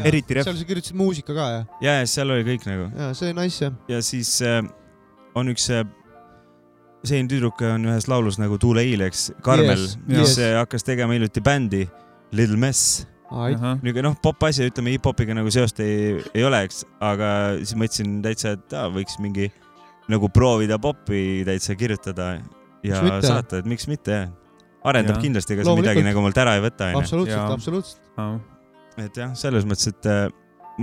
[0.07, 0.55] eriti ref seal.
[0.55, 1.65] sa kirjutasid muusika ka ja?
[1.83, 3.75] ja, ja seal oli kõik nagu ja see nice jah.
[3.91, 4.61] ja siis äh,
[5.35, 5.83] on üks äh,
[7.03, 10.37] selline tüdruk on ühes laulus nagu Tuule Hiil, eks, Karmel Yes, mis yes.
[10.37, 10.53] yes.
[10.61, 11.83] hakkas tegema hiljuti bändi
[12.33, 13.03] Little Mess.
[13.81, 17.29] niisugune noh, popp-asi, ütleme hip-hopiga nagu seost ei, ei ole, eks, aga
[17.63, 19.49] siis mõtlesin täitsa, et aa, võiks mingi
[20.11, 22.35] nagu proovida popi täitsa kirjutada
[22.85, 24.31] ja saata, et miks mitte jah.
[24.85, 25.23] arendab ja.
[25.25, 27.03] kindlasti, ega see midagi nagu mult ära ei võta, onju.
[27.03, 28.01] absoluutselt, absoluutselt.
[29.01, 30.27] et jah, selles mõttes, et äh,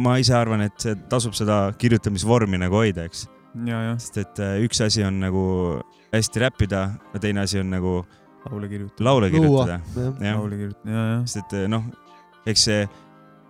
[0.01, 3.29] ma ise arvan, et see tasub seda kirjutamisvormi nagu hoida, eks
[3.99, 5.45] sest et äh, üks asi on nagu
[6.13, 6.83] hästi räppida
[7.15, 8.01] ja teine asi on nagu
[8.47, 9.05] laule kirjutada.
[9.05, 9.81] laule kirjutada..
[9.97, 11.21] jah, laule kirjutada, ja, ja.
[11.27, 11.87] sest et äh, noh,
[12.47, 12.83] eks see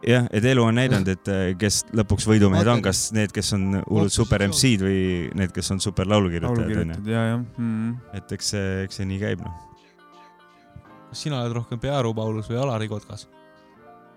[0.08, 3.82] jah, et elu on näidanud, et äh, kes lõpuks võidumehed on, kas need, kes on
[3.82, 5.02] hullud super MC-d või
[5.36, 6.76] need, kes on super laulu laulukirjutajad onju.
[6.76, 7.98] kirjutada, ja, ja mm..
[8.20, 9.66] et eks see, eks see nii käib noh.
[11.10, 13.28] kas sina oled rohkem Pearu Paulus või Alari Kotkas?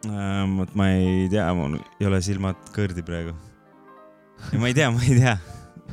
[0.04, 3.36] vot ma ei tea, mul ei ole silmad kõrdi praegu.
[4.60, 5.38] ma ei tea, ma ei tea.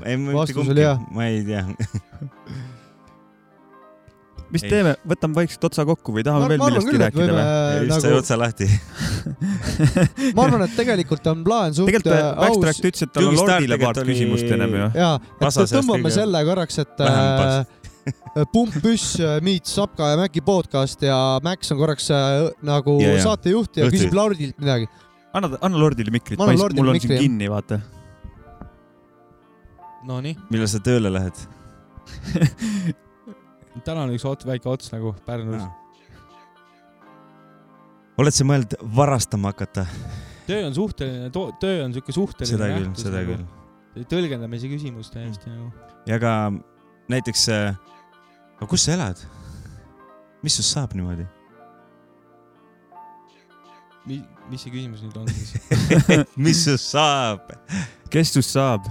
[0.04, 0.98] ei, Vastus oli jah.
[1.14, 1.64] ma ei tea.
[4.50, 4.70] mis Ei.
[4.72, 7.84] teeme, võtame vaikselt otsa kokku või tahame Ma- veel ma millestki küll, rääkida või?
[7.86, 8.66] just sai nagu- otsa lahti.
[10.36, 13.36] ma arvan, et tegelikult on plaan suht tegelikult äh, aus Backtrack ütles, et tal on
[13.38, 14.88] Lordile paar oli- küsimust ennem ju.
[14.98, 17.76] ja, et tõmbame kõige selle korraks, et äh,
[18.56, 23.14] Pump Püss äh, meets Sapka ja Mäki podcast ja Max on korraks äh, nagu Ja,
[23.14, 23.22] ja.
[23.28, 24.90] saatejuht ja küsib Lordilt midagi.
[25.30, 27.78] anna, anna Lordile mikrit, mul on mikri, siin kinni, vaata.
[30.08, 31.36] Nonii, millal sa tööle lähed?
[33.86, 35.66] täna on üks ots, väike ots nagu Pärnus.
[38.20, 39.86] oled sa mõelnud varastama hakata?
[40.48, 43.36] töö on suhteline, töö on siuke suhteline seda küll, seda nagu.
[43.94, 44.06] küll.
[44.10, 45.68] tõlgendamise küsimus täiesti nagu.
[46.08, 46.32] ja ka
[47.12, 47.44] näiteks,
[48.56, 49.20] aga kus sa elad?
[50.40, 51.28] mis sinust saab niimoodi?
[54.08, 55.54] Mi-, mis see küsimus nüüd on siis?
[56.48, 57.52] mis sinust saab?
[58.10, 58.88] kes sinust saab?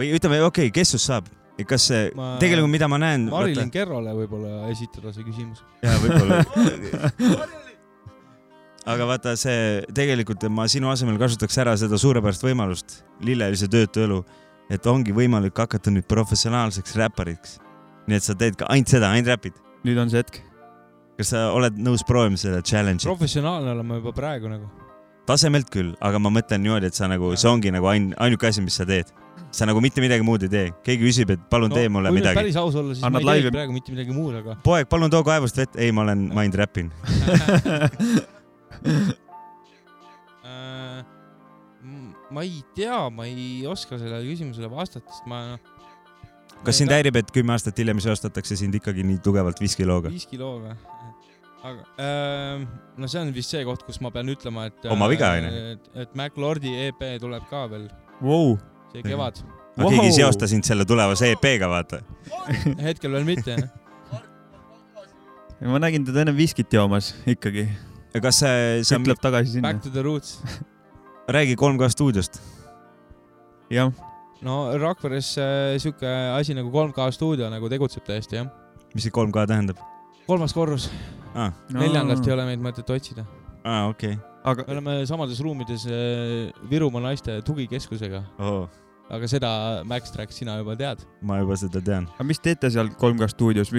[0.00, 1.28] Või ütleme, okei okay,, kes sinust saab?
[1.68, 5.60] kas see Ma- tegelikult, mida ma näen, Marilyn Kerrole võib-olla esitada see küsimus.
[5.84, 6.40] jaa, võib-olla.
[8.92, 14.20] aga vaata see tegelikult ma sinu asemel kasutaks ära seda suurepärast võimalust, lillelise töötu elu,
[14.72, 17.58] et ongi võimalik hakata nüüd professionaalseks räppariks.
[18.08, 19.58] nii et sa teed ka ainult seda, ainult räpid.
[19.84, 20.42] nüüd on see hetk.
[21.20, 23.04] kas sa oled nõus proovima seda challenge'i?
[23.08, 24.70] professionaalne olen ma juba praegu nagu.
[25.26, 28.64] tasemelt küll, aga ma mõtlen niimoodi, et sa nagu, see ongi nagu ain-, ainuke asi,
[28.64, 29.12] mis sa teed.
[29.50, 32.38] Sa nagu mitte midagi muud ei tee, keegi küsib, et palun tee mulle midagi.
[32.38, 35.10] päris aus olla, siis Annad ma ei teegi praegu mitte midagi muud, aga poeg, palun
[35.12, 35.74] too kaevust vett.
[35.80, 36.92] ei, ma olen mind räppin.
[40.50, 41.04] Äh,
[42.30, 45.60] ma ei tea, ma ei oska sellele küsimusele vastata, sest ma noh,
[46.64, 50.12] kas sind häirib, et kümme aastat hiljem seostatakse sind ikkagi nii tugevalt viskilooga?
[50.12, 50.74] viis kilo või?
[51.60, 52.66] aga ähm,
[52.96, 55.64] no see on vist see koht, kus ma pean ütlema, et Oma viga, onju.
[55.74, 57.88] et, et MacLordi EP tuleb ka veel
[58.24, 58.56] wow..
[58.92, 59.40] See kevad.
[59.76, 62.02] aga keegi ei seosta sind selle tulevase EP-ga, vaata.
[62.88, 63.56] hetkel veel mitte.
[65.60, 67.68] ma nägin teda ennem viskit joomas ikkagi.
[68.20, 69.84] kas see, see ütleb tagasi sinna Back.
[69.84, 70.38] to the roots.
[71.36, 72.40] räägi 3K stuudiost.
[73.70, 73.92] jah,
[74.42, 78.50] no Rakveres äh, sihuke asi nagu 3K stuudio nagu tegutseb täiesti jah.
[78.94, 79.78] mis see 3K tähendab?
[80.26, 80.90] kolmas korrus,
[81.34, 83.26] aa, neljandast ei ole meid mõtet otsida.
[83.62, 88.68] aa, okei aga me oleme samades ruumides äh, Virumaa naiste tugikeskusega, okay..
[89.16, 89.50] aga seda
[89.88, 91.04] Max Track sina juba tead.
[91.22, 92.08] ma juba seda tean.
[92.16, 93.74] aga mis teete seal 3K stuudios?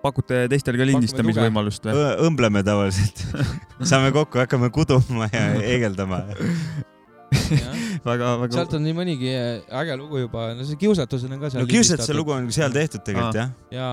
[0.00, 2.06] pakute teistele ka lindistamisvõimalust või?
[2.28, 3.20] õmbleme tavaliselt.
[3.90, 6.22] saame kokku, hakkame kuduma ja heegeldama.
[8.08, 11.52] väga, väga sealt on nii mõnigi äh, äge lugu juba, no see kiusatused on ka
[11.52, 13.52] seal no kiusatuse lugu on seal tehtud tegelikult jah.
[13.74, 13.86] ja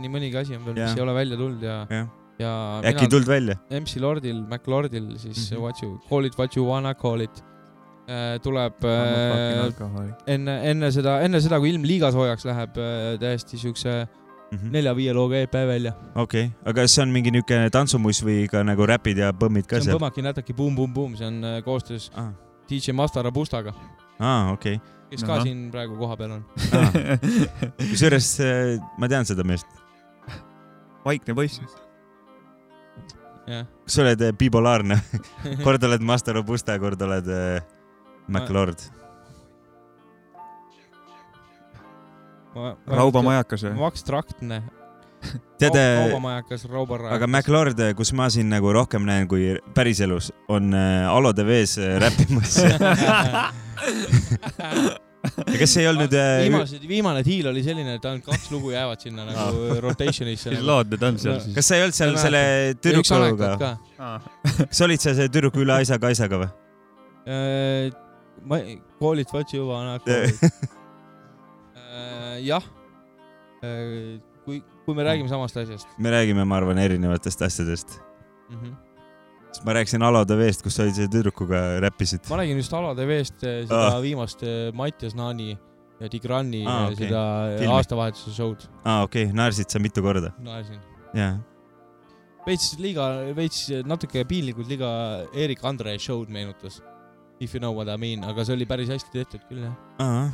[0.00, 2.08] nii mõnigi asi on veel, mis ei ole välja tulnud ja, jah,
[2.38, 2.52] ja
[2.86, 3.58] äkki ei tulnud välja?
[3.80, 5.56] MC Lordil, Mac Lordil siis mm.
[5.56, 5.60] -hmm.
[5.60, 7.44] What you call it, what you wanna call it
[8.08, 13.58] äh, tuleb äh, enne, enne seda, enne seda, kui ilm liiga soojaks läheb äh,, täiesti
[13.58, 14.06] siukse
[14.72, 15.92] nelja-viie looga EP välja.
[16.14, 19.66] Okei okay., aga kas see on mingi niisugune tantsumuss või ka nagu räpid ja põmmid
[19.66, 19.98] ka see on seal?
[19.98, 22.30] Põmmaki Nätaki Boom Boom Boom, see on koostöös aa,
[22.70, 23.74] DJ Master Robustaga,
[24.18, 24.80] aa, okei.
[25.10, 25.44] kes ka Ahah.
[25.44, 26.46] siin praegu kohapeal on.
[27.90, 29.66] kusjuures äh, ma tean seda meest.
[31.04, 31.87] vaikne poiss.
[33.48, 34.98] Kas sa oled äh, bipolaarne?
[35.66, 37.60] kord oled Master Robusta, kord oled äh,
[38.28, 38.88] MacLord.
[42.90, 43.74] raubamajakas või?
[43.86, 44.62] abstraktne.
[45.58, 47.16] tead, kaubamajakas, raubarajakas.
[47.16, 51.98] aga MacLord, kus ma siin nagu rohkem näen kui päriselus, on äh, Alode vees äh,
[52.02, 52.58] räppimas.
[55.46, 59.02] ja kas ei olnud äh, viimase, viimane deal oli selline, et ainult kaks lugu jäävad
[59.04, 60.54] sinna nagu rotation'isse.
[60.54, 61.54] mis lood need on seal siis?
[61.58, 62.42] kas sa ei olnud seal selle
[62.82, 66.50] tüdrukuga kas olid sa see tüdruku üle Aisa Kaisaga või?
[67.28, 67.92] Äh,
[68.48, 68.60] ma
[69.02, 70.42] what you wanna call it.
[72.48, 72.62] jah.
[74.44, 77.98] kui, kui me räägime samast asjast me räägime, ma arvan, erinevatest asjadest.
[78.50, 78.60] mm.
[78.60, 78.87] -hmm.
[79.58, 82.24] Siis ma rääkisin Alode veest, kus sa olid selle tüdrukuga räppisid.
[82.30, 84.00] ma räägin just Alo TV-st, seda Ah.
[84.02, 85.56] viimast eh, Mattias Naani
[86.00, 86.96] ja Tigrani Ah, ah, okei.
[87.08, 87.22] seda
[87.58, 87.72] Filmi.
[87.74, 90.30] aastavahetuse show'd aa, okei okay., naersid sa mitu korda?
[90.38, 90.78] naersin.
[91.14, 91.38] jaa.
[92.46, 94.88] veits liiga, veits natuke piinlikult liiga
[95.34, 96.78] Erik Andre show'd meenutas.
[97.40, 99.74] If you know what I mean, aga see oli päris hästi tehtud küll jah.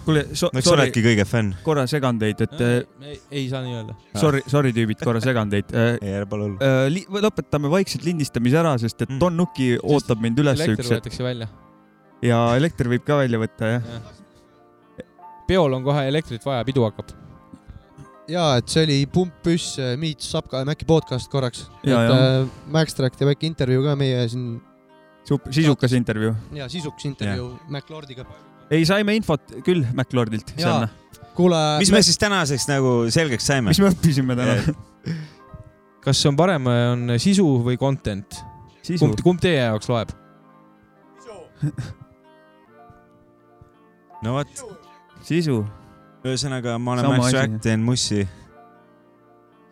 [0.06, 1.50] kuule, so, no eks oledki kõige fänn.
[1.66, 3.96] korra segan teid, et äh, ei, ei saa nii öelda.
[4.16, 5.68] sorry, sorry tüübid, korra segan teid.
[5.76, 7.20] ei, ära pole hullu.
[7.26, 11.50] lõpetame vaikselt lindistamise ära, sest et Don Nuki ootab mind üles elekter üks võetakse välja.
[12.24, 15.04] ja elekter võib ka välja võtta, jah.
[15.50, 17.12] peol on kohe elektrit vaja, pidu hakkab.
[18.32, 21.66] ja et see oli Pump Püss, Meet Sapka ja Maci podcast korraks.
[21.82, 22.20] et Ja, ja.
[22.44, 24.54] äh, Max Tract ja väike intervjuu ka meie siin
[25.24, 26.34] sisukas intervjuu.
[26.52, 28.24] ja sisukas intervjuu MacLordiga.
[28.70, 30.54] ei, saime infot küll MacLordilt.
[31.34, 33.72] Kuule, mis me siis tänaseks nagu selgeks saime?
[33.72, 34.54] mis me õppisime täna?
[36.04, 38.44] kas on parem, on sisu või content?
[38.84, 40.12] sisu kumb, kumb teie jaoks loeb?
[44.24, 44.64] no vot,
[45.24, 45.62] sisu.
[46.24, 47.36] ühesõnaga ma olen Max asi.
[47.36, 48.22] Track, teen mussi.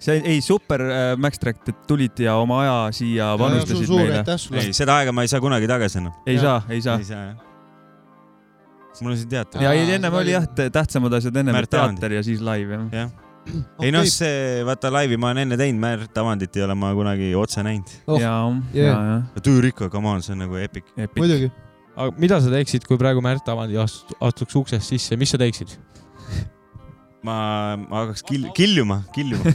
[0.02, 4.24] see, ei super äh, Max Tract, et tulid ja oma aja siia panustasid meile.
[4.60, 6.14] ei, seda aega ma ei saa kunagi tagasi enam.
[6.26, 7.00] ei saa, ei saa
[9.00, 9.62] mul on siin teater.
[9.62, 12.86] ja ei, ennem oli jah, tähtsamad asjad, ennem Märt teater ja siis live, jah.
[12.92, 13.10] jah.
[13.82, 17.32] ei noh, see vaata laivi ma olen enne teinud, Märt Avandit ei ole ma kunagi
[17.38, 17.90] otse näinud.
[18.06, 18.36] Oh, ja,
[18.74, 18.90] yeah.
[18.92, 19.42] ja, ja.
[19.42, 20.92] Tüürikka, come on, see on nagu epic.
[20.96, 21.18] Epic.
[21.18, 21.50] muidugi.
[21.96, 25.74] aga mida sa teeksid, kui praegu Märt Avandi astu- astuks uksest sisse, mis sa teeksid?
[27.27, 27.36] ma,
[27.82, 29.44] ma hakkaks kill-, killjuma, killjuma.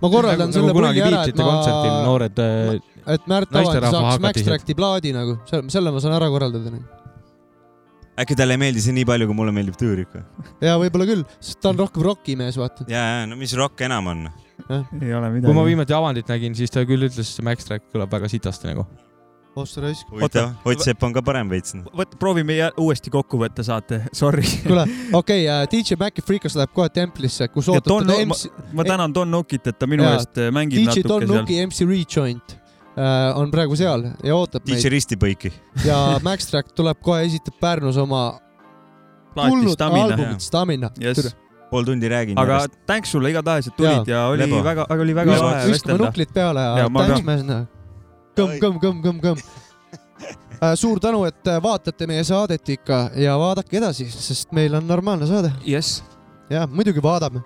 [0.00, 1.46] ma korraldan selle kunagi pulli ära, et ma,
[2.06, 2.48] noored äh,
[3.16, 4.34] et Märt Avandi saaks Max.
[4.46, 6.68] Tracti plaadi nagu, selle ma saan ära korraldada.
[8.20, 10.22] äkki talle ei meeldi see nii palju, kui mulle meeldib Tüürik või?
[10.64, 12.80] ja võib-olla küll, sest ta on rohkem rokimees, vaata.
[12.90, 14.20] ja, ja no mis rock enam on?
[14.68, 15.68] ei ole kui ma midagi.
[15.70, 18.84] viimati Avandit nägin, siis ta küll ütles, et see Max Track kõlab väga sitasti nagu.
[19.56, 20.06] Ossa raisk.
[20.10, 21.74] huvitav, Ott Sepp on ka parem veits.
[21.96, 24.42] võt-, proovime jä- uuesti kokku võtta saate, sorry.
[24.66, 24.84] kuule,
[25.20, 28.84] okei okay,, DJ Maci Freekas läheb kohe templisse, kus Ja Don ootate No- MC, ma
[28.84, 31.40] tänan Don Nukit, et ta minu Jaa, eest äh, mängib DJ Don natuke seal.
[31.40, 32.56] Nuki, MC Rejoint.
[32.96, 35.52] äh, on praegu seal ja ootab DJ meid Ristipõiki.
[35.84, 38.38] ja Max Track tuleb kohe, esitab Pärnus oma
[39.72, 40.04] Stamina.
[40.04, 40.90] albumit Stamina.
[41.00, 41.36] Yes.
[41.70, 42.38] pool tundi räägin.
[42.38, 44.62] aga thanks sulle igatahes, et tulid ja, ja oli lebo.
[44.64, 46.04] väga, oli väga lahe viskame vestelda.
[46.04, 47.22] nuklid peale ja, Ja ja ka.
[47.22, 47.66] mees.
[48.36, 49.38] kõmm, kõmm, kõmm, kõmm, kõmm.
[50.82, 55.26] suur tänu, et äh, vaatate meie saadet ikka ja vaadake edasi, sest meil on normaalne
[55.26, 55.52] saade.
[55.64, 56.02] jess,
[56.50, 57.40] ja muidugi vaatame.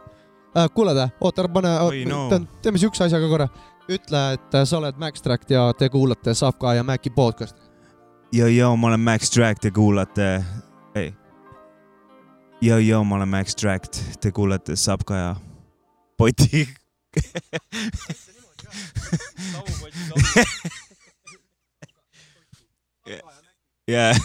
[0.75, 1.69] kuule, oota, ära pane
[2.09, 2.29] no.,
[2.63, 3.49] teeme siukse asja ka korra.
[3.89, 7.61] ütle, et äh, sa oled Max Tract ja te kuulate Savka ja Maci podcast'i.
[8.33, 10.45] Yo-yo, ma olen Max Track, te kuulate,
[10.95, 11.13] ei.
[12.63, 15.35] Yo-yo, ma olen Max Track, te kuulate Sapka ja
[16.17, 16.69] Poti.
[23.95, 24.15] jaa.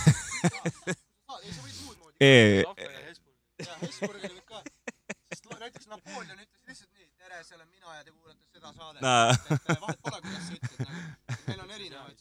[2.21, 2.63] ei,
[5.59, 9.01] näiteks Napoleon ütles lihtsalt nii, tere, see olen mina ja te kuulate seda saadet.
[9.01, 9.35] Naa.
[9.81, 10.99] vahet pole, kuidas sa ütled, nagu
[11.47, 12.17] meil on erinevaid.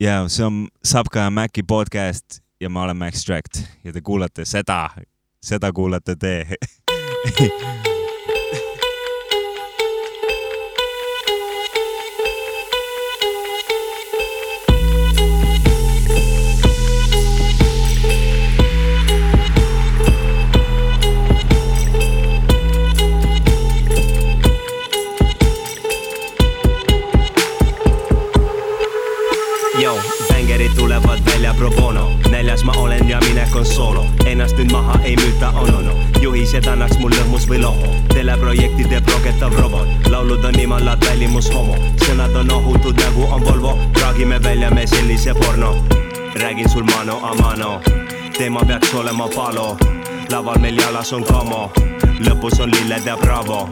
[0.00, 3.54] ja see on Sapka ja Maci podcast ja ma olen Max Tract
[3.84, 4.90] ja te kuulate seda,
[5.42, 6.46] seda kuulate te.
[49.06, 49.76] olema palo
[50.32, 51.70] laval meil jalas on kamo
[52.26, 53.68] lõpus on lilled ja bravo.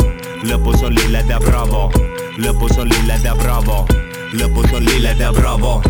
[0.47, 1.91] Lõpus on lilled ja bravo.
[2.39, 3.83] Lõpus on lilled ja bravo
[4.39, 5.81] lõpus on lilled ja bravo.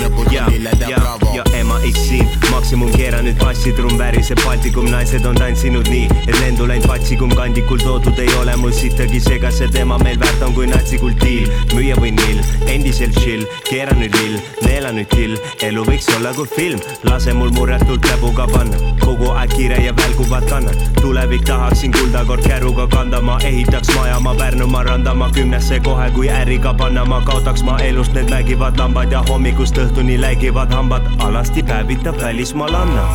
[0.00, 1.30] Lõpus on lilled ja bravo.
[1.34, 6.36] ja ema X siin maksimum keera nüüd bassitrumm väriseb Baltikum naised on tantsinud nii et
[6.40, 10.54] lendu läinud patsikum kandikul toodud ei ole mul sittagi seega see teema meil väärt on
[10.56, 11.48] kui natsikultiil.
[11.74, 15.36] Müüa või nill endiselt chill keera nüüd lill neela nüüd kill.
[15.66, 20.46] Elu võiks olla kui film lase mul murretult läbuga panna kogu aeg kiire ja välguvad
[20.50, 23.20] kannad tulevik tahaksin kuldakord käruga kanda.
[23.20, 27.04] Ma ehitaks maja ma Pärnumaa randa ma kümnesse kohe kui äriga panna.
[27.04, 33.06] Ma kaotaks ma elust need mägivad lambad ja hommikust õhtuni läigivad hambad alasti päevitab välismaalanna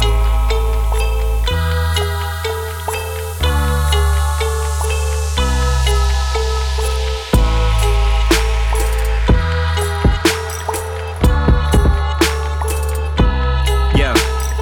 [13.99, 14.13] yeah.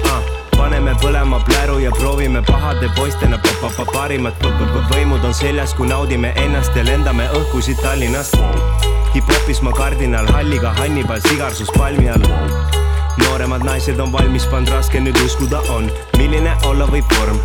[0.06, 0.22] ah,
[0.56, 5.24] paneme põlema pläru ja proovime pahade poistena pa -pa -pa parimad v -v -v võimud
[5.24, 8.93] on seljas, kui naudime ennast ja lendame õhku siit Tallinnast.
[9.14, 12.24] Hip-hopis ma kardinal Halliga Hannibal sigarsus palmi all.
[13.18, 15.86] nooremad naised on valmis pannud, raske nüüd uskuda on,
[16.18, 17.38] milline olla võib vorm.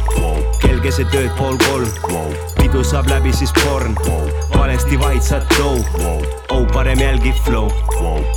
[0.62, 3.96] kell keset ööd pool kolm, pidu saab läbi siis porn,
[4.56, 5.78] valesti vahid saad flow,
[6.50, 7.70] oh parem jälgi flow,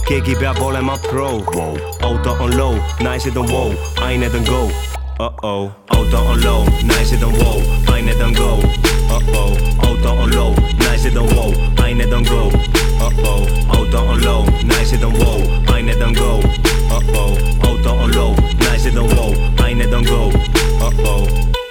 [0.08, 1.40] keegi peab olema pro,
[2.02, 3.72] auto on low, naised on wow,
[4.08, 4.68] ained on go
[5.20, 8.58] uh-oh, auto on low, naised on wow, aynadan go.
[9.10, 11.52] Oh oh, auto on low, naised on wow
[11.84, 12.48] Aynadan go.
[13.00, 15.38] Uh-oh, auto on low, naised on wow
[15.72, 16.40] Aynadan go.
[16.90, 20.30] Uh-oh, auto on low, naised on wow Aynadan go.
[20.80, 21.61] Oh oh